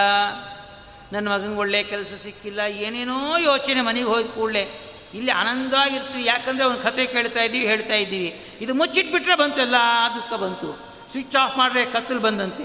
[1.13, 4.81] ನನ್ನ ಮಗನಿಗೆ ಒಳ್ಳೆ ಕೆಲಸ ಸಿಕ್ಕಿಲ್ಲ, ಏನೇನೋ ಯೋಚನೆ ಮನೆಗೆ ಹೋದ ಕೂಡಲೇ.
[5.13, 8.45] ಇಲ್ಲಿ ಆನಂದವಾಗಿರ್ತೀವಿ, ಯಾಕಂದರೆ ಅವನ ಕತೆ ಕೇಳ್ತಾ ಇದ್ದೀವಿ, ಹೇಳ್ತಾ ಇದ್ದೀವಿ.
[8.61, 9.75] ಇದು ಮುಚ್ಚಿಟ್ಬಿಟ್ರೆ ಬಂತು, ಎಲ್ಲ
[10.15, 10.95] ದುಃಖ ಬಂತು.
[11.11, 12.63] ಸ್ವಿಚ್ ಆಫ್ ಮಾಡಿದ್ರೆ ಕತ್ತಲು ಬಂದಂತೆ.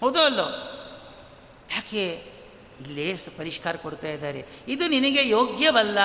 [0.00, 0.70] ಹೌದೋ ಅಲ್ಲೋ?
[1.76, 2.34] ಯಾಕೆ?
[2.80, 4.46] ಇಲ್ಲೇ ಪರಿಷ್ಕಾರ ಕೊಡ್ತಾ ಇದ್ದಾರೆ.
[4.68, 5.98] ಇದು ನಿನಗೆ ಯೋಗ್ಯವಲ್ಲ.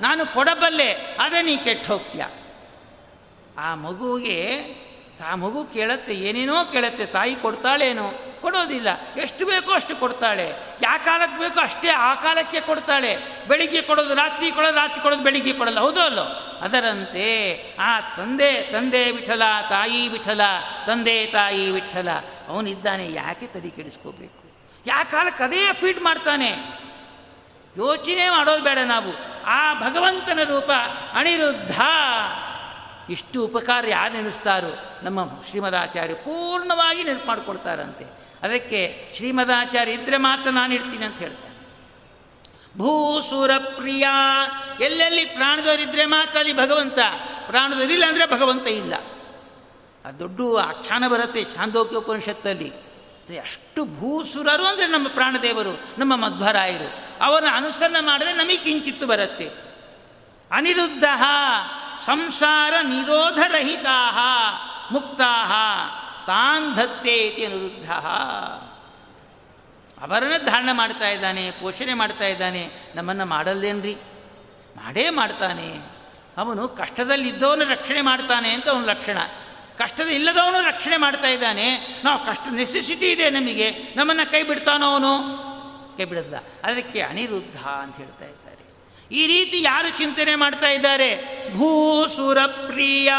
[0.00, 2.24] ನಾನು ಕೊಡಬಲ್ಲೆ ಅದೇ ನೀ ಕೆಟ್ಟು ಹೋಗ್ತೀಯ?
[3.58, 4.56] ಆ ಮಗುವಿಗೆ
[5.18, 8.88] ತಾ ಮಗು ಕೇಳತ್ತೆ, ಏನೇನೋ ಕೇಳತ್ತೆ, ತಾಯಿ ಕೊಡ್ತಾಳೇನೋ, ಕೊಡೋದಿಲ್ಲ.
[9.16, 10.52] ಎಷ್ಟು ಬೇಕೋ ಅಷ್ಟು ಕೊಡ್ತಾಳೆ.
[10.82, 13.16] ಯಾವ ಕಾಲಕ್ಕೆ ಬೇಕೋ ಅಷ್ಟೇ ಆ ಕಾಲಕ್ಕೆ ಕೊಡ್ತಾಳೆ.
[13.48, 16.22] ಬೆಳಿಗ್ಗೆ ಕೊಡೋದು ರಾತ್ರಿ ಕೊಡೋದು ರಾತ್ರಿ ಕೊಡೋದು, ಬೆಳಿಗ್ಗೆ ಕೊಡಲ್ಲ ಹೌದೋ ಅಲ್ಲೋ?
[16.62, 20.40] ಅದರಂತೆ, ಆ ತಂದೆ ತಂದೆ ವಿಠಲ, ತಾಯಿ ವಿಠಲ,
[20.86, 22.08] ತಂದೆ, ತಾಯಿ ವಿಠಲ.
[22.48, 24.46] ಅವನಿದ್ದಾನೆ, ಯಾಕೆ ತಲೆ ಕೆಡಿಸ್ಕೋಬೇಕು?
[24.86, 26.50] ಯಾವ ಕಾಲಕ್ಕೆ ಅದೇ ಫೀಡ್ ಮಾಡ್ತಾನೆ.
[27.78, 29.42] ಯೋಚನೆ ಮಾಡೋದು ಬೇಡ ನಾವು.
[29.44, 30.70] ಆ ಭಗವಂತನ ರೂಪ
[31.12, 31.80] ಅನಿರುದ್ಧ.
[33.10, 38.04] ಇಷ್ಟು ಉಪಕಾರ ಯಾರು ನೆನೆಸ್ತಾರೋ ನಮ್ಮ ಶ್ರೀಮದಾಚಾರ್ಯ ಪೂರ್ಣವಾಗಿ ನೆನಪು ಮಾಡಿಕೊಡ್ತಾರಂತೆ
[38.42, 41.56] ಅದಕ್ಕೆ ಶ್ರೀಮದಾಚಾರ್ಯ ಇದ್ದರೆ ಮಾತ್ರ ನಾನು ಇರ್ತೀನಿ ಅಂತ ಹೇಳ್ತಾನೆ.
[42.78, 44.06] ಭೂಸುರ ಪ್ರಿಯ
[44.80, 46.98] ಎಲ್ಲೆಲ್ಲಿ ಪ್ರಾಣದವರಿದ್ದರೆ ಮಾತ್ರ ಅಲ್ಲಿ ಭಗವಂತ
[47.46, 48.94] ಪ್ರಾಣದವರಿಲ್ಲ ಅಂದರೆ ಭಗವಂತ ಇಲ್ಲ.
[50.04, 52.72] ಆ ದೊಡ್ಡ ಆಖ್ಯಾನ ಬರುತ್ತೆ ಚಾಂದೋಕ್ಯ ಉಪನಿಷತ್ತಲ್ಲಿ
[53.38, 57.04] ಅಷ್ಟು ಭೂಸುರರು ಅಂದರೆ ನಮ್ಮ ಪ್ರಾಣದೇವರು, ನಮ್ಮ ಮಧ್ವರಾಯರು.
[57.24, 59.50] ಅವರ ಅನುಸರಣೆ ಮಾಡಿದ್ರೆ ನಮಗೆ ಕಿಂಚಿತ್ತು ಬರುತ್ತೆ.
[60.50, 61.04] ಅನಿರುದ್ಧ
[62.04, 64.10] ಸಂಸಾರ ನಿರೋಧರಹಿತಾ
[64.92, 65.46] ಮುಕ್ತಾ
[66.26, 67.90] ತಾನ್ ಧತ್ತೆ ಇತಿ ಅನಿರುದ್ಧ
[70.02, 73.94] ಅವರನ್ನ ಧಾರಣೆ ಮಾಡ್ತಾ ಇದ್ದಾನೆ, ಪೋಷಣೆ ಮಾಡ್ತಾ ಇದ್ದಾನೆ, ನಮ್ಮನ್ನು ಮಾಡಲ್ಲೇನ್ರಿ?
[74.76, 75.80] ಮಾಡೇ ಮಾಡ್ತಾನೆ.
[76.36, 79.18] ಅವನು ಕಷ್ಟದಲ್ಲಿದ್ದವನು ರಕ್ಷಣೆ ಮಾಡ್ತಾನೆ ಅಂತ ಅವನ ಲಕ್ಷಣ.
[79.78, 82.00] ಕಷ್ಟದ ಇಲ್ಲದವನು ರಕ್ಷಣೆ ಮಾಡ್ತಾ ಇದ್ದಾನೆ.
[82.04, 83.70] ನಾವು ಕಷ್ಟ ನೆಸೆಸಿಟಿ ಇದೆ ನಮಗೆ.
[83.96, 85.46] ನಮ್ಮನ್ನು ಕೈ ಬಿಡ್ತಾನೋ ಅವನು?
[85.96, 86.34] ಕೈ ಬಿಡಲ್ಲ
[86.64, 88.24] ಅದಕ್ಕೆ ಅನಿರುದ್ಧ ಅಂತ ಹೇಳ್ತಾ
[89.12, 91.16] ಈ ರೀತಿ ಯಾರು ಚಿಂತನೆ ಮಾಡ್ತಾ ಇದ್ದಾರೆ?
[91.54, 93.12] ಭೂಸುರ ಪ್ರಿಯ,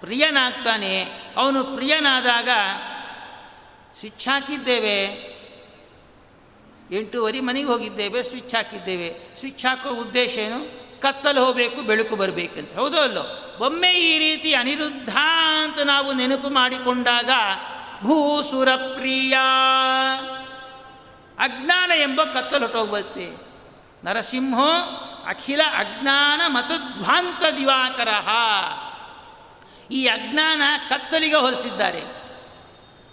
[0.00, 1.06] ಪ್ರಿಯನಾಗ್ತಾನೆ.
[1.36, 2.48] ಅವನು ಪ್ರಿಯನಾದಾಗ
[3.98, 5.04] ಸ್ವಿಚ್ ಹಾಕಿದ್ದೇವೆ.
[6.90, 9.36] ಎಂಟೂವರೆ ಮನೆಗೆ ಹೋಗಿದ್ದೇವೆ, ಸ್ವಿಚ್ ಹಾಕಿದ್ದೇವೆ.
[9.40, 10.88] ಸ್ವಿಚ್ ಹಾಕೋ ಉದ್ದೇಶ ಏನು?
[11.00, 12.72] ಕತ್ತಲು ಹೋಗಬೇಕು, ಬೆಳಕು ಬರಬೇಕಂತ.
[12.72, 13.56] ಹೌದೋ ಅಲ್ಲೋ?
[13.60, 15.16] ಒಮ್ಮೆ ಈ ರೀತಿ ಅನಿರುದ್ಧ
[15.62, 17.30] ಅಂತ ನಾವು ನೆನಪು ಮಾಡಿಕೊಂಡಾಗ
[18.02, 19.32] ಭೂಸುರ ಪ್ರಿಯ.
[21.38, 23.48] ಅಜ್ಞಾನ ಎಂಬ ಕತ್ತಲು ಹೊಟ್ಟೋಗ್ಬತ್ತೆ
[24.04, 24.70] ನರಸಿಂಹೋ
[25.28, 28.08] ಅಖಿಲ ಅಜ್ಞಾನ ಮತಧ್ವಾಂತ ದಿವಾಕರ
[29.90, 32.02] ಈ ಅಜ್ಞಾನ ಕತ್ತಲಿಗೆ ಹೊಲಿಸಿದ್ದಾರೆ.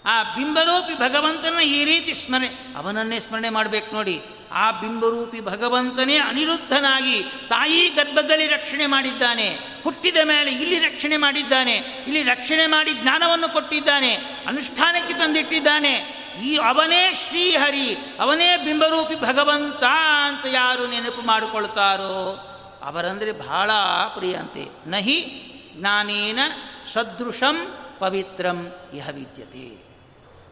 [0.04, 4.22] ಆ ಬಿಂಬರೂಪಿ ಭಗವಂತನ ಈ ರೀತಿ ಸ್ಮರಣೆ, ಅವನನ್ನೇ ಸ್ಮರಣೆ ಮಾಡಬೇಕು ನೋಡಿ.
[4.56, 9.58] ಆ ಬಿಂಬರೂಪಿ ಭಗವಂತನೇ ಅನಿರುದ್ಧನಾಗಿ ತಾಯಿ ಗರ್ಭದಲ್ಲಿ ರಕ್ಷಣೆ ಮಾಡಿದ್ದಾನೆ.
[9.84, 11.72] ಹುಟ್ಟಿದ ಮೇಲೆ ಇಲ್ಲಿ ರಕ್ಷಣೆ ಮಾಡಿದ್ದಾನೆ.
[11.72, 14.14] ಇಲ್ಲಿ ರಕ್ಷಣೆ ಮಾಡಿ ಜ್ಞಾನವನ್ನು ಕೊಟ್ಟಿದ್ದಾನೆ.
[14.46, 16.16] ಅನುಷ್ಠಾನಕ್ಕೆ ತಂದಿಟ್ಟಿದ್ದಾನೆ.
[16.44, 19.84] ಈ ಅವನೇ ಶ್ರೀಹರಿ, ಅವನೇ ಬಿಂಬರೂಪಿ ಭಗವಂತ
[20.24, 22.42] ಅಂತ ಯಾರು ನೆನಪು ಮಾಡಿಕೊಳ್ತಾರೋ?
[22.82, 23.70] ಅವರಂದರೆ ಬಹಳ
[24.14, 24.90] ಪ್ರಿಯಂತೆ.
[24.90, 25.42] ನಹಿ
[25.76, 26.38] ಜ್ಞಾನೇನ
[26.84, 29.86] ಸದೃಶಂ ಪವಿತ್ರಂ, ಇಹ ವಿದ್ಯತೆ.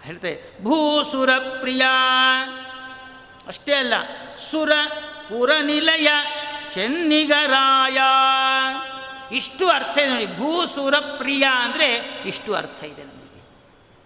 [0.04, 1.30] ಹೇಳ್ತೆ ಭೂಸುರ
[1.60, 1.82] ಪ್ರಿಯ
[3.48, 3.94] ಅಷ್ಟೇ ಅಲ್ಲ,
[4.50, 4.72] ಸುರ
[5.28, 6.08] ಪುರನಿಲಯ
[6.74, 7.98] ಚೆನ್ನಿಗರಾಯ.
[9.36, 11.88] ಇಷ್ಟು ಅರ್ಥ ಇದೆ ನೋಡಿ ಭೂಸುರ ಪ್ರಿಯ ಅಂದರೆ
[12.26, 13.40] ಇಷ್ಟು ಅರ್ಥ ಇದೆ ನಮಗೆ.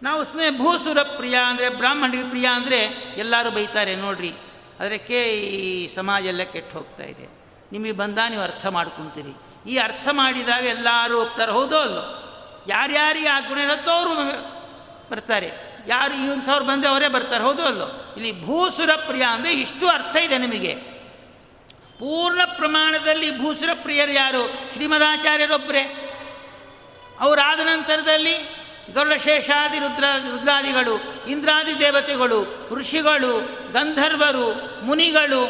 [0.03, 2.81] ನಾವು ಸುಮ್ಮನೆ ಭೂಸುರ ಪ್ರಿಯ ಅಂದರೆ, ಬ್ರಾಹ್ಮಣರಿಗೆ ಪ್ರಿಯ ಅಂದರೆ
[3.17, 4.33] ಎಲ್ಲರೂ ಬೈತಾರೆ, ನೋಡ್ರಿ.
[4.81, 7.27] ಅದಕ್ಕೆ ಈ ಸಮಾಜ ಎಲ್ಲ ಕೆಟ್ಟು ಹೋಗ್ತಾ ಇದೆ.
[7.73, 9.35] ನಿಮಗೆ ಬಂದ ನೀವು ಅರ್ಥ ಮಾಡ್ಕೊತೀರಿ.
[9.67, 12.05] ಈ ಅರ್ಥ ಮಾಡಿದಾಗ ಎಲ್ಲರೂ ಒಪ್ತಾರೆ, ಹೌದೋ ಅಲ್ಲೋ?
[12.69, 14.15] ಯಾರ್ಯಾರಿಗೆ ಆ ಗುಣ ಇರುತ್ತೋ ಅವರು
[15.11, 15.68] ಬರ್ತಾರೆ.
[15.89, 18.15] ಯಾರು ಇಂಥವ್ರು ಬಂದರೆ ಅವರೇ ಬರ್ತಾರೆ, ಹೌದು ಅಲ್ಲೋ?
[18.17, 20.75] ಇಲ್ಲಿ ಭೂಸುರ ಪ್ರಿಯ ಅಂದರೆ ಇಷ್ಟು ಅರ್ಥ ಇದೆ ನಿಮಗೆ.
[21.99, 24.73] ಪೂರ್ಣ ಪ್ರಮಾಣದಲ್ಲಿ ಭೂಸುರ ಪ್ರಿಯರು ಯಾರು?
[24.73, 26.05] ಶ್ರೀಮದಾಚಾರ್ಯರೊಬ್ಬರೇ
[27.21, 28.35] ಅವರಾದ ನಂತರದಲ್ಲಿ
[28.95, 33.39] ಗರುಡಶೇಷಾದಿ ರುದ್ರ, ರುದ್ರಾದಿಗಳು, ಇಂದ್ರಾದಿ ದೇವತೆಗಳು, ಋಷಿಗಳು,
[33.73, 34.47] ಗಂಧರ್ವರು,
[34.85, 35.43] ಮುನಿಗಳು,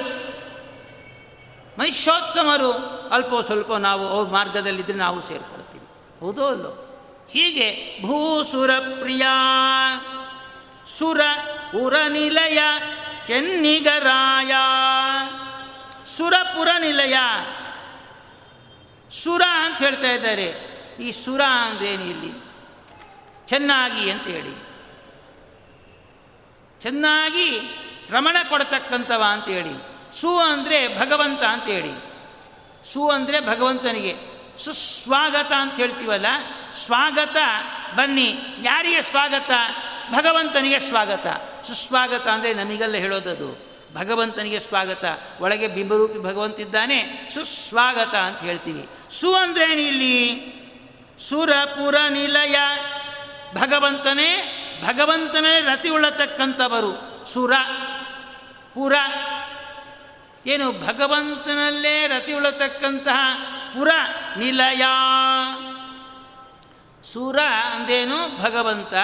[1.78, 2.72] ಮಹಿಷೋತ್ತಮರು.
[3.08, 5.86] ಅಲ್ಪ ಸ್ವಲ್ಪ ನಾವು ಅವ್ರ ಮಾರ್ಗದಲ್ಲಿದ್ದರೆ ನಾವು ಸೇರ್ಕೊಳ್ತೀವಿ.
[6.20, 6.84] ಹೌದೋ ಅಲ್ಲೋ?
[7.30, 8.70] ಹೀಗೆ ಭೂಸುರ
[9.00, 9.22] ಪ್ರಿಯ
[10.96, 11.20] ಸುರ
[11.72, 12.58] ಪುರನಿಲಯ
[13.26, 14.52] ಚೆನ್ನಿಗರಾಯ.
[16.06, 17.14] ಸುರಪುರ ನಿಲಯ
[19.10, 20.44] ಸುರ ಅಂತ ಹೇಳ್ತಾ ಇದ್ದಾರೆ.
[21.00, 22.48] ಈ ಸುರ ಅಂದ್ರೇನು ಇಲ್ಲಿ?
[23.46, 24.68] ಚೆನ್ನಾಗಿ ಅಂತ ಹೇಳಿ.
[26.82, 27.60] ಚೆನ್ನಾಗಿ
[28.10, 32.08] ರಮಣ ಕೊಡತಕ್ಕಂಥವ ಅಂತೇಳಿ ಸು ಅಂದರೆ ಭಗವಂತ ಅಂತೇಳಿ
[32.92, 34.16] ಸು ಅಂದರೆ ಭಗವಂತನಿಗೆ.
[34.56, 36.26] ಸುಸ್ವಾಗತ ಅಂತ ಹೇಳ್ತೀವಲ್ಲ?
[36.72, 37.36] ಸ್ವಾಗತ
[37.94, 38.38] ಬನ್ನಿ.
[38.62, 39.50] ಯಾರಿಗೆ ಸ್ವಾಗತ?
[40.10, 41.26] ಭಗವಂತನಿಗೆ ಸ್ವಾಗತ.
[41.66, 43.68] ಸುಸ್ವಾಗತ ಅಂದರೆ ನಮಗೆಲ್ಲ ಹೇಳೋದದು.
[43.94, 45.04] ಭಗವಂತನಿಗೆ ಸ್ವಾಗತ.
[45.40, 48.88] ಒಳಗೆ ಬಿಂಬರೂಪಿ ಭಗವಂತಿದ್ದಾನೆ ಸುಸ್ವಾಗತ ಅಂತ ಹೇಳ್ತೀವಿ.
[49.10, 50.40] ಸು ಅಂದ್ರೇನು ಇಲ್ಲಿ?
[51.18, 52.56] ಸುರಪುರ ನಿಲಯ.
[53.54, 54.54] ಭಗವಂತನೇ
[54.86, 57.24] ಭಗವಂತನೇ ರತಿ ಉಳ್ಳತಕ್ಕಂಥವರು.
[57.32, 57.52] ಸುರ,
[58.74, 58.94] ಪುರ.
[60.46, 60.72] ಏನು?
[60.72, 63.34] ಭಗವಂತನಲ್ಲೇ ರತಿ ಉಳ್ಳತಕ್ಕಂತಹ
[63.74, 63.88] ಪುರ,
[64.38, 64.84] ನಿಲಯ.
[67.12, 67.38] ಸುರ
[67.74, 68.42] ಅಂದೇನು?
[68.42, 68.94] ಭಗವಂತ.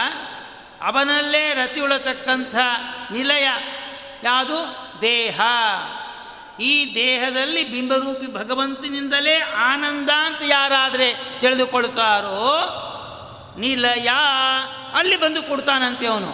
[0.85, 2.55] ಅವನಲ್ಲೇ ರತಿ ಉಳತಕ್ಕಂಥ
[3.13, 3.49] ನಿಲಯ
[4.25, 4.59] ಯಾವುದು?
[5.01, 5.41] ದೇಹ.
[6.61, 12.51] ಈ ದೇಹದಲ್ಲಿ ಬಿಂಬರೂಪಿ ಭಗವಂತನಿಂದಲೇ ಆನಂದ ಅಂತ ಯಾರಾದರೆ ತಿಳಿದುಕೊಳ್ತಾರೋ,
[13.59, 14.11] ನಿಲಯ
[14.95, 16.33] ಅಲ್ಲಿ ಬಂದು ಕೊಡ್ತಾನಂತೆ ಅವನು.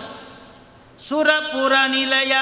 [1.08, 2.36] ಸುರಪುರ ನಿಲಯ.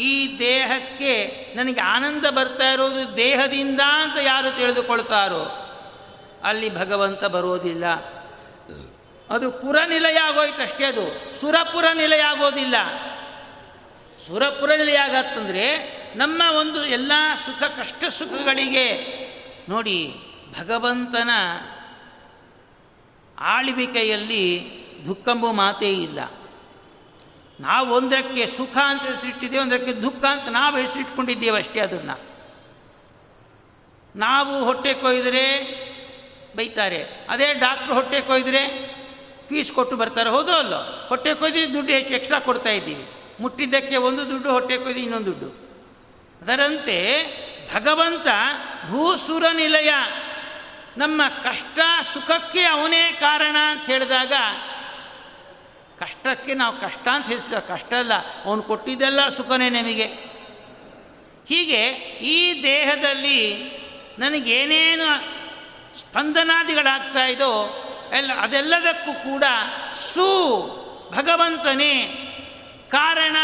[0.00, 1.14] ಈ ದೇಹಕ್ಕೆ
[1.56, 5.42] ನನಗೆ ಆನಂದ ಬರ್ತಾ ಇರೋದು ದೇಹದಿಂದ ಅಂತ ಯಾರು ತಿಳಿದುಕೊಳ್ತಾರೋ,
[6.44, 7.84] ಅಲ್ಲಿ ಭಗವಂತ ಬರೋದಿಲ್ಲ.
[9.30, 11.34] ಅದು ಪುರ ನಿಲಯ ಆಗೋಯ್ತು ಅಷ್ಟೇ ಅದು.
[11.40, 12.74] ಸುರಪುರ ನಿಲಯ ಆಗೋದಿಲ್ಲ
[14.26, 17.12] ಸುರಪುರ ನಿಲಯ ಆಗತ್ತಂದರೆ ನಮ್ಮ ಒಂದು ಎಲ್ಲ
[17.46, 19.18] ಸುಖ ಕಷ್ಟ ಸುಖಗಳಿಗೆ
[19.68, 20.14] ನೋಡಿ
[20.60, 21.30] ಭಗವಂತನ
[23.38, 24.70] ಆಳ್ವಿಕೆಯಲ್ಲಿ
[25.06, 26.18] ದುಃಖಂಬು ಮಾತೇ ಇಲ್ಲ.
[27.60, 32.28] ನಾವು ಒಂದಕ್ಕೆ ಸುಖ ಅಂತ ಹೆಸರಿಟ್ಟಿದ್ದೇವೆ ಒಂದಕ್ಕೆ ದುಃಖ ಅಂತ ನಾವು ಹೆಸರಿಟ್ಕೊಂಡಿದ್ದೇವೆ ಅಷ್ಟೇ ಅದನ್ನು.
[34.16, 35.44] ನಾವು ಹೊಟ್ಟೆ ಕೊಯ್ದರೆ
[36.56, 37.04] ಬೈತಾರೆ.
[37.28, 38.97] ಅದೇ ಡಾಕ್ಟ್ರು ಹೊಟ್ಟೆ ಕೊಯ್ದರೆ
[39.48, 41.06] ಫೀಸ್ ಕೊಟ್ಟು ಬರ್ತಾರೆ ಹೌದು ಅಲ್ಲೋ.
[41.08, 43.10] ಹೊಟ್ಟೆ ಕೊಯ್ದು ದುಡ್ಡು ಹೆಚ್ಚು ಎಕ್ಸ್ಟ್ರಾ ಕೊಡ್ತಾ ಇದ್ದೀವಿ.
[43.40, 45.68] ಮುಟ್ಟಿದ್ದಕ್ಕೆ ಒಂದು ದುಡ್ಡು, ಹೊಟ್ಟೆ ಕೊಯ್ದು ಇನ್ನೊಂದು ದುಡ್ಡು.
[46.42, 47.26] ಅದರಂತೆ
[47.74, 48.26] ಭಗವಂತ
[48.90, 49.90] ಭೂಸುರ ನಿಲಯ.
[50.96, 54.32] ನಮ್ಮ ಕಷ್ಟ ಸುಖಕ್ಕೆ ಅವನೇ ಕಾರಣ ಅಂತ ಹೇಳಿದಾಗ,
[56.00, 58.44] ಕಷ್ಟಕ್ಕೆ ನಾವು ಕಷ್ಟ ಅಂತ ಹೆಸರು, ಕಷ್ಟ ಅಲ್ಲ.
[58.44, 60.04] ಅವನು ಕೊಟ್ಟಿದ್ದೆಲ್ಲ ಸುಖನೇ ನಮಗೆ.
[61.48, 61.88] ಹೀಗೆ
[62.20, 63.70] ಈ ದೇಹದಲ್ಲಿ
[64.18, 65.38] ನನಗೇನೇನು
[65.98, 69.44] ಸ್ಪಂದನಾದಿಗಳಾಗ್ತಾ ಇದೋ ಎಲ್ಲ, ಅದೆಲ್ಲದಕ್ಕೂ ಕೂಡ
[69.92, 70.28] ಸು,
[71.12, 71.94] ಭಗವಂತನೇ
[72.90, 73.36] ಕಾರಣ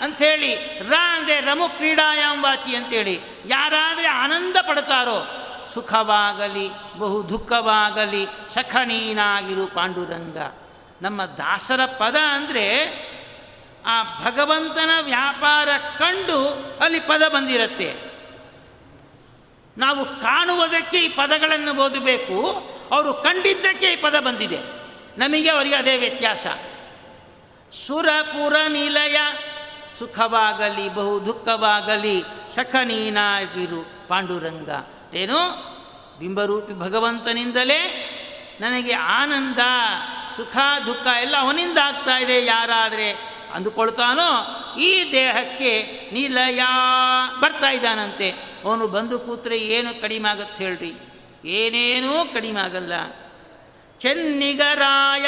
[0.00, 5.40] ಅಂಥೇಳಿ, ರ ಅಂದರೆ ರಮು ಕ್ರೀಡಾಯಾಂಬಾಚಿ ಅಂತೇಳಿ ಯಾರಾದರೆ ಆನಂದ ಪಡ್ತಾರೋ,
[5.74, 10.36] ಸುಖವಾಗಲಿ, ಬಹು ದುಃಖವಾಗಲಿ, ಸಖಣೀನಾಗಿರು ಪಾಂಡುರಂಗ.
[11.02, 12.66] ನಮ್ಮ ದಾಸರ ಪದ ಅಂದರೆ,
[13.86, 16.48] ಆ ಭಗವಂತನ ವ್ಯಾಪಾರ ಕಂಡು
[16.80, 18.13] ಅಲ್ಲಿ ಪದ ಬಂದಿರತ್ತೆ.
[19.78, 22.36] ನಾವು ಕಾಣುವುದಕ್ಕೆ ಈ ಪದಗಳನ್ನು ಓದಬೇಕು,
[22.92, 24.58] ಅವರು ಕಂಡಿದ್ದಕ್ಕೆ ಈ ಪದ ಬಂದಿದೆ.
[25.18, 26.46] ನಮಗೆ ಅವರಿಗೆ ಅದೇ ವ್ಯತ್ಯಾಸ.
[27.86, 29.16] ಸುರಪುರ ನಿಲಯ
[29.98, 34.68] ಸುಖವಾಗಲಿ, ಬಹು ದುಃಖವಾಗಲಿ ಸಖನೀನಾಗಿರು ಪಾಂಡುರಂಗ.
[35.14, 35.38] ಏನು?
[36.18, 38.10] ಬಿಂಬರೂಪಿ ಭಗವಂತನಿಂದಲೇ
[38.60, 39.58] ನನಗೆ ಆನಂದ,
[40.36, 40.56] ಸುಖ,
[40.86, 43.12] ದುಃಖ ಎಲ್ಲ ಅವನಿಂದ ಆಗ್ತಾ ಇದೆ, ಯಾರಾದರೆ
[43.54, 46.60] ಅಂದುಕೊಳ್ತಾನೋ ಈ ದೇಹಕ್ಕೆ ನಿಲಯ
[47.40, 48.30] ಬರ್ತಾ ಇದ್ದಾನಂತೆ.
[48.64, 50.92] ಅವನು ಬಂದು ಕೂತ್ರೆ ಏನು ಕಡಿಮೆ ಆಗತ್ತೆ ಹೇಳ್ರಿ.
[51.44, 52.92] ಏನೇನೂ ಕಡಿಮೆ ಆಗಲ್ಲ
[53.98, 55.26] ಚೆನ್ನಿಗರಾಯ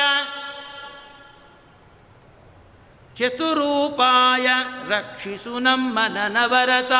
[3.14, 4.46] ಚತುರೂಪಾಯ
[4.88, 6.92] ರಕ್ಷಿಸು ನಮ್ಮ ನನವರತ.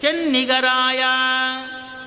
[0.00, 1.02] ಚೆನ್ನಿಗರಾಯ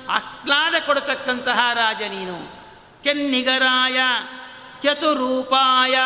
[0.08, 2.66] ಆಹ್ಲಾದ ಕೊಡತಕ್ಕಂತಹ ರಾಜ ನೀನು.
[3.04, 3.98] ಚೆನ್ನಿಗರಾಯ
[4.80, 5.96] ಚತುರೂಪಾಯ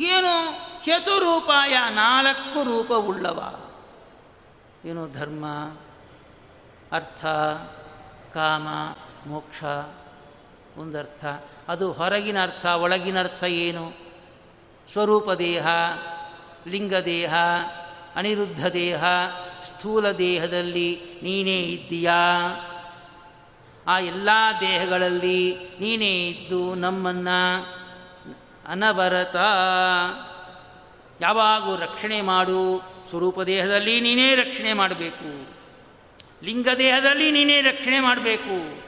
[0.00, 0.70] ಏನು?
[0.84, 3.60] ಚತುರೂಪಾಯ ನಾಲ್ಕು ರೂಪವುಳ್ಳವ.
[4.84, 5.46] ಏನು ಧರ್ಮ,
[6.92, 7.26] ಅರ್ಥ,
[8.34, 8.68] ಕಾಮ,
[9.26, 9.64] ಮೋಕ್ಷ,
[10.76, 11.24] ಒಂದರ್ಥ.
[11.68, 13.92] ಅದು ಹೊರಗಿನ ಅರ್ಥ, ಒಳಗಿನ ಅರ್ಥ ಏನು?
[14.92, 15.66] ಸ್ವರೂಪ ದೇಹ
[16.66, 17.34] ಲಿಂಗದೇಹ
[18.16, 19.04] ಅನಿರುದ್ಧ ದೇಹ,
[19.62, 22.16] ಸ್ಥೂಲ ದೇಹದಲ್ಲಿ ನೀನೇ ಇದ್ದೀಯಾ?
[23.86, 24.28] ಆ ಎಲ್ಲ
[24.60, 27.79] ದೇಹಗಳಲ್ಲಿ ನೀನೇ ಇದ್ದು ನಮ್ಮನ್ನು
[28.70, 29.36] ಅನವರತ.
[31.20, 32.82] ಯಾವಾಗೂ ರಕ್ಷಣೆ ಮಾಡು.
[33.10, 35.60] ಸ್ವರೂಪ ದೇಹದಲ್ಲಿ ನೀನೇ ರಕ್ಷಣೆ ಮಾಡಬೇಕು.
[36.44, 38.80] ಲಿಂಗ ದೇಹದಲ್ಲಿ ನೀನೇ ರಕ್ಷಣೆ ಮಾಡಬೇಕು.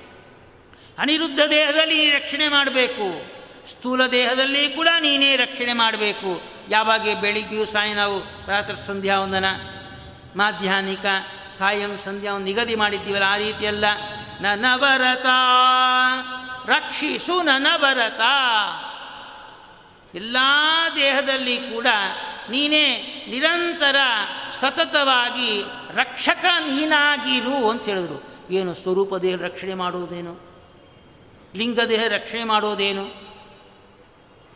[0.98, 3.42] ಅನಿರುದ್ಧ ದೇಹದಲ್ಲಿ ನೀ ರಕ್ಷಣೆ ಮಾಡಬೇಕು.
[3.70, 6.42] ಸ್ಥೂಲ ದೇಹದಲ್ಲಿ ಕೂಡ ನೀನೇ ರಕ್ಷಣೆ ಮಾಡಬೇಕು.
[6.68, 9.44] ಯಾವಾಗ ಬೆಳಿಗ್ಗೆಯೂ ಸಾಯ ನಾವು ಪ್ರಾತಃ ಸಂಧ್ಯಾ ವಂದನ
[10.36, 11.04] ಮಾಧ್ಯಾಹ್ನಿಕ
[11.58, 13.84] ಸಾಯಂ ಸಂಧ್ಯಾ ನಿಗದಿ ಮಾಡಿದ್ದೀವಲ್ಲ, ಆ ರೀತಿಯಲ್ಲ.
[14.40, 15.26] ನನವರತ.
[16.66, 18.20] ರಕ್ಷಿಸು ನನವರತ.
[20.14, 20.36] ಎಲ್ಲ
[20.96, 21.86] ದೇಹದಲ್ಲಿ ಕೂಡ
[22.50, 22.98] ನೀನೇ
[23.28, 23.96] ನಿರಂತರ
[24.60, 25.62] ಸತತವಾಗಿ
[25.94, 28.22] ರಕ್ಷಕ ನೀನಾಗಿರು ಅಂತ ಹೇಳಿದ್ರು.
[28.50, 30.40] ಏನು ಸ್ವರೂಪ ದೇಹ ರಕ್ಷಣೆ ಮಾಡೋದೇನು?
[31.56, 33.04] ಲಿಂಗ ದೇಹ ರಕ್ಷಣೆ ಮಾಡೋದೇನು?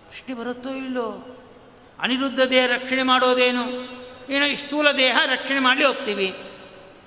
[0.08, 1.32] ಪ್ರಶ್ನೆ ಬರುತ್ತೋ ಇಲ್ಲೋ?
[2.00, 3.62] ಅನಿರುದ್ಧ ದೇಹ ರಕ್ಷಣೆ ಮಾಡೋದೇನು?
[4.32, 6.34] ಏನೋ ಸ್ಥೂಲ ದೇಹ ರಕ್ಷಣೆ ಮಾಡಲಿ ಹೋಗ್ತೀವಿ.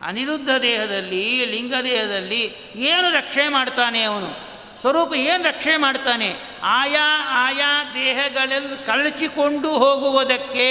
[0.01, 4.48] ಅನಿರುದ್ಧ ದೇಹದಲ್ಲಿ, ಲಿಂಗ ದೇಹದಲ್ಲಿ ಏನು ರಕ್ಷಣೆ ಮಾಡ್ತಾನೆ ಅವನು?
[4.79, 6.35] ಸ್ವರೂಪ ಏನು ರಕ್ಷಣೆ ಮಾಡ್ತಾನೆ?
[6.63, 10.69] ಆಯಾ ಆಯಾ ದೇಹಗಳಲ್ಲಿ ಕಳಚಿಕೊಂಡು ಹೋಗುವುದಕ್ಕೆ.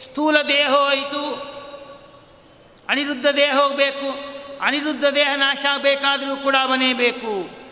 [0.00, 1.54] ಸ್ಥೂಲ ದೇಹ ಹೋಯಿತು.
[2.88, 4.34] ಅನಿರುದ್ಧ ದೇಹ ಹೋಗಬೇಕು.
[4.60, 7.64] ಅನಿರುದ್ಧ ದೇಹ ನಾಶ ಆಗಬೇಕಾದರೂ ಕೂಡ ಅವನೇ ಬೇಕು.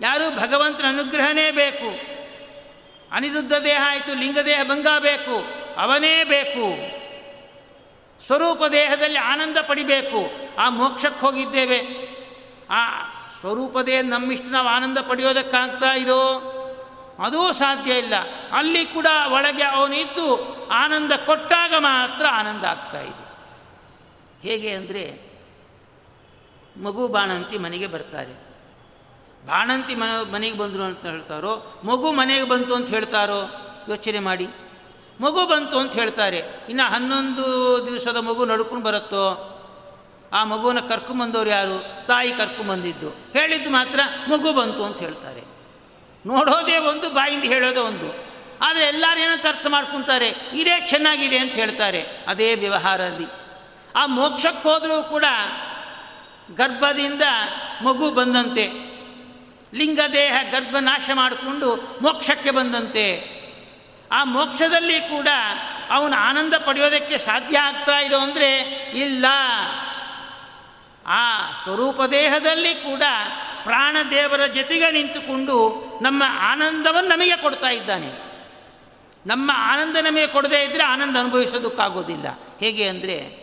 [0.00, 2.20] ಯಾರು ಭಗವಂತನ ಅನುಗ್ರಹನೇ ಬೇಕು.
[3.12, 5.44] ಅನಿರುದ್ಧ ದೇಹ ಆಯಿತು ಲಿಂಗದೇಹ ಭಂಗ ಬೇಕು.
[5.80, 6.66] ಅವನೇ ಬೇಕು.
[8.26, 10.30] ಸ್ವರೂಪ ದೇಹದಲ್ಲಿ ಆನಂದ ಪಡಿಬೇಕು.
[10.58, 11.80] ಆ ಮೋಕ್ಷಕ್ಕೆ ಹೋಗಿದ್ದೇವೆ.
[12.70, 12.86] ಆ
[13.40, 16.56] ಸ್ವರೂಪದೇ ನಮ್ಮಿಷ್ಟು ನಾವು ಆನಂದ ಪಡೆಯೋದಕ್ಕಾಗ್ತಾ ಇದೋ?
[17.18, 18.14] ಅದೂ ಸಾಧ್ಯ ಇಲ್ಲ.
[18.52, 23.30] ಅಲ್ಲಿ ಕೂಡ ಒಳಗೆ ಅವನಿದ್ದು ಆನಂದ ಕೊಟ್ಟಾಗ ಮಾತ್ರ ಆನಂದ ಆಗ್ತಾ ಇದೆ.
[24.42, 25.30] ಹೇಗೆ ಅಂದರೆ,
[26.82, 28.32] ಮಗು ಬಾಣಂತಿ ಮನೆಗೆ ಬರ್ತಾರೆ.
[29.46, 33.44] ಬಾಣಂತಿ ಮನ, ಮನೆಗೆ ಬಂದರು ಅಂತ ಹೇಳ್ತಾರೋ, ಮಗು ಮನೆಗೆ ಬಂತು ಅಂತ ಹೇಳ್ತಾರೋ?
[33.88, 34.46] ಯೋಚನೆ ಮಾಡಿ.
[35.20, 36.42] ಮಗು ಬಂತು ಅಂತ ಹೇಳ್ತಾರೆ.
[36.68, 37.42] ಇನ್ನು ಹನ್ನೊಂದು
[37.86, 39.49] ದಿವಸದ ಮಗು ನಡ್ಕೊಂಡು ಬರುತ್ತೋ?
[40.32, 42.06] ಆ ಮಗುವನ್ನು ಕರ್ಕೊಂಬಂದವ್ರು ಯಾರು?
[42.06, 45.42] ತಾಯಿ ಕರ್ಕೊಂಬಂದಿದ್ದು ಹೇಳಿದ್ದು ಮಾತ್ರ ಮಗು ಬಂತು ಅಂತ ಹೇಳ್ತಾರೆ.
[46.26, 48.30] ನೋಡೋದೇ ಒಂದು, ಬಾಯಿಂದ ಹೇಳೋದೇ ಒಂದು.
[48.62, 50.28] ಆದರೆ ಎಲ್ಲರೂ ಏನಂತ ಅರ್ಥ ಮಾಡ್ಕೊತಾರೆ?
[50.54, 52.06] ಇದೇ ಚೆನ್ನಾಗಿದೆ ಅಂತ ಹೇಳ್ತಾರೆ.
[52.28, 53.26] ಅದೇ ವ್ಯವಹಾರದಲ್ಲಿ.
[53.96, 55.24] ಆ ಮೋಕ್ಷಕ್ಕೆ ಹೋದರೂ ಕೂಡ
[56.54, 57.22] ಗರ್ಭದಿಂದ
[57.82, 58.64] ಮಗು ಬಂದಂತೆ,
[59.74, 63.40] ಲಿಂಗದೇಹ ಗರ್ಭ ನಾಶ ಮಾಡಿಕೊಂಡು ಮೋಕ್ಷಕ್ಕೆ ಬಂದಂತೆ,
[64.12, 65.28] ಆ ಮೋಕ್ಷದಲ್ಲಿ ಕೂಡ
[65.90, 68.50] ಅವನು ಆನಂದ ಪಡೆಯೋದಕ್ಕೆ ಸಾಧ್ಯ ಆಗ್ತಾ ಇದೆ ಅಂದರೆ
[68.94, 69.26] ಇಲ್ಲ.
[71.06, 73.02] ಆ ಸ್ವರೂಪ ದೇಹದಲ್ಲಿ ಕೂಡ
[73.62, 75.56] ಪ್ರಾಣದೇವರ ಜೊತೆಗೆ ನಿಂತುಕೊಂಡು
[76.02, 78.30] ನಮ್ಮ ಆನಂದವನ್ನು ನಮಗೆ ಕೊಡ್ತಾ ಇದ್ದಾನೆ.
[79.26, 82.26] ನಮ್ಮ ಆನಂದ ನಮಗೆ ಕೊಡದೇ ಇದ್ದರೆ ಆನಂದ ಅನುಭವಿಸೋದಕ್ಕಾಗೋದಿಲ್ಲ.
[82.60, 83.40] ಹೇಗೆ ಅಂದರೆ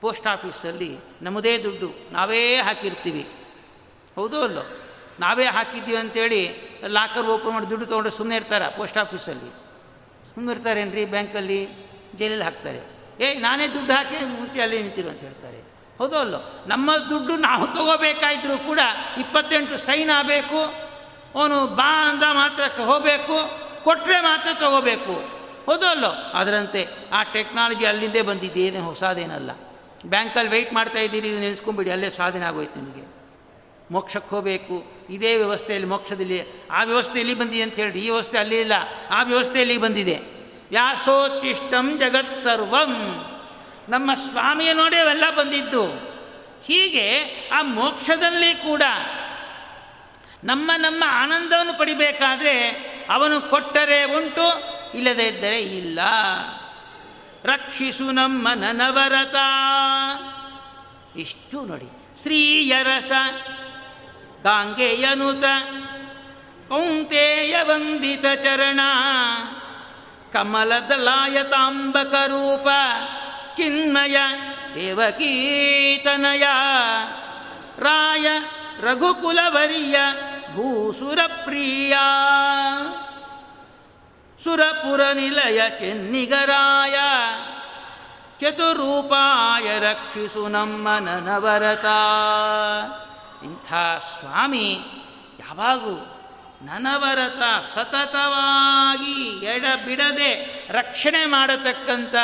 [0.00, 3.28] ಪೋಸ್ಟ್ ಆಫೀಸಲ್ಲಿ ನಮ್ಮದೇ ದುಡ್ಡು, ನಾವೇ ಹಾಕಿರ್ತೀವಿ.
[4.16, 4.62] ಹೌದು ಅಲ್ಲೋ?
[5.20, 6.54] ನಾವೇ ಹಾಕಿದ್ದೀವಿ ಅಂತೇಳಿ
[6.86, 9.50] ಲಾಕರ್ ಓಪನ್ ಮಾಡಿ ದುಡ್ಡು ತೊಗೊಂಡು ಸುಮ್ಮನೆ ಇರ್ತಾರೆ ಪೋಸ್ಟ್ ಆಫೀಸಲ್ಲಿ?
[10.34, 11.66] ಸುಮ್ಮನೆ ಇರ್ತಾರೇನ್ರಿ ಬ್ಯಾಂಕಲ್ಲಿ?
[12.16, 12.78] ಜೈಲಲ್ಲಿ ಹಾಕ್ತಾರೆ.
[13.24, 15.61] ಏಯ್, ನಾನೇ ದುಡ್ಡು ಹಾಕಿ ಮುಂಚೆ ಅಲ್ಲಿ ನಿಂತಿರು ಅಂತ ಹೇಳ್ತಾರೆ.
[15.98, 18.80] ಹೌದೋ ಅಲ್ಲೋ ನಮ್ಮ ದುಡ್ಡು ನಾವು ತಗೋಬೇಕಾಯಿದ್ರು ಕೂಡ
[19.18, 20.60] ಇಪ್ಪತ್ತೆಂಟು ಸೈನ್ ಆಗಬೇಕು,
[21.34, 23.36] ಅವನು ಬಾ ಅಂದ ಮಾತ್ರ ಹೋಗಬೇಕು
[23.84, 25.14] ಕೊಟ್ಟರೆ ಮಾತ್ರ ತಗೋಬೇಕು.
[25.66, 29.50] ಹೌದೋ ಅಲ್ಲೋ ಅದರಂತೆ ಆ ಟೆಕ್ನಾಲಜಿ ಅಲ್ಲಿಂದೇ ಬಂದಿದೆ, ಏನೇ ಹೊಸದೇನಲ್ಲ.
[30.06, 33.04] ಬ್ಯಾಂಕಲ್ಲಿ ವೆಯ್ಟ್ ಮಾಡ್ತಾ ಇದ್ದೀರಿ ಇದು ನೆನೆಸ್ಕೊಂಬಿಡಿ ಅಲ್ಲೇ ಸಾಧನೆ ಆಗೋಯ್ತು ನಿಮಗೆ
[33.90, 34.76] ಮೋಕ್ಷಕ್ಕೆ ಹೋಗಬೇಕು,
[35.10, 36.38] ಇದೇ ವ್ಯವಸ್ಥೆಯಲ್ಲಿ, ಮೋಕ್ಷದಲ್ಲಿ,
[36.70, 38.72] ಆ ವ್ಯವಸ್ಥೆ ಎಲ್ಲಿ ಬಂದಿದೆ ಅಂತ ಹೇಳಿ ಈ ವ್ಯವಸ್ಥೆ ಅಲ್ಲಿ ಇಲ್ಲ,
[39.10, 40.14] ಆ ವ್ಯವಸ್ಥೆ ವ್ಯವಸ್ಥೆಯಲ್ಲಿ ಬಂದಿದೆ?
[40.70, 42.92] ವ್ಯಾಸೋಚ್ಚಿಷ್ಟಂ ಜಗತ್ ಸರ್ವಂ
[43.92, 45.86] ನಮ್ಮ ಸ್ವಾಮಿಯ ನೋಡಿ ಅವೆಲ್ಲ ಬಂದಿದ್ದು.
[46.66, 48.82] ಹೀಗೆ ಆ ಮೋಕ್ಷದಲ್ಲಿ ಕೂಡ
[50.44, 52.68] ನಮ್ಮ ನಮ್ಮ ಆನಂದವನ್ನು ಪಡಿಬೇಕಾದ್ರೆ
[53.10, 54.46] ಅವನು ಕೊಟ್ಟರೆ ಉಂಟು,
[54.94, 56.00] ಇಲ್ಲದೇ ಇದ್ದರೆ ಇಲ್ಲ.
[57.44, 59.34] ರಕ್ಷಿಸು ನಮ್ಮ ನನವರತ.
[61.16, 62.20] ಇಷ್ಟು ನೋಡಿ.
[62.22, 63.12] ಶ್ರೀಯರಸ,
[64.42, 65.44] ಗಾಂಗೆಯನುತ
[66.68, 68.80] ಕೌಂತೆಯ ವಂದಿತ ಚರಣ,
[70.32, 72.68] ಕಮಲದಲಾಯತಾಂಬಕ ರೂಪ
[73.56, 74.16] ಚಿನ್ಮಯ
[74.74, 76.46] ದೇವಕೀತನಯ
[77.78, 78.26] ರಾಯ,
[78.80, 79.96] ರಘುಕುಲವರಿಯ,
[80.52, 81.96] ಭೂಸುರಪ್ರಿಯ.
[84.44, 86.94] ಸುರಪುರ ನಿಲಯ ಚೆನ್ನಿಗರಾಯ.
[88.40, 91.84] ಚತುರೂಪಾಯ ರಕ್ಷಿಸು ನಮ್ಮ ನನವರತ.
[93.44, 94.78] ಇಂಥ ಸ್ವಾಮಿ
[95.40, 96.11] ಯಾವಾಗೂ
[96.64, 102.14] ನನವರತ ಸತತವಾಗಿ ಎಡಬಿಡದೆ ರಕ್ಷಣೆ ಮಾಡತಕ್ಕಂಥ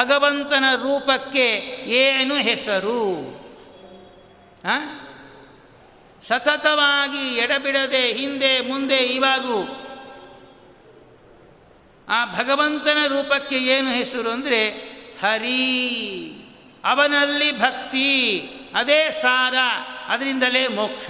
[0.00, 1.46] ಭಗವಂತನ ರೂಪಕ್ಕೆ
[1.86, 3.00] ಏನು ಹೆಸರು?
[6.28, 9.80] ಸತತವಾಗಿ ಎಡಬಿಡದೆ ಹಿಂದೆ ಮುಂದೆ ಇವಾಗೂ
[12.08, 14.68] ಆ ಭಗವಂತನ ರೂಪಕ್ಕೆ ಏನು ಹೆಸರು ಅಂದರೆ
[15.22, 15.80] ಹರಿ.
[16.84, 18.40] ಅವನಲ್ಲಿ ಭಕ್ತಿ,
[18.74, 19.54] ಅದೇ ಸಾರ,
[20.08, 21.06] ಅದರಿಂದಲೇ ಮೋಕ್ಷ.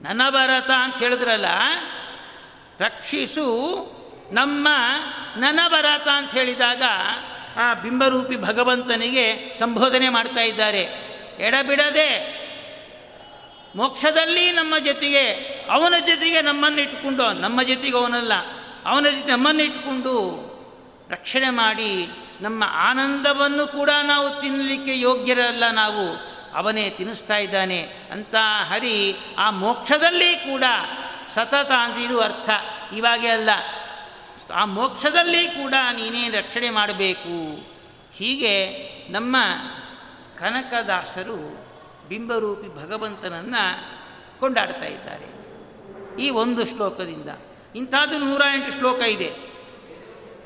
[0.00, 1.46] ನನಭರತ ಅಂತ ಹೇಳಿದ್ರಲ್ಲ,
[2.80, 3.46] ರಕ್ಷಿಸು
[4.32, 4.68] ನಮ್ಮ
[5.36, 6.82] ನನಭರತ ಅಂತ ಹೇಳಿದಾಗ
[7.56, 10.82] ಆ ಬಿಂಬರೂಪಿ ಭಗವಂತನಿಗೆ ಸಂಬೋಧನೆ ಮಾಡ್ತಾ ಇದ್ದಾರೆ.
[11.38, 12.40] ಎಡಬಿಡದೆ
[13.76, 15.26] ಮೋಕ್ಷದಲ್ಲಿ ನಮ್ಮ ಜೊತೆಗೆ,
[15.70, 18.32] ಅವನ ಜೊತೆಗೆ ನಮ್ಮನ್ನು ಇಟ್ಟುಕೊಂಡು, ನಮ್ಮ ಜೊತೆಗೆ ಅವನಲ್ಲ,
[18.84, 20.14] ಅವನ ಜೊತೆ ನಮ್ಮನ್ನು ಇಟ್ಟುಕೊಂಡು
[21.10, 22.08] ರಕ್ಷಣೆ ಮಾಡಿ
[22.40, 26.29] ನಮ್ಮ ಆನಂದವನ್ನು ಕೂಡ ನಾವು ತಿನ್ನಲಿಕ್ಕೆ ಯೋಗ್ಯರಲ್ಲ ನಾವು.
[26.54, 30.64] ಅವನೇ ತಿನ್ನಿಸ್ತಾ ಇದ್ದಾನೆ ಅಂತ ಹರಿ ಆ ಮೋಕ್ಷದಲ್ಲಿ ಕೂಡ
[31.28, 32.50] ಸತತ ಅಂದರೆ ಇದು ಅರ್ಥ.
[32.94, 33.50] ಇವಾಗೆ ಅಲ್ಲ.
[34.54, 37.56] ಆ ಮೋಕ್ಷದಲ್ಲಿ ಕೂಡ ನೀನೇ ರಕ್ಷಣೆ ಮಾಡಬೇಕು.
[38.14, 38.70] ಹೀಗೆ
[39.10, 39.36] ನಮ್ಮ
[40.38, 41.36] ಕನಕದಾಸರು
[42.08, 45.40] ಬಿಂಬರೂಪಿ ಭಗವಂತನನ್ನು ಕೊಂಡಾಡ್ತಾ ಇದ್ದಾರೆ.
[46.22, 47.28] ಈ ಒಂದು ಶ್ಲೋಕದಿಂದ.
[47.76, 49.50] ಇಂಥದ್ದು ನೂರ ಎಂಟು ಶ್ಲೋಕ ಇದೆ.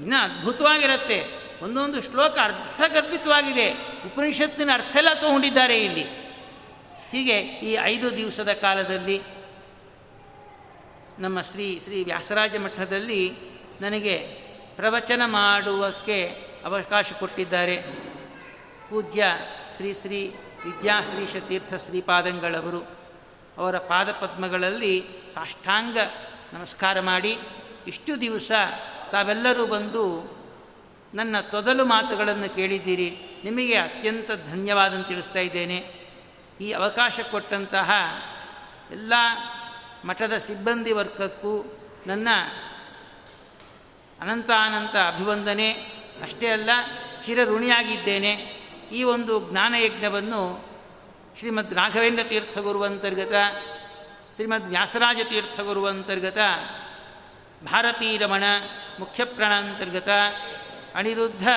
[0.00, 1.43] ಇನ್ನೂ ಅದ್ಭುತವಾಗಿರುತ್ತೆ.
[1.64, 3.72] ಒಂದೊಂದು ಶ್ಲೋಕ ಅರ್ಥಗರ್ಭಿತವಾಗಿದೆ.
[4.06, 6.04] ಉಪನಿಷತ್ತಿನ ಅರ್ಥ ಎಲ್ಲ ತಗೊಂಡಿದ್ದಾರೆ ಇಲ್ಲಿ.
[7.10, 9.22] ಹೀಗೆ ಈ ಐದು ದಿವಸದ ಕಾಲದಲ್ಲಿ
[11.18, 13.32] ನಮ್ಮ ಶ್ರೀ ಶ್ರೀ ವ್ಯಾಸರಾಜ ಮಠದಲ್ಲಿ
[13.80, 14.18] ನನಗೆ
[14.76, 16.26] ಪ್ರವಚನ ಮಾಡುವಕ್ಕೆ
[16.64, 17.82] ಅವಕಾಶ ಕೊಟ್ಟಿದ್ದಾರೆ.
[18.90, 19.24] ಪೂಜ್ಯ
[19.76, 20.28] ಶ್ರೀ ಶ್ರೀ
[20.64, 22.86] ವಿದ್ಯಾಶ್ರೀಶ ತೀರ್ಥ ಶ್ರೀಪಾದಂಗಳವರು
[23.58, 25.04] ಅವರ ಪಾದಪದ್ಮಗಳಲ್ಲಿ
[25.34, 25.98] ಸಾಷ್ಟಾಂಗ
[26.52, 27.38] ನಮಸ್ಕಾರ ಮಾಡಿ
[27.86, 28.52] ಇಷ್ಟು ದಿವಸ
[29.12, 30.34] ತಾವೆಲ್ಲರೂ ಬಂದು
[31.14, 33.18] ನನ್ನ ತೊದಲು ಮಾತುಗಳನ್ನು ಕೇಳಿದ್ದೀರಿ.
[33.44, 35.92] ನಿಮಗೆ ಅತ್ಯಂತ ಧನ್ಯವಾದ ತಿಳಿಸ್ತಾ ಇದ್ದೇನೆ.
[36.60, 37.90] ಈ ಅವಕಾಶ ಕೊಟ್ಟಂತಹ
[38.90, 39.12] ಎಲ್ಲ
[40.04, 42.28] ಮಠದ ಸಿಬ್ಬಂದಿ ವರ್ಗಕ್ಕೂ ನನ್ನ
[44.20, 45.72] ಅನಂತ ಅನಂತ ಅಭಿವಂದನೆ.
[46.22, 46.70] ಅಷ್ಟೇ ಅಲ್ಲ,
[47.22, 48.32] ಚಿರಋಣಿಯಾಗಿದ್ದೇನೆ.
[48.92, 50.74] ಈ ಒಂದು ಜ್ಞಾನಯಜ್ಞವನ್ನು
[51.38, 53.32] ಶ್ರೀಮದ್ ರಾಘವೇಂದ್ರ ತೀರ್ಥಗುರುವಂತರ್ಗತ
[54.34, 56.38] ಶ್ರೀಮದ್ ವ್ಯಾಸರಾಜ ತೀರ್ಥಗುರುವಂತರ್ಗತ
[57.64, 58.44] ಭಾರತೀರಮಣ
[58.98, 60.08] ಮುಖ್ಯಪ್ರಾಣಾಂತರ್ಗತ
[60.94, 61.48] ಅನಿರುದ್ಧ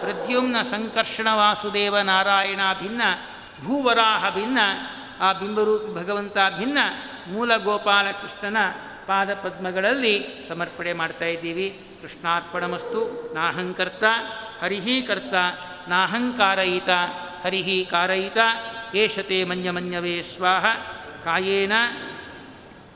[0.00, 3.02] ಪ್ರದ್ಯುಮ್ನ ಸಂಕರ್ಷಣ ವಾಸುದೇವ ನಾರಾಯಣ ಭಿನ್ನ,
[3.64, 4.58] ಭೂವರಾಹ ಭಿನ್ನ,
[5.20, 6.78] ಆ ಬಿಂಬರೂಪಿ ಭಗವಂತ ಭಿನ್ನ
[7.26, 8.56] ಮೂಲ ಗೋಪಾಲಕೃಷ್ಣನ
[9.06, 11.86] ಪಾದಪದ್ಮಗಳಲ್ಲಿ ಸಮರ್ಪಣೆ ಮಾಡ್ತಾ ಇದ್ದೀವಿ.
[12.02, 14.04] ಕೃಷ್ಣಾರ್ಪಣಮಸ್ತು, ನಾಹಂಕರ್ತ,
[14.62, 15.34] ಹರಿಹಿ ಕರ್ತ,
[15.88, 16.88] ನಾಹಂಕಾರಯಿತ,
[17.44, 18.38] ಹರಿಹಿ ಕಾರಯಿತ,
[18.94, 20.66] ಏಷತೆ ಮನ್ಯಮನ್ಯವೇ ಸ್ವಾಹ,
[21.24, 21.72] ಕಾಯೇನ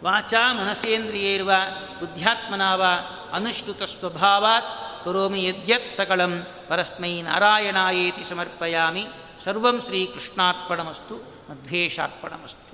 [0.05, 1.53] ವಾಚಾ ಮನಸೇಂದ್ರಿಯೇರ್ವ,
[2.01, 2.84] ಬುದ್ಧ್ಯಾತ್ಮನಾವ,
[3.32, 6.32] ಅನುಷ್ಠುತ ಸ್ವಭಾವಾತ್ ಕರೋಮಿ ಯದ್ಯತ್ ಸಕಳಂ
[6.68, 9.05] ಪರಸ್ಮೈ ನಾರಾಯಣಾಯೇತಿ ಸಮರ್ಪಯಾಮಿ
[9.44, 11.16] ಸರ್ವಂ ಶ್ರೀಕೃಷ್ಣಾರ್ಪಣಮಸ್ತು
[11.51, 12.67] ಮಧ್ವೇಶಾರ್ಪಣಮಸ್ತು